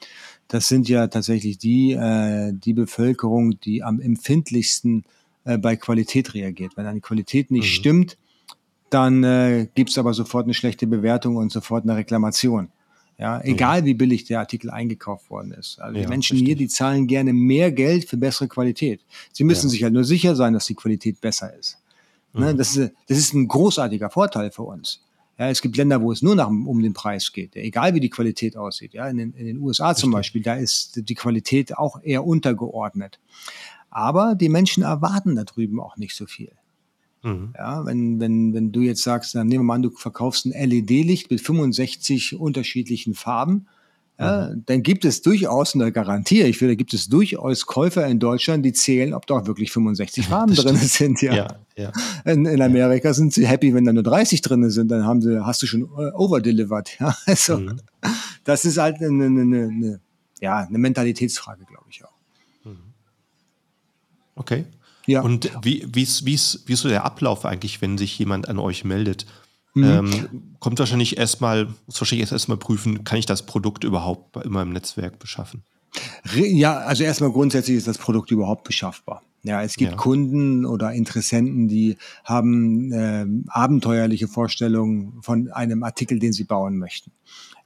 Das 0.47 0.67
sind 0.67 0.87
ja 0.87 1.07
tatsächlich 1.07 1.57
die, 1.57 1.93
äh, 1.93 2.53
die 2.53 2.73
Bevölkerung, 2.73 3.59
die 3.59 3.81
am 3.81 3.99
empfindlichsten 3.99 5.03
äh, 5.45 5.57
bei 5.57 5.75
Qualität 5.75 6.35
reagiert. 6.35 6.73
Wenn 6.77 6.85
eine 6.85 7.01
Qualität 7.01 7.49
nicht 7.49 7.63
mhm. 7.63 7.79
stimmt, 7.79 8.17
dann 8.91 9.23
äh, 9.23 9.67
gibt 9.73 9.89
es 9.89 9.97
aber 9.97 10.13
sofort 10.13 10.43
eine 10.43 10.53
schlechte 10.53 10.85
Bewertung 10.85 11.37
und 11.37 11.51
sofort 11.51 11.85
eine 11.85 11.95
Reklamation. 11.95 12.69
Ja, 13.19 13.41
egal 13.43 13.83
wie 13.83 13.95
billig 13.95 14.23
der 14.23 14.39
Artikel 14.39 14.69
eingekauft 14.69 15.29
worden 15.29 15.51
ist. 15.51 15.79
Also 15.81 15.97
ja, 15.97 16.03
die 16.03 16.09
Menschen 16.09 16.37
richtig. 16.37 16.47
hier, 16.47 16.55
die 16.55 16.69
zahlen 16.69 17.05
gerne 17.05 17.33
mehr 17.33 17.69
Geld 17.69 18.07
für 18.07 18.15
bessere 18.15 18.47
Qualität. 18.47 19.01
Sie 19.33 19.43
müssen 19.43 19.67
ja. 19.67 19.71
sich 19.71 19.83
halt 19.83 19.93
nur 19.93 20.05
sicher 20.05 20.37
sein, 20.37 20.53
dass 20.53 20.65
die 20.65 20.75
Qualität 20.75 21.19
besser 21.19 21.53
ist. 21.53 21.77
Ne, 22.31 22.53
mhm. 22.53 22.57
das, 22.57 22.77
ist 22.77 22.93
das 23.07 23.17
ist 23.17 23.33
ein 23.33 23.49
großartiger 23.49 24.09
Vorteil 24.09 24.51
für 24.51 24.61
uns. 24.61 25.01
Ja, 25.37 25.49
es 25.49 25.61
gibt 25.61 25.75
Länder, 25.75 26.01
wo 26.01 26.13
es 26.13 26.21
nur 26.21 26.35
nach, 26.35 26.47
um 26.47 26.81
den 26.81 26.93
Preis 26.93 27.31
geht, 27.33 27.55
egal 27.55 27.93
wie 27.93 27.99
die 27.99 28.09
Qualität 28.09 28.55
aussieht. 28.55 28.93
Ja, 28.93 29.07
in 29.09 29.17
den, 29.17 29.33
in 29.33 29.45
den 29.45 29.57
USA 29.59 29.95
zum 29.95 30.11
Beispiel, 30.11 30.41
da 30.41 30.55
ist 30.55 31.09
die 31.09 31.15
Qualität 31.15 31.77
auch 31.77 32.01
eher 32.01 32.25
untergeordnet. 32.25 33.19
Aber 33.89 34.35
die 34.35 34.49
Menschen 34.49 34.83
erwarten 34.83 35.35
da 35.35 35.43
drüben 35.43 35.79
auch 35.81 35.97
nicht 35.97 36.15
so 36.15 36.25
viel. 36.25 36.51
Mhm. 37.23 37.53
Ja, 37.57 37.85
wenn, 37.85 38.19
wenn, 38.19 38.53
wenn 38.53 38.71
du 38.71 38.81
jetzt 38.81 39.03
sagst, 39.03 39.35
dann 39.35 39.47
nehmen 39.47 39.63
wir 39.63 39.67
mal 39.67 39.75
an, 39.75 39.81
du 39.81 39.91
verkaufst 39.91 40.45
ein 40.45 40.51
LED-Licht 40.51 41.29
mit 41.29 41.41
65 41.41 42.39
unterschiedlichen 42.39 43.13
Farben, 43.13 43.67
ja, 44.19 44.49
mhm. 44.49 44.63
dann 44.65 44.83
gibt 44.83 45.05
es 45.05 45.21
durchaus 45.21 45.75
eine 45.75 45.93
Garantie. 45.93 46.41
Ich 46.41 46.57
finde, 46.57 46.73
da 46.73 46.77
gibt 46.77 46.93
es 46.93 47.07
durchaus 47.07 47.65
Käufer 47.65 48.05
in 48.05 48.19
Deutschland, 48.19 48.65
die 48.65 48.73
zählen, 48.73 49.13
ob 49.13 49.25
da 49.27 49.35
auch 49.35 49.47
wirklich 49.47 49.71
65 49.71 50.27
Farben 50.29 50.53
drin 50.53 50.75
sind. 50.75 51.21
Ja. 51.21 51.33
ja, 51.33 51.47
ja. 51.77 51.91
In, 52.25 52.45
in, 52.45 52.61
Amerika 52.61 53.13
sind 53.13 53.33
sie 53.33 53.47
happy, 53.47 53.73
wenn 53.73 53.85
da 53.85 53.93
nur 53.93 54.03
30 54.03 54.41
drin 54.41 54.69
sind, 54.69 54.89
dann 54.91 55.05
haben 55.05 55.21
sie, 55.21 55.45
hast 55.45 55.61
du 55.61 55.67
schon 55.67 55.83
äh, 55.83 56.11
overdelivered. 56.13 56.99
Ja, 56.99 57.15
also, 57.25 57.59
mhm. 57.59 57.79
das 58.43 58.65
ist 58.65 58.77
halt 58.77 58.97
eine, 58.97 59.25
eine, 59.25 59.41
eine, 59.41 59.99
ja, 60.41 60.57
eine 60.57 60.77
Mentalitätsfrage, 60.77 61.63
glaube 61.63 61.85
ich 61.89 62.03
auch. 62.03 62.19
Mhm. 62.65 62.77
Okay. 64.35 64.65
Ja. 65.09 65.21
Und 65.21 65.49
wie, 65.63 65.87
wie, 65.91 66.03
ist, 66.03 66.23
wie, 66.25 66.35
ist, 66.35 66.61
wie 66.67 66.73
ist 66.73 66.81
so 66.81 66.87
der 66.87 67.03
Ablauf 67.03 67.43
eigentlich, 67.43 67.81
wenn 67.81 67.97
sich 67.97 68.19
jemand 68.19 68.47
an 68.47 68.59
euch 68.59 68.83
meldet? 68.83 69.25
Mhm. 69.73 69.83
Ähm, 69.83 70.29
kommt 70.59 70.77
wahrscheinlich 70.77 71.17
erstmal, 71.17 71.65
muss 71.87 71.99
wahrscheinlich 71.99 72.31
erstmal 72.31 72.57
prüfen, 72.57 73.03
kann 73.05 73.17
ich 73.17 73.25
das 73.25 73.43
Produkt 73.43 73.83
überhaupt 73.83 74.35
in 74.37 74.51
meinem 74.51 74.71
Netzwerk 74.71 75.17
beschaffen? 75.17 75.63
Ja, 76.35 76.77
also 76.77 77.03
erstmal 77.03 77.31
grundsätzlich 77.31 77.77
ist 77.77 77.87
das 77.87 77.97
Produkt 77.97 78.29
überhaupt 78.29 78.65
beschaffbar. 78.65 79.23
Ja, 79.41 79.63
es 79.63 79.77
gibt 79.77 79.91
ja. 79.91 79.97
Kunden 79.97 80.63
oder 80.63 80.93
Interessenten, 80.93 81.67
die 81.67 81.97
haben 82.23 82.91
äh, 82.91 83.25
abenteuerliche 83.47 84.27
Vorstellungen 84.27 85.23
von 85.23 85.49
einem 85.49 85.81
Artikel, 85.81 86.19
den 86.19 86.33
sie 86.33 86.43
bauen 86.43 86.77
möchten. 86.77 87.11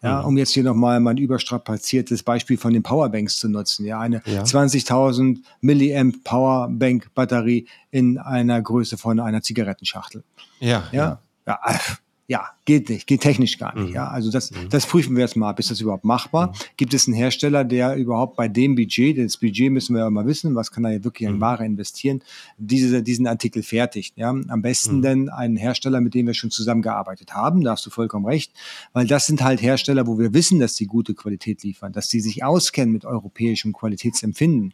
Ja, 0.03 0.21
mhm. 0.21 0.27
um 0.27 0.37
jetzt 0.37 0.51
hier 0.51 0.63
nochmal 0.63 0.99
mein 0.99 1.17
überstrapaziertes 1.17 2.23
Beispiel 2.23 2.57
von 2.57 2.73
den 2.73 2.83
Powerbanks 2.83 3.37
zu 3.37 3.47
nutzen. 3.49 3.85
Ja, 3.85 3.99
eine 4.01 4.21
ja. 4.25 4.43
20.000 4.43 5.39
Milliamp 5.61 6.23
Powerbank 6.23 7.13
Batterie 7.15 7.67
in 7.89 8.17
einer 8.17 8.61
Größe 8.61 8.97
von 8.97 9.19
einer 9.19 9.41
Zigarettenschachtel. 9.41 10.23
Ja. 10.59 10.83
Ja. 10.91 11.21
ja. 11.47 11.59
ja 11.65 11.79
ja, 12.27 12.47
geht 12.63 12.87
nicht, 12.89 13.05
geht 13.05 13.21
technisch 13.21 13.57
gar 13.57 13.75
nicht. 13.75 13.89
Mhm. 13.89 13.95
Ja, 13.95 14.07
also 14.07 14.31
das, 14.31 14.51
mhm. 14.51 14.69
das 14.69 14.85
prüfen 14.85 15.15
wir 15.15 15.23
jetzt 15.23 15.35
mal, 15.35 15.53
ist 15.57 15.71
das 15.71 15.81
überhaupt 15.81 16.05
machbar? 16.05 16.47
Mhm. 16.47 16.53
Gibt 16.77 16.93
es 16.93 17.05
einen 17.05 17.15
Hersteller, 17.15 17.65
der 17.65 17.95
überhaupt 17.95 18.37
bei 18.37 18.47
dem 18.47 18.75
Budget, 18.75 19.17
das 19.17 19.37
Budget 19.37 19.71
müssen 19.71 19.93
wir 19.93 20.03
ja 20.03 20.09
mal 20.09 20.25
wissen, 20.25 20.55
was 20.55 20.71
kann 20.71 20.85
er 20.85 20.93
jetzt 20.93 21.03
wirklich 21.03 21.27
in 21.27 21.35
mhm. 21.35 21.41
Ware 21.41 21.65
investieren, 21.65 22.21
diese, 22.57 23.03
diesen 23.03 23.27
Artikel 23.27 23.61
fertigt? 23.61 24.17
Ja, 24.17 24.29
am 24.29 24.61
besten 24.61 24.97
mhm. 24.97 25.01
denn 25.01 25.29
einen 25.29 25.57
Hersteller, 25.57 25.99
mit 25.99 26.13
dem 26.13 26.27
wir 26.27 26.33
schon 26.33 26.49
zusammengearbeitet 26.49 27.33
haben, 27.33 27.61
da 27.61 27.71
hast 27.71 27.85
du 27.85 27.89
vollkommen 27.89 28.25
recht, 28.25 28.53
weil 28.93 29.05
das 29.05 29.25
sind 29.25 29.43
halt 29.43 29.61
Hersteller, 29.61 30.07
wo 30.07 30.17
wir 30.17 30.33
wissen, 30.33 30.59
dass 30.59 30.75
die 30.75 30.87
gute 30.87 31.13
Qualität 31.13 31.63
liefern, 31.63 31.91
dass 31.91 32.07
die 32.07 32.21
sich 32.21 32.43
auskennen 32.43 32.93
mit 32.93 33.03
europäischem 33.03 33.73
Qualitätsempfinden, 33.73 34.73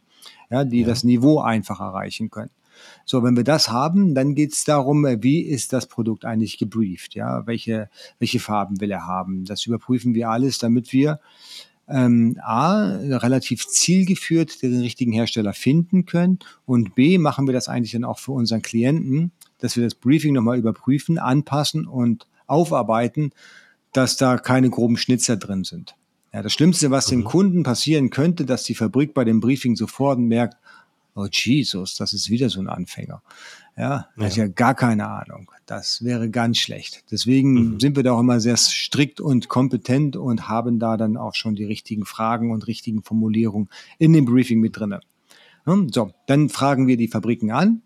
ja, 0.50 0.64
die 0.64 0.82
ja. 0.82 0.86
das 0.86 1.02
Niveau 1.02 1.40
einfach 1.40 1.80
erreichen 1.80 2.30
können. 2.30 2.50
So, 3.04 3.22
wenn 3.22 3.36
wir 3.36 3.44
das 3.44 3.70
haben, 3.70 4.14
dann 4.14 4.34
geht 4.34 4.52
es 4.52 4.64
darum, 4.64 5.04
äh, 5.06 5.22
wie 5.22 5.42
ist 5.42 5.72
das 5.72 5.86
Produkt 5.86 6.24
eigentlich 6.24 6.58
gebrieft? 6.58 7.14
Ja, 7.14 7.46
welche, 7.46 7.88
welche 8.18 8.40
Farben 8.40 8.80
will 8.80 8.90
er 8.90 9.06
haben? 9.06 9.44
Das 9.44 9.66
überprüfen 9.66 10.14
wir 10.14 10.30
alles, 10.30 10.58
damit 10.58 10.92
wir 10.92 11.20
ähm, 11.90 12.38
A, 12.42 12.96
relativ 12.96 13.66
zielgeführt 13.66 14.62
den 14.62 14.80
richtigen 14.80 15.12
Hersteller 15.12 15.52
finden 15.52 16.06
können 16.06 16.38
und 16.64 16.94
B, 16.94 17.18
machen 17.18 17.46
wir 17.46 17.52
das 17.52 17.68
eigentlich 17.68 17.92
dann 17.92 18.04
auch 18.04 18.18
für 18.18 18.32
unseren 18.32 18.62
Klienten, 18.62 19.32
dass 19.58 19.76
wir 19.76 19.84
das 19.84 19.96
Briefing 19.96 20.32
nochmal 20.32 20.58
überprüfen, 20.58 21.18
anpassen 21.18 21.86
und 21.86 22.26
aufarbeiten, 22.46 23.32
dass 23.92 24.16
da 24.16 24.38
keine 24.38 24.70
groben 24.70 24.96
Schnitzer 24.96 25.36
drin 25.36 25.64
sind. 25.64 25.96
Ja, 26.32 26.42
das 26.42 26.52
Schlimmste, 26.52 26.92
was 26.92 27.08
mhm. 27.08 27.10
dem 27.10 27.24
Kunden 27.24 27.62
passieren 27.64 28.10
könnte, 28.10 28.44
dass 28.44 28.62
die 28.62 28.74
Fabrik 28.74 29.14
bei 29.14 29.24
dem 29.24 29.40
Briefing 29.40 29.74
sofort 29.74 30.18
merkt, 30.18 30.56
oh 31.14 31.26
Jesus, 31.30 31.96
das 31.96 32.12
ist 32.12 32.30
wieder 32.30 32.48
so 32.48 32.60
ein 32.60 32.68
Anfänger. 32.68 33.22
Ja, 33.76 34.08
ja. 34.16 34.24
hat 34.24 34.36
ja 34.36 34.46
gar 34.46 34.74
keine 34.74 35.08
Ahnung. 35.08 35.50
Das 35.66 36.04
wäre 36.04 36.30
ganz 36.30 36.58
schlecht. 36.58 37.04
Deswegen 37.10 37.52
mhm. 37.52 37.80
sind 37.80 37.96
wir 37.96 38.02
da 38.02 38.12
auch 38.12 38.20
immer 38.20 38.40
sehr 38.40 38.56
strikt 38.56 39.20
und 39.20 39.48
kompetent 39.48 40.16
und 40.16 40.48
haben 40.48 40.78
da 40.78 40.96
dann 40.96 41.16
auch 41.16 41.34
schon 41.34 41.54
die 41.54 41.64
richtigen 41.64 42.04
Fragen 42.04 42.50
und 42.50 42.66
richtigen 42.66 43.02
Formulierungen 43.02 43.68
in 43.98 44.12
dem 44.12 44.24
Briefing 44.24 44.60
mit 44.60 44.76
drinne. 44.76 45.00
So, 45.64 46.12
dann 46.26 46.48
fragen 46.48 46.86
wir 46.86 46.96
die 46.96 47.08
Fabriken 47.08 47.52
an. 47.52 47.82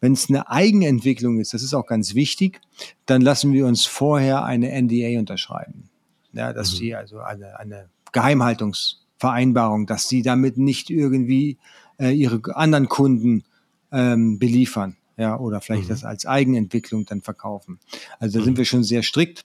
Wenn 0.00 0.12
es 0.12 0.28
eine 0.28 0.48
Eigenentwicklung 0.48 1.40
ist, 1.40 1.54
das 1.54 1.62
ist 1.62 1.74
auch 1.74 1.86
ganz 1.86 2.14
wichtig, 2.14 2.60
dann 3.06 3.22
lassen 3.22 3.52
wir 3.52 3.66
uns 3.66 3.86
vorher 3.86 4.44
eine 4.44 4.70
NDA 4.80 5.18
unterschreiben. 5.18 5.88
Ja, 6.32 6.52
dass 6.52 6.74
mhm. 6.74 6.78
die 6.78 6.94
also 6.94 7.20
eine, 7.20 7.58
eine 7.58 7.88
Geheimhaltungsvereinbarung, 8.12 9.86
dass 9.86 10.08
sie 10.08 10.22
damit 10.22 10.56
nicht 10.56 10.90
irgendwie 10.90 11.58
äh, 11.98 12.10
ihre 12.10 12.56
anderen 12.56 12.88
Kunden 12.88 13.44
ähm, 13.90 14.38
beliefern, 14.38 14.96
ja, 15.16 15.38
oder 15.38 15.60
vielleicht 15.60 15.84
mhm. 15.84 15.88
das 15.88 16.04
als 16.04 16.26
Eigenentwicklung 16.26 17.04
dann 17.04 17.22
verkaufen. 17.22 17.78
Also 18.18 18.38
da 18.38 18.40
mhm. 18.40 18.44
sind 18.46 18.58
wir 18.58 18.64
schon 18.64 18.84
sehr 18.84 19.02
strikt. 19.02 19.44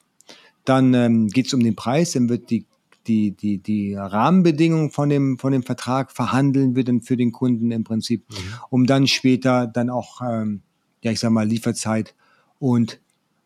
Dann 0.65 0.93
ähm, 0.93 1.27
geht 1.27 1.47
es 1.47 1.53
um 1.53 1.63
den 1.63 1.75
Preis, 1.75 2.11
dann 2.11 2.29
wird 2.29 2.49
die 2.49 2.65
die, 3.07 3.31
die, 3.31 3.57
die 3.57 3.95
Rahmenbedingungen 3.95 4.91
von 4.91 5.09
dem, 5.09 5.37
von 5.37 5.51
dem 5.51 5.63
Vertrag 5.63 6.11
verhandeln 6.11 6.75
wir 6.75 6.83
dann 6.83 7.01
für 7.01 7.17
den 7.17 7.31
Kunden 7.31 7.71
im 7.71 7.83
Prinzip, 7.83 8.25
mhm. 8.29 8.35
um 8.69 8.85
dann 8.85 9.07
später 9.07 9.65
dann 9.67 9.89
auch, 9.89 10.21
ähm, 10.21 10.61
ja, 11.01 11.11
ich 11.11 11.19
sag 11.19 11.31
mal, 11.31 11.47
Lieferzeit 11.47 12.15
und 12.59 12.99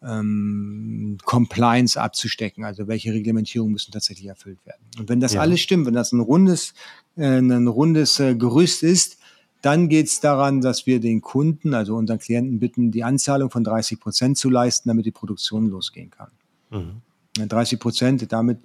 ähm, 0.04 1.18
Compliance 1.26 2.00
abzustecken, 2.00 2.64
also 2.64 2.88
welche 2.88 3.14
Reglementierungen 3.14 3.74
müssen 3.74 3.92
tatsächlich 3.92 4.28
erfüllt 4.28 4.66
werden. 4.66 4.82
Und 4.98 5.10
wenn 5.10 5.20
das 5.20 5.34
ja. 5.34 5.42
alles 5.42 5.60
stimmt, 5.60 5.86
wenn 5.86 5.94
das 5.94 6.12
ein 6.12 6.22
rundes, 6.22 6.74
ein 7.18 7.68
rundes 7.68 8.20
äh, 8.20 8.36
Gerüst 8.36 8.84
ist, 8.84 9.18
dann 9.62 9.90
geht 9.90 10.08
es 10.08 10.20
daran, 10.20 10.62
dass 10.62 10.88
wir 10.88 11.00
den 11.00 11.22
Kunden, 11.22 11.74
also 11.74 11.96
unseren 11.96 12.20
Klienten 12.20 12.60
bitten, 12.60 12.92
die 12.92 13.04
Anzahlung 13.04 13.52
von 13.52 13.64
30 13.64 14.00
Prozent 14.00 14.38
zu 14.38 14.50
leisten, 14.50 14.90
damit 14.90 15.06
die 15.06 15.12
Produktion 15.12 15.68
losgehen 15.68 16.10
kann. 16.10 16.32
Mhm. 16.72 17.48
30 17.48 17.80
Prozent, 17.80 18.32
damit 18.32 18.60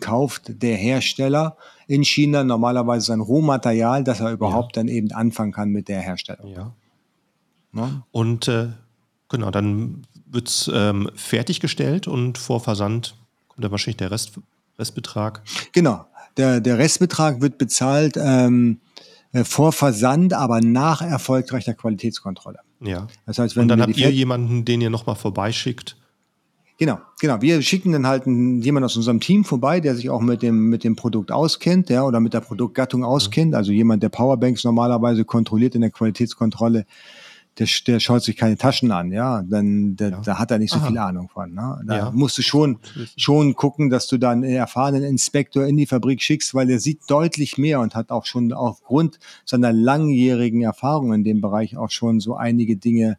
kauft 0.00 0.62
der 0.62 0.76
Hersteller 0.76 1.56
in 1.86 2.04
China 2.04 2.44
normalerweise 2.44 3.06
sein 3.06 3.20
Rohmaterial, 3.20 4.04
dass 4.04 4.20
er 4.20 4.32
überhaupt 4.32 4.76
ja. 4.76 4.82
dann 4.82 4.88
eben 4.88 5.10
anfangen 5.12 5.52
kann 5.52 5.70
mit 5.70 5.88
der 5.88 6.00
Herstellung. 6.00 6.48
Ja. 6.48 6.74
ja? 7.72 8.02
Und 8.12 8.46
äh, 8.48 8.68
genau, 9.28 9.50
dann 9.50 10.06
wird 10.26 10.48
es 10.48 10.70
ähm, 10.72 11.10
fertiggestellt 11.14 12.06
und 12.06 12.38
vor 12.38 12.60
Versand 12.60 13.16
kommt 13.48 13.64
dann 13.64 13.70
wahrscheinlich 13.70 13.96
der 13.96 14.10
Rest, 14.10 14.38
Restbetrag. 14.78 15.42
Genau, 15.72 16.06
der, 16.40 16.60
der 16.60 16.78
Restbetrag 16.78 17.40
wird 17.40 17.58
bezahlt 17.58 18.16
ähm, 18.16 18.80
äh, 19.32 19.44
vor 19.44 19.72
Versand, 19.72 20.32
aber 20.32 20.60
nach 20.60 21.02
erfolgreicher 21.02 21.74
Qualitätskontrolle. 21.74 22.58
Ja. 22.80 23.06
Das 23.26 23.38
heißt, 23.38 23.56
wenn 23.56 23.62
und 23.62 23.68
dann 23.68 23.82
habt 23.82 23.96
ihr 23.96 24.10
jemanden, 24.10 24.64
den 24.64 24.80
ihr 24.80 24.90
nochmal 24.90 25.16
vorbeischickt. 25.16 25.96
Genau, 26.78 26.98
genau. 27.20 27.42
Wir 27.42 27.60
schicken 27.60 27.92
dann 27.92 28.06
halt 28.06 28.24
jemanden 28.24 28.84
aus 28.84 28.96
unserem 28.96 29.20
Team 29.20 29.44
vorbei, 29.44 29.80
der 29.80 29.94
sich 29.94 30.08
auch 30.08 30.22
mit 30.22 30.40
dem, 30.40 30.70
mit 30.70 30.82
dem 30.82 30.96
Produkt 30.96 31.30
auskennt, 31.30 31.90
ja, 31.90 32.04
oder 32.04 32.20
mit 32.20 32.32
der 32.32 32.40
Produktgattung 32.40 33.04
auskennt. 33.04 33.54
Also 33.54 33.70
jemand, 33.70 34.02
der 34.02 34.08
Powerbanks 34.08 34.64
normalerweise 34.64 35.26
kontrolliert 35.26 35.74
in 35.74 35.82
der 35.82 35.90
Qualitätskontrolle, 35.90 36.86
der, 37.58 37.66
der 37.86 38.00
schaut 38.00 38.22
sich 38.22 38.36
keine 38.36 38.56
Taschen 38.56 38.90
an, 38.90 39.12
ja, 39.12 39.42
dann 39.42 39.96
der, 39.96 40.10
ja. 40.10 40.20
da 40.20 40.38
hat 40.38 40.50
er 40.50 40.58
nicht 40.58 40.72
so 40.72 40.78
Aha. 40.78 40.86
viel 40.86 40.98
Ahnung 40.98 41.28
von. 41.28 41.52
Ne? 41.52 41.80
Da 41.86 41.96
ja. 41.96 42.10
musst 42.10 42.38
du 42.38 42.42
schon, 42.42 42.78
schon 43.16 43.54
gucken, 43.54 43.90
dass 43.90 44.06
du 44.06 44.18
dann 44.18 44.44
einen 44.44 44.54
erfahrenen 44.54 45.02
Inspektor 45.02 45.66
in 45.66 45.76
die 45.76 45.86
Fabrik 45.86 46.22
schickst, 46.22 46.54
weil 46.54 46.68
der 46.68 46.80
sieht 46.80 47.00
deutlich 47.08 47.58
mehr 47.58 47.80
und 47.80 47.94
hat 47.94 48.10
auch 48.10 48.24
schon 48.24 48.52
aufgrund 48.52 49.18
seiner 49.44 49.72
langjährigen 49.72 50.62
Erfahrung 50.62 51.12
in 51.12 51.24
dem 51.24 51.40
Bereich 51.40 51.76
auch 51.76 51.90
schon 51.90 52.20
so 52.20 52.36
einige 52.36 52.76
Dinge 52.76 53.18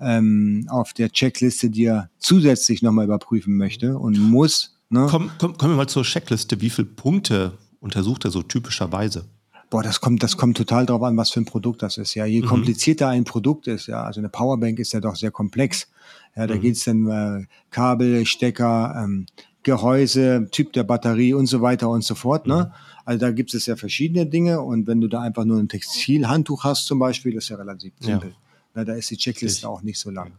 ähm, 0.00 0.66
auf 0.68 0.92
der 0.92 1.10
Checkliste, 1.10 1.70
die 1.70 1.84
er 1.84 2.10
zusätzlich 2.18 2.82
nochmal 2.82 3.04
überprüfen 3.04 3.56
möchte 3.56 3.98
und 3.98 4.18
muss. 4.18 4.78
Ne? 4.88 5.06
Komm, 5.10 5.30
komm, 5.38 5.56
kommen 5.56 5.74
wir 5.74 5.76
mal 5.78 5.88
zur 5.88 6.02
Checkliste. 6.02 6.60
Wie 6.60 6.70
viele 6.70 6.88
Punkte 6.88 7.52
untersucht 7.80 8.24
er 8.24 8.30
so 8.30 8.42
typischerweise? 8.42 9.26
Boah, 9.68 9.82
das 9.82 10.00
kommt, 10.00 10.22
das 10.22 10.36
kommt 10.36 10.56
total 10.56 10.86
drauf 10.86 11.02
an, 11.02 11.16
was 11.16 11.30
für 11.30 11.40
ein 11.40 11.44
Produkt 11.44 11.82
das 11.82 11.98
ist. 11.98 12.14
Ja, 12.14 12.24
je 12.24 12.42
mhm. 12.42 12.46
komplizierter 12.46 13.08
ein 13.08 13.24
Produkt 13.24 13.66
ist, 13.66 13.88
ja, 13.88 14.04
also 14.04 14.20
eine 14.20 14.28
Powerbank 14.28 14.78
ist 14.78 14.92
ja 14.92 15.00
doch 15.00 15.16
sehr 15.16 15.32
komplex. 15.32 15.88
Ja, 16.36 16.46
da 16.46 16.54
mhm. 16.54 16.60
geht's 16.60 16.84
dann 16.84 17.08
äh, 17.08 17.46
Kabel, 17.70 18.26
Stecker, 18.26 18.94
ähm, 18.96 19.26
Gehäuse, 19.64 20.48
Typ 20.52 20.72
der 20.72 20.84
Batterie 20.84 21.34
und 21.34 21.46
so 21.46 21.60
weiter 21.60 21.88
und 21.88 22.04
so 22.04 22.14
fort. 22.14 22.46
Ne? 22.46 22.70
Mhm. 22.70 22.74
Also 23.04 23.20
da 23.20 23.32
gibt 23.32 23.52
es 23.54 23.66
ja 23.66 23.74
verschiedene 23.74 24.26
Dinge 24.26 24.60
und 24.60 24.86
wenn 24.86 25.00
du 25.00 25.08
da 25.08 25.20
einfach 25.20 25.44
nur 25.44 25.58
ein 25.58 25.68
Textilhandtuch 25.68 26.62
hast 26.62 26.86
zum 26.86 27.00
Beispiel, 27.00 27.34
das 27.34 27.44
ist 27.44 27.50
ja 27.50 27.56
relativ 27.56 27.92
simpel. 27.98 28.30
Ja. 28.30 28.36
Na, 28.74 28.84
da 28.84 28.94
ist 28.94 29.10
die 29.10 29.16
Checkliste 29.16 29.60
ich. 29.60 29.66
auch 29.66 29.82
nicht 29.82 29.98
so 29.98 30.10
lang. 30.10 30.32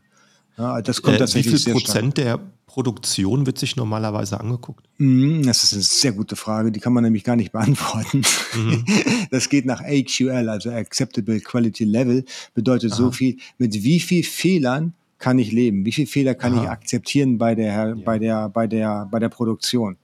Ja, 0.57 0.81
das 0.81 1.01
kommt 1.01 1.17
äh, 1.17 1.19
tatsächlich 1.19 1.53
wie 1.53 1.59
viel 1.59 1.73
Prozent 1.73 2.13
stark. 2.13 2.39
der 2.39 2.39
Produktion 2.65 3.45
wird 3.45 3.57
sich 3.57 3.75
normalerweise 3.75 4.39
angeguckt? 4.39 4.87
Mm, 4.97 5.43
das 5.43 5.63
ist 5.63 5.73
eine 5.73 5.81
sehr 5.83 6.11
gute 6.11 6.35
Frage, 6.35 6.71
die 6.71 6.79
kann 6.79 6.93
man 6.93 7.03
nämlich 7.03 7.23
gar 7.23 7.35
nicht 7.35 7.51
beantworten. 7.51 8.23
Mhm. 8.55 8.85
Das 9.29 9.49
geht 9.49 9.65
nach 9.65 9.81
AQL, 9.81 10.47
also 10.47 10.71
Acceptable 10.71 11.41
Quality 11.41 11.83
Level, 11.83 12.23
bedeutet 12.53 12.93
Aha. 12.93 12.97
so 12.97 13.11
viel, 13.11 13.37
mit 13.57 13.73
wie 13.83 13.99
viel 13.99 14.23
Fehlern 14.23 14.93
kann 15.17 15.37
ich 15.37 15.51
leben? 15.51 15.85
Wie 15.85 15.91
viele 15.91 16.07
Fehler 16.07 16.33
kann 16.33 16.53
Aha. 16.53 16.63
ich 16.63 16.69
akzeptieren 16.69 17.37
bei 17.37 17.53
der, 17.53 17.73
ja. 17.73 17.95
bei 17.95 18.19
der, 18.19 18.49
bei 18.49 18.67
der, 18.67 19.07
bei 19.11 19.19
der 19.19 19.29
Produktion? 19.29 19.97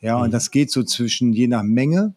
Ja, 0.00 0.18
mhm. 0.18 0.24
und 0.24 0.30
das 0.30 0.50
geht 0.50 0.70
so 0.70 0.82
zwischen, 0.82 1.32
je 1.32 1.48
nach 1.48 1.62
Menge, 1.62 2.14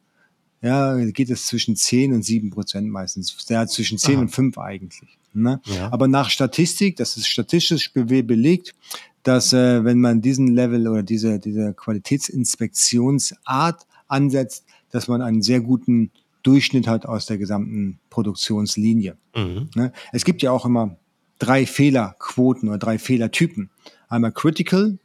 ja, 0.61 0.95
geht 0.97 1.29
es 1.29 1.47
zwischen 1.47 1.75
10 1.75 2.13
und 2.13 2.23
7 2.23 2.49
Prozent 2.49 2.89
meistens. 2.89 3.36
Ja, 3.49 3.67
zwischen 3.67 3.97
10 3.97 4.15
Aha. 4.15 4.21
und 4.21 4.29
5 4.29 4.57
eigentlich. 4.57 5.17
Ne? 5.34 5.59
Ja. 5.65 5.91
Aber 5.91 6.07
nach 6.07 6.29
Statistik, 6.29 6.97
das 6.97 7.17
ist 7.17 7.27
statistisch 7.27 7.91
belegt, 7.93 8.75
dass 9.23 9.53
äh, 9.53 9.84
wenn 9.84 9.99
man 9.99 10.21
diesen 10.21 10.47
Level 10.47 10.88
oder 10.88 11.03
diese, 11.03 11.39
diese 11.39 11.73
Qualitätsinspektionsart 11.73 13.88
ansetzt, 14.07 14.65
dass 14.91 15.07
man 15.07 15.21
einen 15.21 15.41
sehr 15.41 15.61
guten 15.61 16.11
Durchschnitt 16.43 16.88
hat 16.88 17.05
aus 17.05 17.25
der 17.25 17.38
gesamten 17.38 17.99
Produktionslinie. 18.09 19.17
Mhm. 19.36 19.69
Ne? 19.75 19.93
Es 20.11 20.25
gibt 20.25 20.41
ja 20.41 20.51
auch 20.51 20.65
immer 20.65 20.97
drei 21.39 21.65
Fehlerquoten 21.65 22.69
oder 22.69 22.77
drei 22.77 22.99
Fehlertypen. 22.99 23.69
Einmal 24.09 24.34
Critical, 24.34 24.99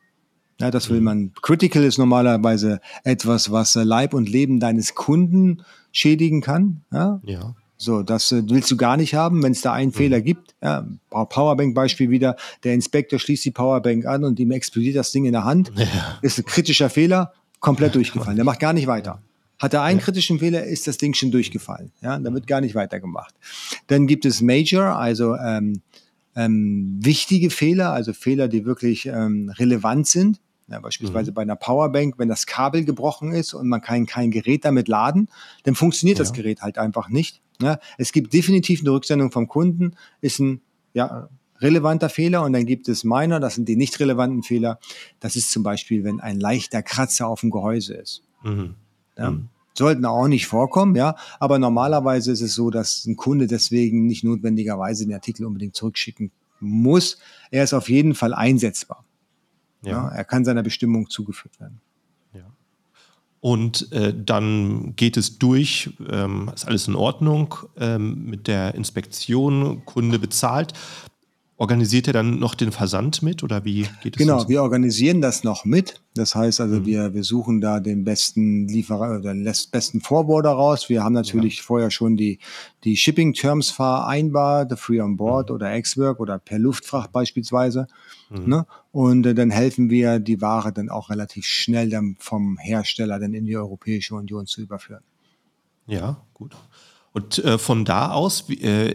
ja, 0.61 0.71
das 0.71 0.91
will 0.91 0.99
mhm. 0.99 1.05
man. 1.05 1.33
Critical 1.41 1.85
ist 1.85 1.99
normalerweise 1.99 2.81
etwas, 3.05 3.53
was 3.53 3.77
äh, 3.77 3.85
Leib 3.85 4.15
und 4.15 4.29
Leben 4.29 4.59
deines 4.59 4.95
Kunden 4.95 5.63
schädigen 5.93 6.41
kann. 6.41 6.83
Ja. 6.93 7.21
ja. 7.25 7.55
So, 7.81 8.03
das 8.03 8.33
äh, 8.33 8.43
willst 8.49 8.71
du 8.71 8.77
gar 8.77 8.97
nicht 8.97 9.15
haben, 9.15 9.43
wenn 9.43 9.53
es 9.53 9.63
da 9.63 9.73
einen 9.73 9.91
mhm. 9.91 9.95
Fehler 9.95 10.21
gibt. 10.21 10.55
Ja, 10.63 10.87
Powerbank-Beispiel 11.11 12.11
wieder. 12.11 12.37
Der 12.65 12.75
Inspektor 12.75 13.19
schließt 13.19 13.45
die 13.45 13.53
Powerbank 13.53 14.05
an 14.05 14.25
und 14.25 14.39
ihm 14.41 14.51
explodiert 14.51 14.97
das 14.97 15.13
Ding 15.13 15.25
in 15.25 15.33
der 15.33 15.45
Hand. 15.45 15.73
Ja. 15.77 16.19
Ist 16.21 16.39
ein 16.39 16.45
kritischer 16.45 16.91
Fehler, 16.91 17.33
komplett 17.61 17.95
durchgefallen. 17.95 18.37
Der 18.37 18.45
macht 18.45 18.59
gar 18.59 18.73
nicht 18.73 18.89
weiter. 18.89 19.23
Hat 19.61 19.75
er 19.75 19.83
einen 19.83 20.01
ja. 20.01 20.05
kritischen 20.05 20.41
Fehler, 20.41 20.65
ist 20.65 20.87
das 20.87 20.99
Ding 20.99 21.15
schon 21.15 21.31
durchgefallen. 21.31 21.93
Ja, 22.03 22.19
da 22.19 22.33
wird 22.33 22.47
gar 22.47 22.61
nicht 22.61 22.75
weitergemacht. 22.75 23.35
Dann 23.87 24.07
gibt 24.07 24.25
es 24.25 24.41
Major, 24.41 24.97
also 24.97 25.37
ähm, 25.37 25.81
ähm, 26.35 26.99
wichtige 27.01 27.51
Fehler, 27.51 27.93
also 27.93 28.13
Fehler, 28.13 28.49
die 28.49 28.65
wirklich 28.65 29.07
ähm, 29.07 29.53
relevant 29.57 30.07
sind. 30.07 30.41
Ja, 30.71 30.81
beispielsweise 30.81 31.31
mhm. 31.31 31.35
bei 31.35 31.43
einer 31.43 31.57
Powerbank, 31.57 32.19
wenn 32.19 32.29
das 32.29 32.47
Kabel 32.47 32.85
gebrochen 32.85 33.33
ist 33.33 33.55
und 33.55 33.69
man 33.69 33.81
kann 33.81 34.07
kein 34.07 34.31
Gerät 34.31 34.65
damit 34.65 34.87
laden, 34.89 35.29
dann 35.65 35.75
funktioniert 35.75 36.19
ja. 36.19 36.25
das 36.25 36.33
Gerät 36.33 36.61
halt 36.61 36.79
einfach 36.79 37.09
nicht. 37.09 37.41
Ja, 37.61 37.79
es 37.97 38.13
gibt 38.13 38.33
definitiv 38.35 38.81
eine 38.81 38.91
Rücksendung 38.91 39.33
vom 39.33 39.49
Kunden, 39.49 39.97
ist 40.21 40.39
ein 40.39 40.61
ja, 40.93 41.29
relevanter 41.61 42.09
Fehler 42.09 42.45
und 42.45 42.53
dann 42.53 42.67
gibt 42.67 42.89
es 42.89 43.03
Minor, 43.03 43.41
das 43.41 43.55
sind 43.55 43.69
die 43.69 43.77
nicht 43.77 43.99
relevanten 43.99 44.43
Fehler. 44.43 44.79
Das 45.21 45.37
ist 45.37 45.51
zum 45.51 45.63
Beispiel, 45.63 46.05
wenn 46.05 46.21
ein 46.21 46.39
leichter 46.39 46.83
Kratzer 46.83 47.27
auf 47.27 47.41
dem 47.41 47.51
Gehäuse 47.51 47.95
ist. 47.95 48.23
Mhm. 48.43 48.75
Ja, 49.17 49.31
mhm. 49.31 49.49
Sollten 49.77 50.05
auch 50.05 50.27
nicht 50.27 50.47
vorkommen, 50.49 50.97
ja, 50.97 51.15
aber 51.39 51.59
normalerweise 51.59 52.33
ist 52.33 52.41
es 52.41 52.55
so, 52.55 52.71
dass 52.71 53.07
ein 53.07 53.17
Kunde 53.17 53.47
deswegen 53.47 54.07
nicht 54.07 54.25
notwendigerweise 54.25 55.07
den 55.07 55.15
Artikel 55.15 55.47
unbedingt 55.47 55.77
zurückschicken 55.77 56.33
muss. 56.61 57.19
Er 57.53 57.65
ist 57.65 57.75
auf 57.75 57.89
jeden 57.89 58.15
Fall 58.15 58.35
einsetzbar. 58.35 59.05
Ja. 59.83 59.91
ja 59.91 60.09
er 60.09 60.25
kann 60.25 60.45
seiner 60.45 60.63
Bestimmung 60.63 61.09
zugeführt 61.11 61.59
werden. 61.61 61.81
Ja. 62.33 62.45
Und 63.41 63.93
äh, 63.93 64.15
dann 64.17 64.95
geht 64.97 65.17
es 65.17 65.39
durch, 65.39 65.91
ähm, 66.11 66.51
ist 66.55 66.67
alles 66.67 66.89
in 66.89 66.97
Ordnung 66.97 67.55
ähm, 67.79 68.25
mit 68.25 68.47
der 68.47 68.75
Inspektion, 68.75 69.85
Kunde 69.85 70.19
bezahlt. 70.19 70.73
Organisiert 71.61 72.07
ihr 72.07 72.13
dann 72.13 72.39
noch 72.39 72.55
den 72.55 72.71
Versand 72.71 73.21
mit 73.25 73.43
oder 73.43 73.65
wie 73.65 73.89
geht 74.01 74.15
es? 74.15 74.19
Genau, 74.19 74.49
wir 74.49 74.63
organisieren 74.63 75.21
das 75.21 75.43
noch 75.43 75.65
mit. 75.65 76.01
Das 76.15 76.37
heißt 76.37 76.61
also, 76.61 76.77
mhm. 76.77 76.87
wir, 76.87 77.15
wir 77.15 77.25
suchen 77.25 77.61
da 77.61 77.81
den 77.81 78.05
besten 78.05 78.69
Lieferer 78.69 79.19
oder 79.19 79.35
den 79.35 79.43
besten 79.43 80.01
Forwarder 80.01 80.51
raus. 80.51 80.89
Wir 80.89 81.03
haben 81.03 81.15
natürlich 81.15 81.57
ja. 81.57 81.63
vorher 81.65 81.91
schon 81.91 82.17
die, 82.17 82.39
die 82.85 82.97
Shipping 82.97 83.33
Terms 83.33 83.71
vereinbart, 83.73 84.79
Free 84.79 85.01
on 85.01 85.17
Board 85.17 85.49
mhm. 85.51 85.57
oder 85.57 85.77
X-Work 85.77 86.21
oder 86.21 86.39
per 86.39 86.61
Luftfracht 86.61 87.11
beispielsweise. 87.11 87.89
Mhm. 88.31 88.49
Ne? 88.49 88.67
Und 88.93 89.27
äh, 89.27 89.35
dann 89.35 89.51
helfen 89.51 89.91
wir, 89.91 90.21
die 90.21 90.41
Ware 90.41 90.73
dann 90.73 90.89
auch 90.89 91.11
relativ 91.11 91.45
schnell 91.45 91.91
dann 91.91 92.15
vom 92.21 92.57
Hersteller 92.59 93.19
dann 93.19 93.35
in 93.35 93.47
die 93.47 93.57
Europäische 93.57 94.15
Union 94.15 94.47
zu 94.47 94.61
überführen. 94.61 95.03
Ja, 95.89 96.23
gut. 96.35 96.55
Und 97.13 97.39
äh, 97.45 97.59
von 97.59 97.85
da 97.85 98.13
aus, 98.13 98.49
wie, 98.49 98.63
äh, 98.63 98.95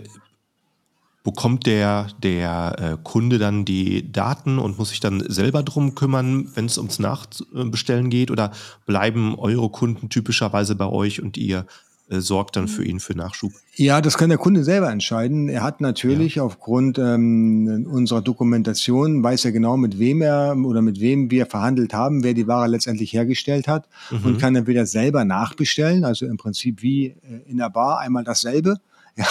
bekommt 1.23 1.65
der, 1.65 2.07
der 2.21 2.75
äh, 2.79 2.97
Kunde 3.01 3.39
dann 3.39 3.63
die 3.65 4.11
Daten 4.11 4.59
und 4.59 4.77
muss 4.77 4.89
sich 4.89 4.99
dann 4.99 5.23
selber 5.27 5.63
drum 5.63 5.95
kümmern, 5.95 6.49
wenn 6.53 6.65
es 6.65 6.77
ums 6.77 6.99
Nachbestellen 6.99 8.09
geht? 8.09 8.29
Oder 8.29 8.51
bleiben 8.85 9.35
eure 9.35 9.69
Kunden 9.69 10.09
typischerweise 10.09 10.75
bei 10.75 10.85
euch 10.85 11.21
und 11.21 11.37
ihr 11.37 11.65
äh, 12.09 12.19
sorgt 12.19 12.57
dann 12.57 12.67
für 12.67 12.83
ihn 12.83 12.99
für 12.99 13.15
Nachschub? 13.15 13.53
Ja, 13.75 14.01
das 14.01 14.17
kann 14.17 14.27
der 14.27 14.37
Kunde 14.37 14.65
selber 14.65 14.91
entscheiden. 14.91 15.47
Er 15.47 15.63
hat 15.63 15.79
natürlich 15.79 16.35
ja. 16.35 16.43
aufgrund 16.43 16.99
ähm, 16.99 17.87
unserer 17.89 18.21
Dokumentation, 18.21 19.23
weiß 19.23 19.45
er 19.45 19.53
genau, 19.53 19.77
mit 19.77 19.99
wem 19.99 20.21
er 20.21 20.57
oder 20.57 20.81
mit 20.81 20.99
wem 20.99 21.31
wir 21.31 21.45
verhandelt 21.45 21.93
haben, 21.93 22.23
wer 22.23 22.33
die 22.33 22.47
Ware 22.47 22.67
letztendlich 22.67 23.13
hergestellt 23.13 23.69
hat 23.69 23.87
mhm. 24.11 24.25
und 24.25 24.39
kann 24.39 24.53
dann 24.53 24.67
wieder 24.67 24.85
selber 24.85 25.23
nachbestellen. 25.23 26.03
Also 26.03 26.25
im 26.25 26.35
Prinzip 26.35 26.81
wie 26.81 27.07
äh, 27.07 27.49
in 27.49 27.57
der 27.57 27.69
Bar 27.69 27.99
einmal 27.99 28.25
dasselbe. 28.25 28.79
Ja, 29.15 29.27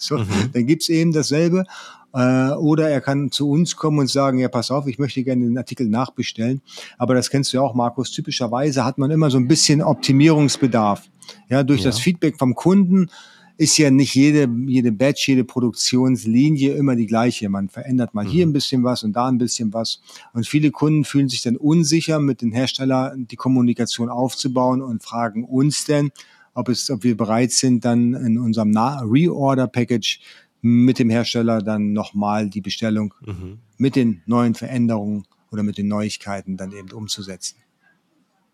so, 0.00 0.18
mhm. 0.18 0.26
Dann 0.52 0.66
gibt's 0.66 0.88
eben 0.88 1.12
dasselbe. 1.12 1.64
Äh, 2.12 2.50
oder 2.52 2.88
er 2.88 3.00
kann 3.00 3.30
zu 3.30 3.48
uns 3.50 3.76
kommen 3.76 4.00
und 4.00 4.10
sagen, 4.10 4.38
ja, 4.38 4.48
pass 4.48 4.70
auf, 4.70 4.86
ich 4.86 4.98
möchte 4.98 5.22
gerne 5.22 5.44
den 5.44 5.58
Artikel 5.58 5.88
nachbestellen. 5.88 6.60
Aber 6.98 7.14
das 7.14 7.30
kennst 7.30 7.52
du 7.52 7.58
ja 7.58 7.62
auch, 7.62 7.74
Markus. 7.74 8.10
Typischerweise 8.10 8.84
hat 8.84 8.98
man 8.98 9.10
immer 9.10 9.30
so 9.30 9.38
ein 9.38 9.46
bisschen 9.46 9.82
Optimierungsbedarf. 9.82 11.08
Ja, 11.48 11.62
durch 11.62 11.80
ja. 11.80 11.86
das 11.86 12.00
Feedback 12.00 12.38
vom 12.38 12.54
Kunden 12.54 13.10
ist 13.58 13.76
ja 13.76 13.90
nicht 13.90 14.14
jede, 14.14 14.48
jede 14.66 14.90
Batch, 14.90 15.28
jede 15.28 15.44
Produktionslinie 15.44 16.72
immer 16.72 16.96
die 16.96 17.06
gleiche. 17.06 17.50
Man 17.50 17.68
verändert 17.68 18.14
mal 18.14 18.24
mhm. 18.24 18.30
hier 18.30 18.46
ein 18.46 18.54
bisschen 18.54 18.82
was 18.84 19.02
und 19.04 19.12
da 19.12 19.28
ein 19.28 19.36
bisschen 19.36 19.74
was. 19.74 20.00
Und 20.32 20.46
viele 20.46 20.70
Kunden 20.70 21.04
fühlen 21.04 21.28
sich 21.28 21.42
dann 21.42 21.58
unsicher, 21.58 22.20
mit 22.20 22.40
den 22.40 22.52
Herstellern 22.52 23.26
die 23.26 23.36
Kommunikation 23.36 24.08
aufzubauen 24.08 24.80
und 24.80 25.02
fragen 25.02 25.44
uns 25.44 25.84
denn, 25.84 26.10
ob, 26.54 26.68
es, 26.68 26.90
ob 26.90 27.02
wir 27.04 27.16
bereit 27.16 27.52
sind, 27.52 27.84
dann 27.84 28.14
in 28.14 28.38
unserem 28.38 28.76
Reorder-Package 28.76 30.20
mit 30.62 30.98
dem 30.98 31.10
Hersteller 31.10 31.62
dann 31.62 31.92
nochmal 31.92 32.48
die 32.48 32.60
Bestellung 32.60 33.14
mhm. 33.24 33.58
mit 33.78 33.96
den 33.96 34.22
neuen 34.26 34.54
Veränderungen 34.54 35.24
oder 35.50 35.62
mit 35.62 35.78
den 35.78 35.88
Neuigkeiten 35.88 36.56
dann 36.56 36.72
eben 36.72 36.92
umzusetzen. 36.92 37.56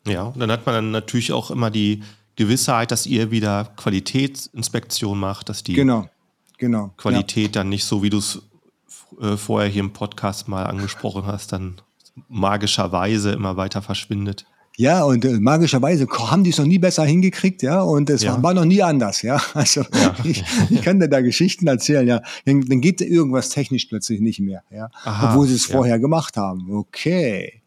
Ja, 0.06 0.24
und 0.24 0.38
dann 0.38 0.50
hat 0.50 0.66
man 0.66 0.74
dann 0.74 0.90
natürlich 0.92 1.32
auch 1.32 1.50
immer 1.50 1.70
die 1.70 2.02
Gewissheit, 2.36 2.90
dass 2.90 3.06
ihr 3.06 3.30
wieder 3.30 3.72
Qualitätsinspektion 3.76 5.18
macht, 5.18 5.48
dass 5.48 5.64
die 5.64 5.72
genau, 5.72 6.08
genau, 6.58 6.92
Qualität 6.96 7.56
ja. 7.56 7.62
dann 7.62 7.70
nicht 7.70 7.84
so, 7.84 8.02
wie 8.02 8.10
du 8.10 8.18
es 8.18 8.42
äh, 9.20 9.36
vorher 9.36 9.68
hier 9.68 9.80
im 9.80 9.92
Podcast 9.92 10.46
mal 10.46 10.64
angesprochen 10.64 11.26
hast, 11.26 11.52
dann 11.52 11.80
magischerweise 12.28 13.32
immer 13.32 13.56
weiter 13.56 13.82
verschwindet. 13.82 14.46
Ja, 14.78 15.04
und 15.04 15.24
äh, 15.24 15.40
magischerweise 15.40 16.06
haben 16.06 16.44
die 16.44 16.50
es 16.50 16.58
noch 16.58 16.66
nie 16.66 16.78
besser 16.78 17.04
hingekriegt, 17.04 17.62
ja, 17.62 17.80
und 17.80 18.10
es 18.10 18.22
ja. 18.22 18.42
war 18.42 18.52
noch 18.52 18.66
nie 18.66 18.82
anders, 18.82 19.22
ja. 19.22 19.40
Also 19.54 19.82
ja. 19.94 20.14
Ich, 20.22 20.44
ich, 20.68 20.82
kann 20.82 21.00
dir 21.00 21.08
da 21.08 21.22
Geschichten 21.22 21.66
erzählen, 21.66 22.06
ja. 22.06 22.20
Dann, 22.44 22.60
dann 22.60 22.82
geht 22.82 23.00
irgendwas 23.00 23.48
technisch 23.48 23.86
plötzlich 23.86 24.20
nicht 24.20 24.40
mehr, 24.40 24.62
ja. 24.70 24.90
Aha, 25.04 25.30
obwohl 25.30 25.46
sie 25.46 25.54
es 25.54 25.68
ja. 25.68 25.76
vorher 25.76 25.98
gemacht 25.98 26.36
haben. 26.36 26.70
Okay. 26.70 27.62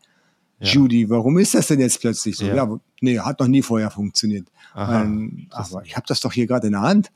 Judy, 0.61 1.09
warum 1.09 1.37
ist 1.39 1.55
das 1.55 1.67
denn 1.67 1.79
jetzt 1.79 2.01
plötzlich 2.01 2.35
so? 2.35 2.45
Ja, 2.45 2.69
nee, 3.01 3.17
hat 3.17 3.39
noch 3.39 3.47
nie 3.47 3.61
vorher 3.61 3.89
funktioniert. 3.89 4.47
Aha, 4.73 5.01
ähm, 5.01 5.47
aber 5.51 5.83
ich 5.85 5.95
habe 5.95 6.05
das 6.07 6.19
doch 6.19 6.33
hier 6.33 6.47
gerade 6.47 6.67
in 6.67 6.73
der 6.73 6.81
Hand. 6.81 7.11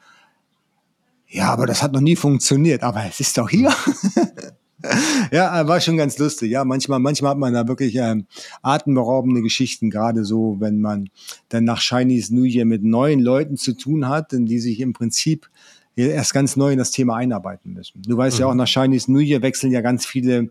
ja, 1.27 1.51
aber 1.51 1.65
das 1.65 1.83
hat 1.83 1.91
noch 1.91 2.01
nie 2.01 2.15
funktioniert, 2.15 2.83
aber 2.83 3.05
es 3.05 3.19
ist 3.19 3.37
doch 3.37 3.49
hier. 3.49 3.73
ja, 5.31 5.67
war 5.67 5.79
schon 5.79 5.97
ganz 5.97 6.17
lustig. 6.17 6.51
Ja, 6.51 6.65
manchmal, 6.65 6.99
manchmal 6.99 7.31
hat 7.31 7.37
man 7.37 7.53
da 7.53 7.67
wirklich 7.67 7.95
ähm, 7.95 8.27
atemberaubende 8.61 9.41
Geschichten, 9.41 9.89
gerade 9.89 10.25
so, 10.25 10.57
wenn 10.59 10.81
man 10.81 11.09
dann 11.49 11.63
nach 11.63 11.81
Chinese 11.81 12.35
New 12.35 12.43
Year 12.43 12.65
mit 12.65 12.83
neuen 12.83 13.19
Leuten 13.19 13.57
zu 13.57 13.73
tun 13.73 14.07
hat, 14.07 14.31
die 14.31 14.59
sich 14.59 14.79
im 14.79 14.93
Prinzip 14.93 15.49
erst 15.95 16.33
ganz 16.33 16.55
neu 16.55 16.71
in 16.71 16.79
das 16.79 16.91
Thema 16.91 17.15
einarbeiten 17.15 17.73
müssen. 17.73 18.01
Du 18.01 18.17
weißt 18.17 18.37
mhm. 18.37 18.41
ja 18.41 18.47
auch, 18.47 18.55
nach 18.55 18.67
Chinese 18.67 19.11
New 19.11 19.19
Year 19.19 19.41
wechseln 19.41 19.71
ja 19.71 19.81
ganz 19.81 20.05
viele 20.05 20.49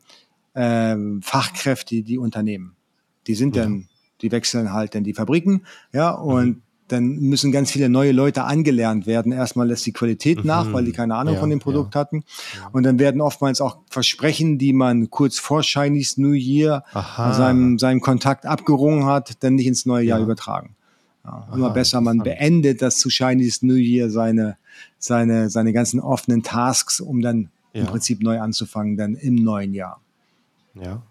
ähm, 0.55 1.20
Fachkräfte 1.22 2.03
die 2.03 2.18
Unternehmen. 2.18 2.76
Die 3.26 3.35
sind 3.35 3.55
mhm. 3.55 3.59
dann, 3.59 3.89
die 4.22 4.33
wechseln 4.33 4.72
halt 4.72 4.95
dann 4.95 5.05
die 5.05 5.14
Fabriken, 5.14 5.66
ja, 5.93 6.11
und 6.11 6.47
mhm 6.47 6.62
dann 6.93 7.16
müssen 7.20 7.53
ganz 7.53 7.70
viele 7.70 7.88
neue 7.88 8.12
Leute 8.12 8.45
angelernt 8.45 9.07
werden. 9.07 9.32
Erstmal 9.32 9.66
lässt 9.66 9.86
die 9.86 9.93
Qualität 9.93 10.38
mhm. 10.38 10.47
nach, 10.47 10.72
weil 10.72 10.84
die 10.84 10.93
keine 10.93 11.14
Ahnung 11.14 11.34
ja, 11.34 11.40
von 11.40 11.49
dem 11.49 11.59
Produkt 11.59 11.95
ja. 11.95 12.03
hatten. 12.03 12.22
Und 12.72 12.82
dann 12.82 12.99
werden 12.99 13.20
oftmals 13.20 13.61
auch 13.61 13.78
Versprechen, 13.88 14.59
die 14.59 14.72
man 14.72 15.11
kurz 15.11 15.38
vor 15.38 15.62
Chinese 15.62 16.20
New 16.20 16.32
Year 16.32 16.84
seinem, 16.93 17.78
seinem 17.78 18.01
Kontakt 18.01 18.45
abgerungen 18.45 19.07
hat, 19.07 19.43
dann 19.43 19.55
nicht 19.55 19.66
ins 19.66 19.86
neue 19.86 20.05
Jahr 20.05 20.20
übertragen. 20.20 20.76
Ja, 21.24 21.49
immer 21.55 21.70
besser, 21.70 22.01
man 22.01 22.18
beendet 22.18 22.82
das 22.82 22.99
zu 22.99 23.09
Chinese 23.09 23.64
New 23.64 23.74
Year 23.74 24.11
seine, 24.11 24.57
seine, 24.99 25.51
seine 25.51 25.72
ganzen 25.72 26.01
offenen 26.01 26.43
Tasks, 26.43 27.01
um 27.01 27.22
dann 27.22 27.51
im 27.72 27.86
Prinzip 27.86 28.22
neu 28.22 28.40
anzufangen, 28.40 28.97
dann 28.97 29.14
im 29.14 29.36
neuen 29.36 29.72
Jahr. 29.72 30.01
Ja. 30.74 31.03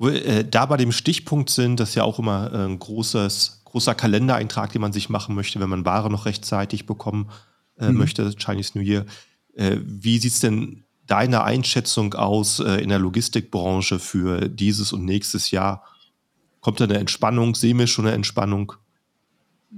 Äh, 0.00 0.44
da 0.44 0.66
bei 0.66 0.76
dem 0.76 0.92
Stichpunkt 0.92 1.50
sind, 1.50 1.80
das 1.80 1.90
ist 1.90 1.94
ja 1.94 2.04
auch 2.04 2.18
immer 2.18 2.52
äh, 2.52 2.66
ein 2.66 2.78
großes 2.78 3.62
großer 3.76 3.94
Kalendereintrag, 3.94 4.72
den 4.72 4.80
man 4.80 4.94
sich 4.94 5.10
machen 5.10 5.34
möchte, 5.34 5.60
wenn 5.60 5.68
man 5.68 5.84
Ware 5.84 6.10
noch 6.10 6.24
rechtzeitig 6.24 6.86
bekommen 6.86 7.28
äh, 7.78 7.90
mhm. 7.90 7.98
möchte, 7.98 8.34
Chinese 8.34 8.70
New 8.74 8.82
Year. 8.82 9.04
Äh, 9.54 9.76
wie 9.84 10.18
sieht 10.18 10.32
es 10.32 10.40
denn 10.40 10.84
deine 11.06 11.44
Einschätzung 11.44 12.14
aus 12.14 12.58
äh, 12.58 12.82
in 12.82 12.88
der 12.88 12.98
Logistikbranche 12.98 13.98
für 13.98 14.48
dieses 14.48 14.94
und 14.94 15.04
nächstes 15.04 15.50
Jahr? 15.50 15.84
Kommt 16.60 16.80
da 16.80 16.84
eine 16.84 16.96
Entspannung? 16.96 17.54
Sehen 17.54 17.78
wir 17.78 17.86
schon 17.86 18.06
eine 18.06 18.14
Entspannung? 18.14 18.72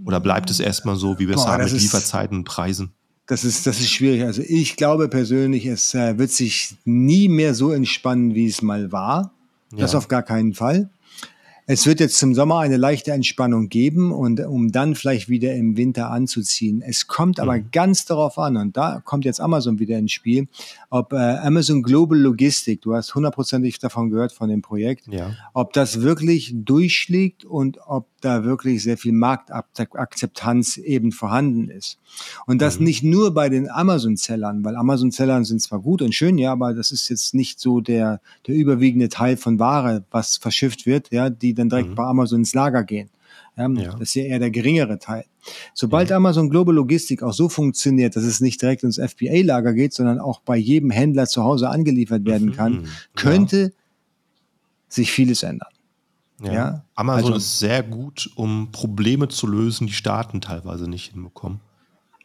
Oder 0.04 0.20
bleibt 0.20 0.48
es 0.48 0.60
erstmal 0.60 0.94
so, 0.94 1.18
wie 1.18 1.26
wir 1.26 1.34
es 1.34 1.44
haben 1.44 1.64
mit 1.64 1.72
Lieferzeiten 1.72 2.38
und 2.38 2.44
Preisen? 2.44 2.92
Das 3.26 3.42
ist, 3.42 3.66
das 3.66 3.80
ist 3.80 3.90
schwierig. 3.90 4.22
Also 4.22 4.42
ich 4.46 4.76
glaube 4.76 5.08
persönlich, 5.08 5.66
es 5.66 5.92
äh, 5.94 6.18
wird 6.18 6.30
sich 6.30 6.76
nie 6.84 7.28
mehr 7.28 7.52
so 7.52 7.72
entspannen, 7.72 8.36
wie 8.36 8.46
es 8.46 8.62
mal 8.62 8.92
war. 8.92 9.32
Ja. 9.72 9.78
Das 9.78 9.96
auf 9.96 10.06
gar 10.06 10.22
keinen 10.22 10.54
Fall. 10.54 10.88
Es 11.70 11.84
wird 11.84 12.00
jetzt 12.00 12.16
zum 12.16 12.34
Sommer 12.34 12.60
eine 12.60 12.78
leichte 12.78 13.12
Entspannung 13.12 13.68
geben 13.68 14.10
und 14.10 14.40
um 14.40 14.72
dann 14.72 14.94
vielleicht 14.94 15.28
wieder 15.28 15.54
im 15.54 15.76
Winter 15.76 16.10
anzuziehen. 16.10 16.80
Es 16.80 17.08
kommt 17.08 17.38
aber 17.38 17.58
mhm. 17.58 17.66
ganz 17.72 18.06
darauf 18.06 18.38
an 18.38 18.56
und 18.56 18.78
da 18.78 19.02
kommt 19.04 19.26
jetzt 19.26 19.38
Amazon 19.38 19.78
wieder 19.78 19.98
ins 19.98 20.12
Spiel, 20.12 20.48
ob 20.88 21.12
äh, 21.12 21.16
Amazon 21.16 21.82
Global 21.82 22.18
Logistik, 22.18 22.80
du 22.80 22.94
hast 22.94 23.14
hundertprozentig 23.14 23.78
davon 23.80 24.08
gehört 24.08 24.32
von 24.32 24.48
dem 24.48 24.62
Projekt, 24.62 25.08
ja. 25.08 25.36
ob 25.52 25.74
das 25.74 26.00
wirklich 26.00 26.54
durchschlägt 26.56 27.44
und 27.44 27.76
ob 27.86 28.06
da 28.22 28.44
wirklich 28.44 28.82
sehr 28.82 28.96
viel 28.96 29.12
Marktakzeptanz 29.12 30.78
eben 30.78 31.12
vorhanden 31.12 31.68
ist. 31.68 31.98
Und 32.46 32.62
das 32.62 32.78
mhm. 32.78 32.86
nicht 32.86 33.04
nur 33.04 33.34
bei 33.34 33.50
den 33.50 33.70
Amazon-Sellern, 33.70 34.64
weil 34.64 34.74
Amazon-Sellern 34.74 35.44
sind 35.44 35.60
zwar 35.60 35.80
gut 35.80 36.00
und 36.00 36.14
schön, 36.14 36.38
ja, 36.38 36.52
aber 36.52 36.72
das 36.72 36.92
ist 36.92 37.10
jetzt 37.10 37.34
nicht 37.34 37.60
so 37.60 37.82
der, 37.82 38.22
der 38.46 38.54
überwiegende 38.54 39.10
Teil 39.10 39.36
von 39.36 39.58
Ware, 39.58 40.04
was 40.10 40.38
verschifft 40.38 40.86
wird, 40.86 41.12
ja, 41.12 41.28
die 41.28 41.57
dann 41.58 41.68
direkt 41.68 41.90
mhm. 41.90 41.94
bei 41.94 42.04
Amazon 42.04 42.40
ins 42.40 42.54
Lager 42.54 42.84
gehen. 42.84 43.10
Ja, 43.56 43.68
ja. 43.68 43.92
Das 43.92 44.02
ist 44.02 44.14
ja 44.14 44.22
eher 44.22 44.38
der 44.38 44.50
geringere 44.50 44.98
Teil. 44.98 45.24
Sobald 45.74 46.10
ja. 46.10 46.16
Amazon 46.16 46.48
Global 46.48 46.74
Logistik 46.74 47.22
auch 47.22 47.32
so 47.32 47.48
funktioniert, 47.48 48.14
dass 48.14 48.22
es 48.22 48.40
nicht 48.40 48.62
direkt 48.62 48.84
ins 48.84 48.98
FBA-Lager 48.98 49.74
geht, 49.74 49.92
sondern 49.92 50.20
auch 50.20 50.40
bei 50.40 50.56
jedem 50.56 50.90
Händler 50.90 51.26
zu 51.26 51.42
Hause 51.42 51.68
angeliefert 51.68 52.24
werden 52.24 52.48
mhm. 52.48 52.52
kann, 52.52 52.88
könnte 53.16 53.72
sich 54.88 55.10
vieles 55.10 55.42
ändern. 55.42 55.68
Ja. 56.40 56.84
Amazon 56.94 57.32
also, 57.32 57.36
ist 57.36 57.58
sehr 57.58 57.82
gut, 57.82 58.30
um 58.36 58.70
Probleme 58.70 59.28
zu 59.28 59.48
lösen, 59.48 59.88
die 59.88 59.92
Staaten 59.92 60.40
teilweise 60.40 60.88
nicht 60.88 61.10
hinbekommen. 61.10 61.60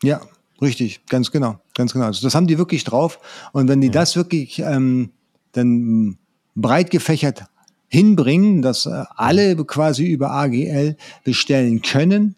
Ja, 0.03 0.21
richtig, 0.61 1.05
ganz 1.07 1.31
genau, 1.31 1.59
ganz 1.73 1.93
genau. 1.93 2.05
Also 2.05 2.25
das 2.25 2.35
haben 2.35 2.45
die 2.45 2.59
wirklich 2.59 2.83
drauf. 2.83 3.19
Und 3.53 3.67
wenn 3.69 3.81
die 3.81 3.89
das 3.89 4.15
wirklich 4.15 4.59
ähm, 4.59 5.11
dann 5.53 6.17
breit 6.55 6.91
gefächert 6.91 7.45
hinbringen, 7.93 8.63
dass 8.63 8.87
äh, 8.87 9.03
alle 9.15 9.55
quasi 9.65 10.07
über 10.07 10.31
AGL 10.31 10.97
bestellen 11.23 11.83
können 11.83 12.35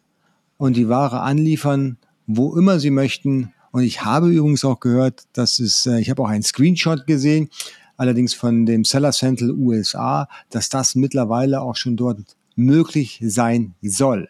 und 0.58 0.76
die 0.76 0.90
Ware 0.90 1.22
anliefern, 1.22 1.98
wo 2.28 2.58
immer 2.58 2.78
sie 2.82 2.92
möchten. 2.92 3.54
Und 3.72 3.84
ich 3.84 4.04
habe 4.04 4.28
übrigens 4.28 4.66
auch 4.66 4.82
gehört, 4.82 5.24
dass 5.32 5.60
es, 5.60 5.86
äh, 5.86 6.02
ich 6.02 6.10
habe 6.10 6.22
auch 6.22 6.28
einen 6.28 6.44
Screenshot 6.44 7.08
gesehen, 7.08 7.50
allerdings 7.96 8.34
von 8.34 8.66
dem 8.66 8.84
Seller 8.84 9.14
Central 9.14 9.52
USA, 9.52 10.28
dass 10.50 10.68
das 10.68 10.94
mittlerweile 10.94 11.62
auch 11.62 11.78
schon 11.78 11.96
dort 11.96 12.20
möglich 12.58 13.22
sein 13.24 13.76
soll. 13.82 14.28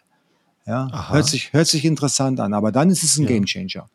Ja, 0.64 1.10
hört 1.10 1.26
sich, 1.26 1.52
hört 1.52 1.66
sich 1.66 1.84
interessant 1.84 2.38
an, 2.38 2.54
aber 2.54 2.70
dann 2.70 2.88
ist 2.88 3.02
es 3.02 3.16
ein 3.18 3.24
ja. 3.24 3.30
Gamechanger. 3.30 3.88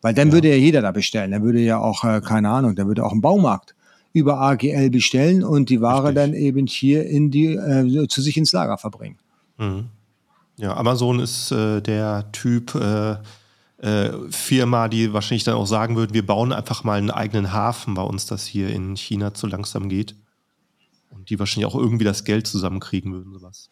Weil 0.00 0.14
dann 0.14 0.28
ja. 0.28 0.34
würde 0.34 0.48
ja 0.48 0.56
jeder 0.56 0.80
da 0.80 0.92
bestellen. 0.92 1.32
Dann 1.32 1.42
würde 1.42 1.60
ja 1.60 1.78
auch, 1.78 2.04
äh, 2.04 2.22
keine 2.22 2.48
Ahnung, 2.48 2.76
dann 2.76 2.86
würde 2.86 3.04
auch 3.04 3.12
ein 3.12 3.20
Baumarkt 3.20 3.74
über 4.12 4.40
AGL 4.40 4.90
bestellen 4.90 5.44
und 5.44 5.70
die 5.70 5.80
Ware 5.80 6.08
Richtig. 6.08 6.14
dann 6.14 6.34
eben 6.34 6.66
hier 6.66 7.06
in 7.06 7.30
die, 7.30 7.54
äh, 7.54 8.08
zu 8.08 8.22
sich 8.22 8.36
ins 8.36 8.52
Lager 8.52 8.78
verbringen. 8.78 9.18
Mhm. 9.58 9.86
Ja, 10.56 10.76
Amazon 10.76 11.20
ist 11.20 11.52
äh, 11.52 11.80
der 11.80 12.32
Typ, 12.32 12.74
äh, 12.74 13.16
äh, 13.78 14.10
Firma, 14.30 14.88
die 14.88 15.12
wahrscheinlich 15.12 15.44
dann 15.44 15.54
auch 15.54 15.66
sagen 15.66 15.96
würden, 15.96 16.12
wir 16.12 16.26
bauen 16.26 16.52
einfach 16.52 16.84
mal 16.84 16.98
einen 16.98 17.10
eigenen 17.10 17.52
Hafen 17.52 17.94
bei 17.94 18.02
uns, 18.02 18.26
das 18.26 18.44
hier 18.44 18.70
in 18.70 18.96
China 18.96 19.34
zu 19.34 19.46
langsam 19.46 19.88
geht. 19.88 20.16
Und 21.10 21.30
die 21.30 21.38
wahrscheinlich 21.38 21.66
auch 21.66 21.76
irgendwie 21.76 22.04
das 22.04 22.24
Geld 22.24 22.46
zusammenkriegen 22.46 23.12
würden, 23.12 23.32
sowas. 23.32 23.70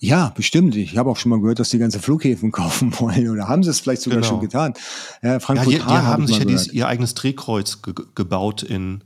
Ja, 0.00 0.32
bestimmt. 0.36 0.76
Ich 0.76 0.96
habe 0.96 1.10
auch 1.10 1.16
schon 1.16 1.30
mal 1.30 1.40
gehört, 1.40 1.58
dass 1.58 1.70
die 1.70 1.78
ganze 1.78 1.98
Flughäfen 1.98 2.52
kaufen 2.52 2.92
wollen 3.00 3.30
oder 3.30 3.48
haben 3.48 3.62
sie 3.62 3.70
es 3.70 3.80
vielleicht 3.80 4.02
sogar 4.02 4.18
genau. 4.20 4.28
schon 4.28 4.40
getan. 4.40 4.74
Ja, 5.22 5.40
Frankfurt 5.40 5.72
ja, 5.72 5.78
die, 5.78 5.84
die 5.86 5.92
haben 5.92 6.26
sich 6.26 6.38
ja 6.38 6.44
dieses, 6.44 6.68
ihr 6.68 6.86
eigenes 6.86 7.14
Drehkreuz 7.14 7.82
ge 7.82 7.94
gebaut 8.14 8.62
in 8.62 9.02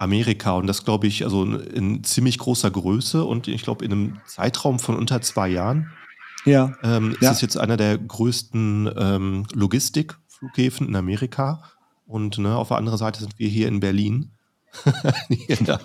Amerika 0.00 0.52
und 0.52 0.66
das 0.66 0.84
glaube 0.84 1.06
ich 1.06 1.24
also 1.24 1.44
in, 1.44 2.02
ziemlich 2.04 2.38
großer 2.38 2.70
Größe 2.70 3.24
und 3.24 3.48
ich 3.48 3.62
glaube 3.62 3.84
in 3.84 3.92
einem 3.92 4.16
Zeitraum 4.26 4.78
von 4.78 4.96
unter 4.96 5.20
zwei 5.20 5.48
Jahren 5.48 5.90
ja. 6.44 6.72
Ähm, 6.82 7.16
ja. 7.20 7.30
Es 7.30 7.36
ist 7.36 7.42
jetzt 7.42 7.56
einer 7.58 7.76
der 7.76 7.98
größten 7.98 8.90
ähm, 8.96 9.46
Logistikflughäfen 9.52 10.88
in 10.88 10.96
Amerika. 10.96 11.62
Und 12.06 12.38
ne, 12.38 12.56
auf 12.56 12.68
der 12.68 12.76
anderen 12.76 12.98
Seite 12.98 13.20
sind 13.20 13.38
wir 13.38 13.48
hier 13.48 13.68
in 13.68 13.80
Berlin. 13.80 14.30
ja, 15.28 15.80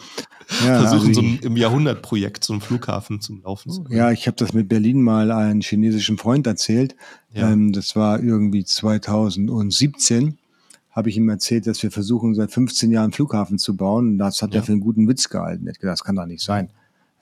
versuchen 0.60 1.08
also 1.08 1.14
so 1.14 1.22
ein, 1.22 1.40
im 1.40 1.58
Jahrhundertprojekt 1.58 2.44
so 2.44 2.54
einen 2.54 2.62
Flughafen 2.62 3.20
zum 3.20 3.42
Laufen 3.42 3.72
zu 3.72 3.84
bringen. 3.84 3.98
Ja, 3.98 4.12
ich 4.12 4.28
habe 4.28 4.38
das 4.38 4.54
mit 4.54 4.70
Berlin 4.70 5.02
mal 5.02 5.32
einem 5.32 5.62
chinesischen 5.62 6.18
Freund 6.18 6.46
erzählt. 6.46 6.96
Ja. 7.34 7.52
Ähm, 7.52 7.74
das 7.74 7.96
war 7.96 8.22
irgendwie 8.22 8.64
2017 8.64 10.38
habe 10.96 11.10
ich 11.10 11.18
ihm 11.18 11.28
erzählt, 11.28 11.68
dass 11.68 11.84
wir 11.84 11.92
versuchen, 11.92 12.36
seit 12.36 12.52
15 12.52 12.90
Jahren 12.90 13.06
einen 13.06 13.14
Flughafen 13.14 13.58
zu 13.58 13.76
bauen. 13.76 14.18
Das 14.18 14.42
hat 14.42 14.54
ja. 14.54 14.62
er 14.62 14.64
für 14.64 14.72
einen 14.72 14.82
guten 14.82 15.08
Witz 15.10 15.28
gehalten. 15.28 15.68
Er 15.68 15.74
hat 15.74 15.80
gesagt, 15.80 16.00
das 16.00 16.04
kann 16.06 16.16
doch 16.16 16.26
nicht 16.26 16.42
sein. 16.42 16.70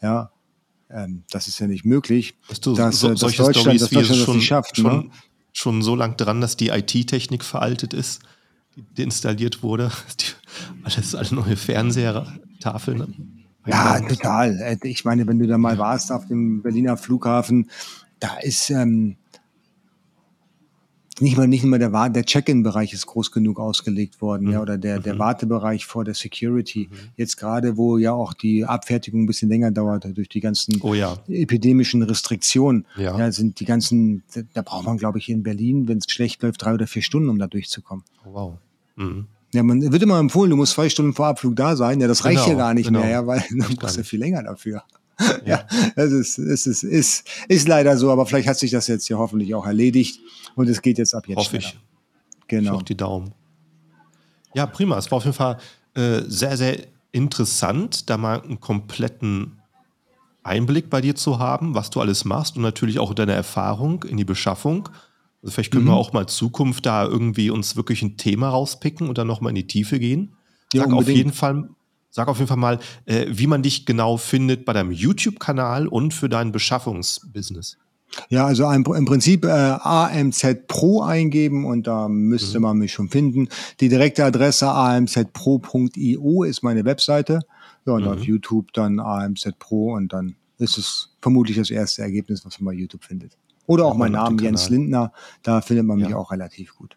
Ja, 0.02 0.32
ähm, 0.92 1.24
das 1.32 1.48
ist 1.48 1.60
ja 1.60 1.68
nicht 1.68 1.86
möglich, 1.86 2.38
du, 2.62 2.76
dass, 2.76 3.00
so, 3.00 3.10
dass 3.10 3.22
Deutschland, 3.22 3.56
Storys 3.56 3.82
dass 3.82 3.90
Deutschland 3.90 4.20
schon, 4.20 4.28
das 4.28 4.36
nicht 4.36 4.46
schafft. 4.46 4.78
Schon, 4.78 5.06
ne? 5.06 5.10
schon 5.52 5.82
so 5.82 5.96
lang 5.96 6.18
dran, 6.18 6.40
dass 6.40 6.56
die 6.56 6.70
IT-Technik 6.70 7.44
veraltet 7.44 7.96
ist, 7.96 8.22
die 8.76 9.02
installiert 9.02 9.64
wurde. 9.64 9.92
Die, 10.20 10.26
alles, 10.84 11.16
alle 11.16 11.34
neue 11.34 11.56
Fernseher, 11.56 12.28
Tafeln. 12.60 13.48
Ja, 13.66 14.00
total. 14.02 14.60
Äh, 14.60 14.78
ich 14.88 15.04
meine, 15.04 15.26
wenn 15.26 15.40
du 15.40 15.48
da 15.48 15.58
mal 15.58 15.80
warst 15.80 16.12
auf 16.12 16.28
dem 16.28 16.62
Berliner 16.62 16.98
Flughafen, 16.98 17.72
da 18.20 18.38
ist 18.38 18.70
ähm, 18.70 19.18
nicht 21.24 21.38
mal 21.38 21.48
nicht 21.48 21.64
mal 21.64 21.80
der, 21.80 22.10
der 22.10 22.26
Check-in-Bereich 22.26 22.94
ist 22.94 23.06
groß 23.08 23.32
genug 23.32 23.60
ausgelegt 23.60 24.22
worden, 24.22 24.48
mhm. 24.48 24.52
ja, 24.54 24.62
oder 24.62 24.78
der, 24.78 25.00
der 25.00 25.16
mhm. 25.16 25.20
Wartebereich 25.20 25.86
vor 25.86 26.04
der 26.04 26.14
Security. 26.14 26.90
Mhm. 26.92 26.96
Jetzt 27.16 27.38
gerade, 27.38 27.78
wo 27.78 27.98
ja 27.98 28.14
auch 28.14 28.34
die 28.34 28.66
Abfertigung 28.66 29.24
ein 29.24 29.26
bisschen 29.26 29.50
länger 29.50 29.72
dauert 29.72 30.06
durch 30.16 30.30
die 30.30 30.42
ganzen 30.42 30.80
oh, 30.82 30.94
ja. 30.94 31.18
epidemischen 31.28 32.04
Restriktionen, 32.04 32.86
ja. 32.98 33.18
ja. 33.18 33.32
sind 33.32 33.60
die 33.60 33.66
ganzen, 33.66 34.24
da 34.54 34.62
braucht 34.62 34.86
man, 34.86 34.98
glaube 34.98 35.18
ich, 35.18 35.30
in 35.30 35.44
Berlin, 35.44 35.88
wenn 35.88 35.98
es 35.98 36.06
schlecht 36.08 36.44
läuft, 36.44 36.62
drei 36.62 36.74
oder 36.74 36.88
vier 36.88 37.02
Stunden, 37.02 37.30
um 37.30 37.40
da 37.40 37.48
durchzukommen. 37.48 38.04
Oh, 38.26 38.34
wow. 38.34 38.58
Mhm. 38.96 39.28
Ja, 39.54 39.62
man 39.62 39.92
wird 39.92 40.02
immer 40.02 40.20
empfohlen, 40.20 40.50
du 40.50 40.56
musst 40.56 40.74
zwei 40.74 40.90
Stunden 40.90 41.14
vor 41.14 41.28
Abflug 41.28 41.56
da 41.56 41.76
sein. 41.76 42.02
Ja, 42.02 42.08
das 42.08 42.26
reicht 42.26 42.44
genau, 42.44 42.50
ja 42.50 42.58
gar 42.58 42.74
nicht 42.74 42.88
genau. 42.88 43.02
mehr, 43.02 43.10
ja, 43.10 43.28
weil 43.28 43.44
du 43.50 43.76
brauchst 43.76 43.98
ja 43.98 44.04
viel 44.04 44.20
länger 44.20 44.44
dafür. 44.44 44.84
Ja, 45.46 45.66
das 45.96 46.12
ist, 46.12 46.38
ist, 46.38 46.66
ist, 46.66 46.84
ist, 46.84 47.28
ist 47.48 47.68
leider 47.68 47.98
so, 47.98 48.12
aber 48.12 48.26
vielleicht 48.26 48.48
hat 48.48 48.58
sich 48.58 48.72
das 48.72 48.88
jetzt 48.88 49.08
ja 49.10 49.18
hoffentlich 49.18 49.54
auch 49.54 49.66
erledigt 49.66 50.20
und 50.56 50.68
es 50.70 50.82
geht 50.82 50.98
jetzt 50.98 51.14
ab 51.14 51.28
jetzt. 51.28 51.38
Hoffe 51.38 51.58
ich. 51.58 51.78
Genau. 52.48 52.78
Ich 52.78 52.84
die 52.84 52.98
Daumen. 52.98 53.34
Ja, 54.54 54.66
prima. 54.66 54.98
Es 54.98 55.10
war 55.12 55.18
auf 55.18 55.26
jeden 55.26 55.36
Fall 55.36 55.58
äh, 55.96 56.22
sehr, 56.28 56.58
sehr 56.58 56.78
interessant, 57.12 58.10
da 58.10 58.18
mal 58.18 58.42
einen 58.42 58.60
kompletten 58.60 59.60
Einblick 60.44 60.90
bei 60.90 61.02
dir 61.02 61.16
zu 61.16 61.40
haben, 61.40 61.74
was 61.74 61.90
du 61.90 62.02
alles 62.02 62.26
machst 62.26 62.58
und 62.58 62.64
natürlich 62.64 63.00
auch 63.00 63.14
deine 63.14 63.34
Erfahrung 63.34 64.04
in 64.04 64.18
die 64.18 64.26
Beschaffung. 64.26 64.90
Also 65.42 65.54
vielleicht 65.54 65.72
können 65.72 65.86
mhm. 65.86 65.90
wir 65.90 65.96
auch 65.96 66.14
mal 66.14 66.28
Zukunft 66.28 66.86
da 66.86 67.06
irgendwie 67.06 67.50
uns 67.50 67.76
wirklich 67.76 68.02
ein 68.02 68.18
Thema 68.18 68.50
rauspicken 68.50 69.08
und 69.08 69.18
dann 69.18 69.28
nochmal 69.28 69.52
in 69.52 69.56
die 69.56 69.68
Tiefe 69.68 70.00
gehen. 70.00 70.36
Sag 70.74 70.90
ja, 70.90 70.94
auf 70.94 71.08
jeden 71.08 71.34
Fall, 71.34 71.70
sag 72.14 72.28
auf 72.28 72.38
jeden 72.38 72.48
Fall 72.48 72.58
mal, 72.58 72.80
äh, 73.06 73.26
wie 73.30 73.48
man 73.48 73.64
dich 73.64 73.86
genau 73.86 74.18
findet 74.18 74.66
bei 74.66 74.74
deinem 74.74 74.92
YouTube-Kanal 74.92 75.88
und 75.88 76.14
für 76.14 76.30
dein 76.30 76.52
Beschaffungsbusiness. 76.52 77.78
Ja, 78.30 78.46
also 78.46 78.70
im 78.72 78.84
Prinzip 78.84 79.44
äh, 79.44 79.50
AMZ 79.50 80.68
Pro 80.68 81.02
eingeben 81.02 81.66
und 81.66 81.88
da 81.88 82.08
müsste 82.08 82.60
mhm. 82.60 82.64
man 82.64 82.78
mich 82.78 82.94
schon 82.94 83.10
finden. 83.10 83.50
Die 83.80 83.90
direkte 83.90 84.24
Adresse 84.24 84.70
amzpro.io 84.70 86.44
ist 86.44 86.62
meine 86.62 86.86
Webseite. 86.86 87.40
Ja, 87.86 87.94
und 87.94 88.04
mhm. 88.04 88.10
auf 88.10 88.24
YouTube 88.24 88.72
dann 88.74 89.00
AMZ 89.00 89.58
Pro 89.58 89.94
und 89.94 90.14
dann 90.14 90.36
ist 90.60 90.78
es 90.78 91.16
vermutlich 91.20 91.58
das 91.58 91.72
erste 91.72 92.04
Ergebnis, 92.04 92.46
was 92.46 92.60
man 92.60 92.74
bei 92.74 92.80
YouTube 92.80 93.04
findet. 93.04 93.36
Oder 93.66 93.86
auch 93.86 93.94
ja, 93.94 93.98
mein 93.98 94.12
Name 94.12 94.40
Jens 94.40 94.70
Lindner, 94.70 95.12
da 95.42 95.62
findet 95.62 95.88
man 95.88 95.98
mich 95.98 96.10
ja. 96.10 96.18
auch 96.18 96.32
relativ 96.32 96.76
gut. 96.76 96.96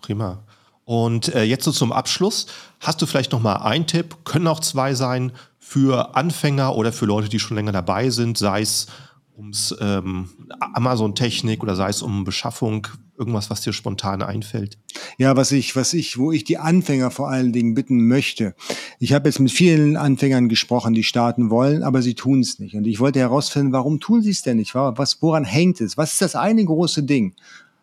Prima. 0.00 0.44
Und 0.90 1.32
äh, 1.36 1.44
jetzt 1.44 1.62
so 1.62 1.70
zum 1.70 1.92
Abschluss, 1.92 2.46
hast 2.80 3.00
du 3.00 3.06
vielleicht 3.06 3.30
noch 3.30 3.40
mal 3.40 3.58
einen 3.58 3.86
Tipp, 3.86 4.24
können 4.24 4.48
auch 4.48 4.58
zwei 4.58 4.94
sein, 4.94 5.30
für 5.60 6.16
Anfänger 6.16 6.74
oder 6.74 6.92
für 6.92 7.06
Leute, 7.06 7.28
die 7.28 7.38
schon 7.38 7.56
länger 7.56 7.70
dabei 7.70 8.10
sind, 8.10 8.36
sei 8.36 8.62
es 8.62 8.88
ums 9.36 9.72
ähm, 9.80 10.30
Amazon-Technik 10.58 11.62
oder 11.62 11.76
sei 11.76 11.90
es 11.90 12.02
um 12.02 12.24
Beschaffung, 12.24 12.88
irgendwas, 13.16 13.50
was 13.50 13.60
dir 13.60 13.72
spontan 13.72 14.20
einfällt? 14.20 14.78
Ja, 15.16 15.36
was 15.36 15.52
ich, 15.52 15.76
was 15.76 15.94
ich, 15.94 16.18
wo 16.18 16.32
ich 16.32 16.42
die 16.42 16.58
Anfänger 16.58 17.12
vor 17.12 17.28
allen 17.30 17.52
Dingen 17.52 17.74
bitten 17.74 18.08
möchte. 18.08 18.56
Ich 18.98 19.12
habe 19.12 19.28
jetzt 19.28 19.38
mit 19.38 19.52
vielen 19.52 19.96
Anfängern 19.96 20.48
gesprochen, 20.48 20.94
die 20.94 21.04
starten 21.04 21.50
wollen, 21.50 21.84
aber 21.84 22.02
sie 22.02 22.14
tun 22.14 22.40
es 22.40 22.58
nicht. 22.58 22.74
Und 22.74 22.84
ich 22.88 22.98
wollte 22.98 23.20
herausfinden, 23.20 23.72
warum 23.72 24.00
tun 24.00 24.22
sie 24.22 24.30
es 24.30 24.42
denn 24.42 24.56
nicht? 24.56 24.74
Was, 24.74 25.22
woran 25.22 25.44
hängt 25.44 25.80
es? 25.80 25.96
Was 25.96 26.14
ist 26.14 26.22
das 26.22 26.34
eine 26.34 26.64
große 26.64 27.04
Ding, 27.04 27.36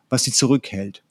was 0.09 0.25
sie 0.25 0.33
zurückhält? 0.33 1.03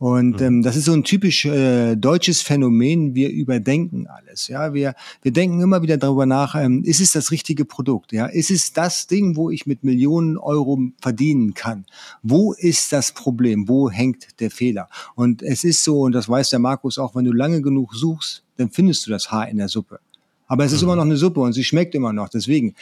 Und 0.00 0.40
mhm. 0.40 0.46
ähm, 0.46 0.62
das 0.62 0.76
ist 0.76 0.86
so 0.86 0.94
ein 0.94 1.04
typisch 1.04 1.44
äh, 1.44 1.94
deutsches 1.94 2.40
Phänomen. 2.40 3.14
Wir 3.14 3.28
überdenken 3.28 4.06
alles. 4.06 4.48
Ja, 4.48 4.72
wir 4.72 4.94
wir 5.20 5.30
denken 5.30 5.60
immer 5.60 5.82
wieder 5.82 5.98
darüber 5.98 6.24
nach: 6.24 6.54
ähm, 6.54 6.82
Ist 6.84 7.02
es 7.02 7.12
das 7.12 7.30
richtige 7.30 7.66
Produkt? 7.66 8.12
Ja, 8.12 8.24
ist 8.24 8.50
es 8.50 8.72
das 8.72 9.08
Ding, 9.08 9.36
wo 9.36 9.50
ich 9.50 9.66
mit 9.66 9.84
Millionen 9.84 10.38
Euro 10.38 10.80
verdienen 11.02 11.52
kann? 11.52 11.84
Wo 12.22 12.54
ist 12.54 12.94
das 12.94 13.12
Problem? 13.12 13.68
Wo 13.68 13.90
hängt 13.90 14.40
der 14.40 14.50
Fehler? 14.50 14.88
Und 15.16 15.42
es 15.42 15.64
ist 15.64 15.84
so, 15.84 16.00
und 16.00 16.12
das 16.12 16.30
weiß 16.30 16.48
der 16.48 16.60
Markus 16.60 16.96
auch: 16.96 17.14
Wenn 17.14 17.26
du 17.26 17.32
lange 17.32 17.60
genug 17.60 17.94
suchst, 17.94 18.42
dann 18.56 18.70
findest 18.70 19.06
du 19.06 19.10
das 19.10 19.30
Haar 19.30 19.50
in 19.50 19.58
der 19.58 19.68
Suppe. 19.68 20.00
Aber 20.46 20.64
es 20.64 20.72
ist 20.72 20.80
mhm. 20.80 20.88
immer 20.88 20.96
noch 20.96 21.04
eine 21.04 21.18
Suppe 21.18 21.40
und 21.40 21.52
sie 21.52 21.62
schmeckt 21.62 21.94
immer 21.94 22.14
noch. 22.14 22.30
Deswegen 22.30 22.74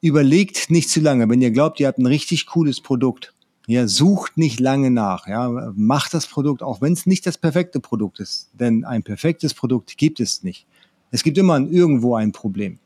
überlegt 0.00 0.70
nicht 0.70 0.88
zu 0.88 1.00
lange. 1.00 1.28
Wenn 1.28 1.42
ihr 1.42 1.50
glaubt, 1.50 1.80
ihr 1.80 1.86
habt 1.86 1.98
ein 1.98 2.06
richtig 2.06 2.46
cooles 2.46 2.80
Produkt, 2.80 3.34
ja, 3.66 3.86
sucht 3.86 4.36
nicht 4.36 4.60
lange 4.60 4.90
nach. 4.90 5.26
Ja, 5.26 5.72
macht 5.74 6.14
das 6.14 6.26
Produkt, 6.26 6.62
auch 6.62 6.80
wenn 6.80 6.92
es 6.92 7.06
nicht 7.06 7.26
das 7.26 7.38
perfekte 7.38 7.80
Produkt 7.80 8.20
ist. 8.20 8.50
Denn 8.54 8.84
ein 8.84 9.02
perfektes 9.02 9.54
Produkt 9.54 9.96
gibt 9.96 10.20
es 10.20 10.42
nicht. 10.42 10.66
Es 11.10 11.22
gibt 11.22 11.38
immer 11.38 11.58
irgendwo 11.58 12.16
ein 12.16 12.32
Problem. 12.32 12.78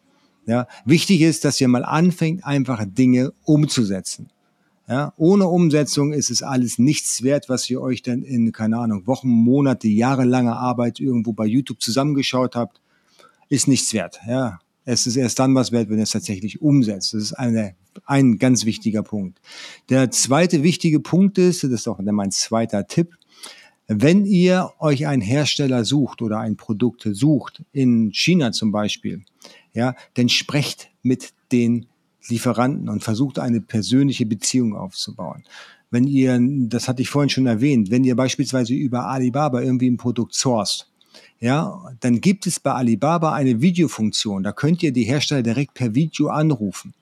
Ja, 0.47 0.69
wichtig 0.85 1.23
ist, 1.23 1.45
dass 1.45 1.61
ihr 1.61 1.69
mal 1.69 1.85
anfängt, 1.85 2.45
einfach 2.45 2.85
Dinge 2.87 3.33
umzusetzen. 3.45 4.29
Ja, 4.89 5.13
ohne 5.17 5.49
Umsetzung 5.49 6.13
ist 6.13 6.31
es 6.31 6.43
alles 6.45 6.79
nichts 6.79 7.25
wert, 7.25 7.49
was 7.49 7.69
ihr 7.69 7.81
euch 7.81 8.03
dann 8.03 8.23
in, 8.23 8.53
keine 8.53 8.79
Ahnung, 8.79 9.09
Wochen, 9.09 9.29
Monate, 9.29 9.89
jahrelange 9.89 10.55
Arbeit 10.55 11.01
irgendwo 11.01 11.33
bei 11.33 11.45
YouTube 11.45 11.81
zusammengeschaut 11.81 12.55
habt, 12.55 12.81
ist 13.49 13.67
nichts 13.67 13.93
wert. 13.93 14.21
Ja, 14.29 14.61
es 14.87 15.07
ist 15.07 15.17
erst 15.17 15.41
dann 15.41 15.55
was 15.55 15.73
wert, 15.73 15.91
wenn 15.91 15.99
es 15.99 16.11
tatsächlich 16.11 16.63
umsetzt. 16.63 17.13
Das 17.13 17.23
ist 17.23 17.33
eine, 17.35 17.75
ein 18.07 18.39
ganz 18.39 18.65
wichtiger 18.65 19.03
Punkt. 19.03 19.41
Der 19.91 20.11
zweite 20.11 20.63
wichtige 20.63 21.01
Punkt 21.01 21.37
ist, 21.39 21.65
das 21.65 21.73
ist 21.73 21.89
auch 21.89 21.99
mein 22.01 22.31
zweiter 22.31 22.87
Tipp, 22.87 23.11
wenn 23.89 24.25
ihr 24.25 24.73
euch 24.79 25.07
einen 25.07 25.23
Hersteller 25.23 25.85
sucht 25.85 26.23
oder 26.23 26.39
ein 26.39 26.57
Produkt 26.57 27.07
sucht, 27.11 27.63
in 27.73 28.13
China 28.13 28.53
zum 28.53 28.73
Beispiel, 28.73 29.25
ja, 29.75 29.95
dann 30.15 30.29
sprecht 30.29 30.89
mit 31.03 31.33
den 31.53 31.87
Lieferanten 32.29 32.89
und 32.89 33.05
versucht 33.05 33.39
eine 33.39 33.61
persönliche 33.61 34.27
Beziehung 34.27 34.75
aufzubauen. 34.75 35.45
Wenn 35.91 36.05
ihr, 36.05 36.39
das 36.69 36.89
hatte 36.89 37.03
ich 37.03 37.09
vorhin 37.09 37.31
schon 37.31 37.47
erwähnt, 37.47 37.91
wenn 37.91 38.03
ihr 38.03 38.17
beispielsweise 38.17 38.75
über 38.75 39.07
Alibaba 39.07 39.63
irgendwie 39.63 39.89
ein 39.89 39.97
Produkt 39.97 40.35
sourced, 40.35 40.89
ja, 41.39 41.83
dann 42.01 42.21
gibt 42.21 42.47
es 42.47 42.61
bei 42.61 42.73
Alibaba 42.73 43.33
eine 43.33 43.61
Videofunktion. 43.61 44.43
Da 44.43 44.53
könnt 44.53 44.83
ihr 44.83 44.93
die 44.93 45.05
Hersteller 45.05 45.43
direkt 45.43 45.75
per 45.75 45.95
Video 45.95 46.29
anrufen. 46.29 46.95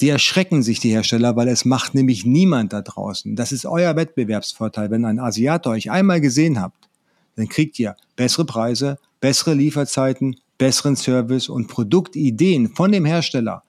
Die 0.00 0.08
erschrecken 0.08 0.62
sich, 0.62 0.78
die 0.80 0.90
Hersteller, 0.90 1.34
weil 1.36 1.48
es 1.48 1.64
macht 1.64 1.94
nämlich 1.94 2.24
niemand 2.24 2.72
da 2.72 2.82
draußen. 2.82 3.34
Das 3.34 3.52
ist 3.52 3.66
euer 3.66 3.96
Wettbewerbsvorteil. 3.96 4.90
Wenn 4.90 5.04
ein 5.04 5.18
Asiater 5.18 5.70
euch 5.70 5.90
einmal 5.90 6.20
gesehen 6.20 6.60
habt, 6.60 6.88
dann 7.36 7.48
kriegt 7.48 7.78
ihr 7.78 7.96
bessere 8.16 8.44
Preise, 8.44 8.98
bessere 9.20 9.54
Lieferzeiten, 9.54 10.36
besseren 10.56 10.96
Service 10.96 11.48
und 11.48 11.66
Produktideen 11.66 12.68
von 12.68 12.92
dem 12.92 13.04
Hersteller, 13.04 13.64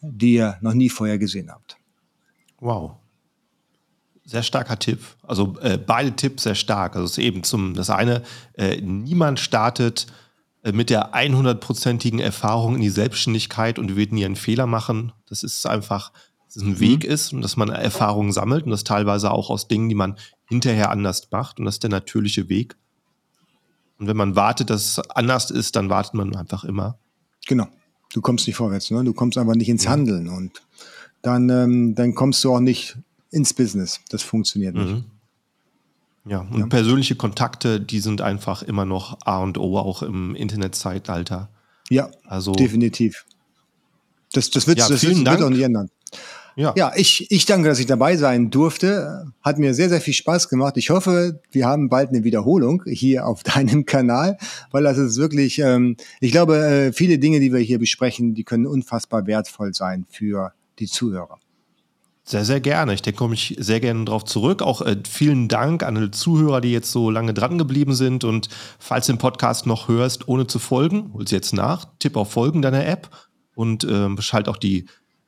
die 0.00 0.34
ihr 0.34 0.58
noch 0.60 0.74
nie 0.74 0.88
vorher 0.88 1.18
gesehen 1.18 1.50
habt. 1.50 1.76
Wow. 2.60 2.92
Sehr 4.28 4.42
starker 4.42 4.78
Tipp. 4.78 5.00
Also 5.22 5.56
äh, 5.62 5.78
beide 5.78 6.12
Tipps 6.12 6.42
sehr 6.42 6.54
stark. 6.54 6.96
Also 6.96 7.06
es 7.06 7.12
ist 7.12 7.24
eben 7.24 7.44
zum, 7.44 7.72
das 7.72 7.88
eine, 7.88 8.22
äh, 8.58 8.78
niemand 8.82 9.40
startet 9.40 10.06
äh, 10.62 10.72
mit 10.72 10.90
der 10.90 11.14
100%igen 11.14 12.18
Erfahrung 12.18 12.74
in 12.74 12.82
die 12.82 12.90
Selbstständigkeit 12.90 13.78
und 13.78 13.96
wird 13.96 14.12
nie 14.12 14.26
einen 14.26 14.36
Fehler 14.36 14.66
machen. 14.66 15.12
Das 15.30 15.42
ist 15.42 15.64
einfach, 15.64 16.12
dass 16.44 16.56
es 16.56 16.62
ein 16.62 16.72
mhm. 16.72 16.80
Weg 16.80 17.04
ist 17.04 17.32
und 17.32 17.40
dass 17.40 17.56
man 17.56 17.70
Erfahrungen 17.70 18.32
sammelt 18.32 18.66
und 18.66 18.70
das 18.70 18.84
teilweise 18.84 19.30
auch 19.30 19.48
aus 19.48 19.66
Dingen, 19.66 19.88
die 19.88 19.94
man 19.94 20.18
hinterher 20.44 20.90
anders 20.90 21.30
macht. 21.30 21.58
Und 21.58 21.64
das 21.64 21.76
ist 21.76 21.84
der 21.84 21.90
natürliche 21.90 22.50
Weg. 22.50 22.76
Und 23.98 24.08
wenn 24.08 24.16
man 24.18 24.36
wartet, 24.36 24.68
dass 24.68 24.98
es 24.98 25.10
anders 25.10 25.50
ist, 25.50 25.74
dann 25.74 25.88
wartet 25.88 26.12
man 26.12 26.36
einfach 26.36 26.64
immer. 26.64 26.98
Genau. 27.46 27.66
Du 28.12 28.20
kommst 28.20 28.46
nicht 28.46 28.56
vorwärts, 28.56 28.90
ne? 28.90 29.04
Du 29.04 29.14
kommst 29.14 29.38
einfach 29.38 29.54
nicht 29.54 29.70
ins 29.70 29.84
ja. 29.84 29.90
Handeln 29.90 30.28
und 30.28 30.62
dann, 31.22 31.48
ähm, 31.48 31.94
dann 31.94 32.14
kommst 32.14 32.44
du 32.44 32.54
auch 32.54 32.60
nicht 32.60 32.98
ins 33.30 33.54
Business. 33.54 34.00
Das 34.10 34.22
funktioniert 34.22 34.74
nicht. 34.74 34.92
Mhm. 34.92 35.04
Ja, 36.24 36.40
und 36.40 36.58
ja. 36.58 36.66
persönliche 36.66 37.16
Kontakte, 37.16 37.80
die 37.80 38.00
sind 38.00 38.20
einfach 38.20 38.62
immer 38.62 38.84
noch 38.84 39.18
A 39.24 39.38
und 39.38 39.56
O, 39.56 39.78
auch 39.78 40.02
im 40.02 40.34
Internetzeitalter. 40.34 41.48
Ja, 41.88 42.10
also, 42.26 42.52
definitiv. 42.52 43.24
Das, 44.32 44.50
das, 44.50 44.66
wird, 44.66 44.78
ja, 44.78 44.88
das 44.88 45.02
wird, 45.02 45.24
wird 45.24 45.42
auch 45.42 45.48
nicht 45.48 45.62
ändern. 45.62 45.88
Ja. 46.54 46.74
ja, 46.76 46.92
ich, 46.96 47.30
ich 47.30 47.46
danke, 47.46 47.68
dass 47.68 47.78
ich 47.78 47.86
dabei 47.86 48.16
sein 48.16 48.50
durfte. 48.50 49.32
Hat 49.42 49.58
mir 49.58 49.74
sehr, 49.74 49.88
sehr 49.88 50.00
viel 50.00 50.12
Spaß 50.12 50.48
gemacht. 50.48 50.76
Ich 50.76 50.90
hoffe, 50.90 51.40
wir 51.52 51.66
haben 51.66 51.88
bald 51.88 52.08
eine 52.08 52.24
Wiederholung 52.24 52.82
hier 52.84 53.26
auf 53.26 53.42
deinem 53.44 53.86
Kanal, 53.86 54.38
weil 54.72 54.82
das 54.82 54.98
ist 54.98 55.18
wirklich, 55.18 55.60
ähm, 55.60 55.96
ich 56.20 56.32
glaube, 56.32 56.58
äh, 56.58 56.92
viele 56.92 57.20
Dinge, 57.20 57.38
die 57.38 57.52
wir 57.52 57.60
hier 57.60 57.78
besprechen, 57.78 58.34
die 58.34 58.42
können 58.42 58.66
unfassbar 58.66 59.26
wertvoll 59.28 59.72
sein 59.72 60.04
für 60.10 60.52
die 60.80 60.88
Zuhörer. 60.88 61.38
Sehr, 62.28 62.44
sehr 62.44 62.60
gerne. 62.60 62.92
Ich 62.92 63.00
denke, 63.00 63.16
komme 63.16 63.32
ich 63.32 63.56
sehr 63.58 63.80
gerne 63.80 64.04
darauf 64.04 64.22
zurück. 64.22 64.60
Auch 64.60 64.82
äh, 64.82 64.98
vielen 65.08 65.48
Dank 65.48 65.82
an 65.82 65.96
alle 65.96 66.10
Zuhörer, 66.10 66.60
die 66.60 66.72
jetzt 66.72 66.92
so 66.92 67.08
lange 67.08 67.32
dran 67.32 67.56
geblieben 67.56 67.94
sind. 67.94 68.22
Und 68.22 68.50
falls 68.78 69.06
du 69.06 69.14
den 69.14 69.18
Podcast 69.18 69.64
noch 69.64 69.88
hörst, 69.88 70.28
ohne 70.28 70.46
zu 70.46 70.58
folgen, 70.58 71.10
hol 71.14 71.26
sie 71.26 71.36
jetzt 71.36 71.54
nach, 71.54 71.86
tipp 72.00 72.18
auf 72.18 72.30
Folgen 72.30 72.60
deiner 72.60 72.84
App 72.84 73.08
und 73.54 73.84
äh, 73.84 74.10
schalt 74.20 74.46
auch 74.50 74.58
die 74.58 74.84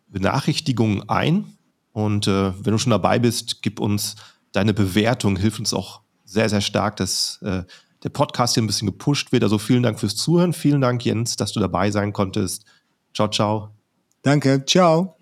Benachrichtigungen 0.09 1.09
ein. 1.09 1.47
Und 1.93 2.27
äh, 2.27 2.53
wenn 2.63 2.73
du 2.73 2.79
schon 2.79 2.91
dabei 2.91 3.19
bist, 3.19 3.63
gib 3.63 3.81
uns 3.81 4.17
deine 4.53 4.75
Bewertung, 4.75 5.39
hilft 5.39 5.59
uns 5.59 5.73
auch 5.73 6.03
sehr, 6.27 6.51
sehr 6.51 6.61
stark, 6.61 6.97
dass 6.97 7.41
äh, 7.41 7.63
der 8.03 8.11
Podcast 8.11 8.57
hier 8.57 8.63
ein 8.63 8.67
bisschen 8.67 8.89
gepusht 8.89 9.33
wird. 9.33 9.43
Also 9.43 9.57
vielen 9.57 9.83
Dank 9.83 9.99
fürs 9.99 10.17
Zuhören. 10.17 10.53
Vielen 10.53 10.83
Dank, 10.83 11.03
Jens, 11.03 11.37
dass 11.37 11.53
du 11.53 11.61
dabei 11.61 11.91
sein 11.91 12.13
konntest. 12.13 12.67
Ciao, 13.15 13.29
ciao. 13.29 13.71
Danke. 14.21 14.67
Ciao. 14.67 15.17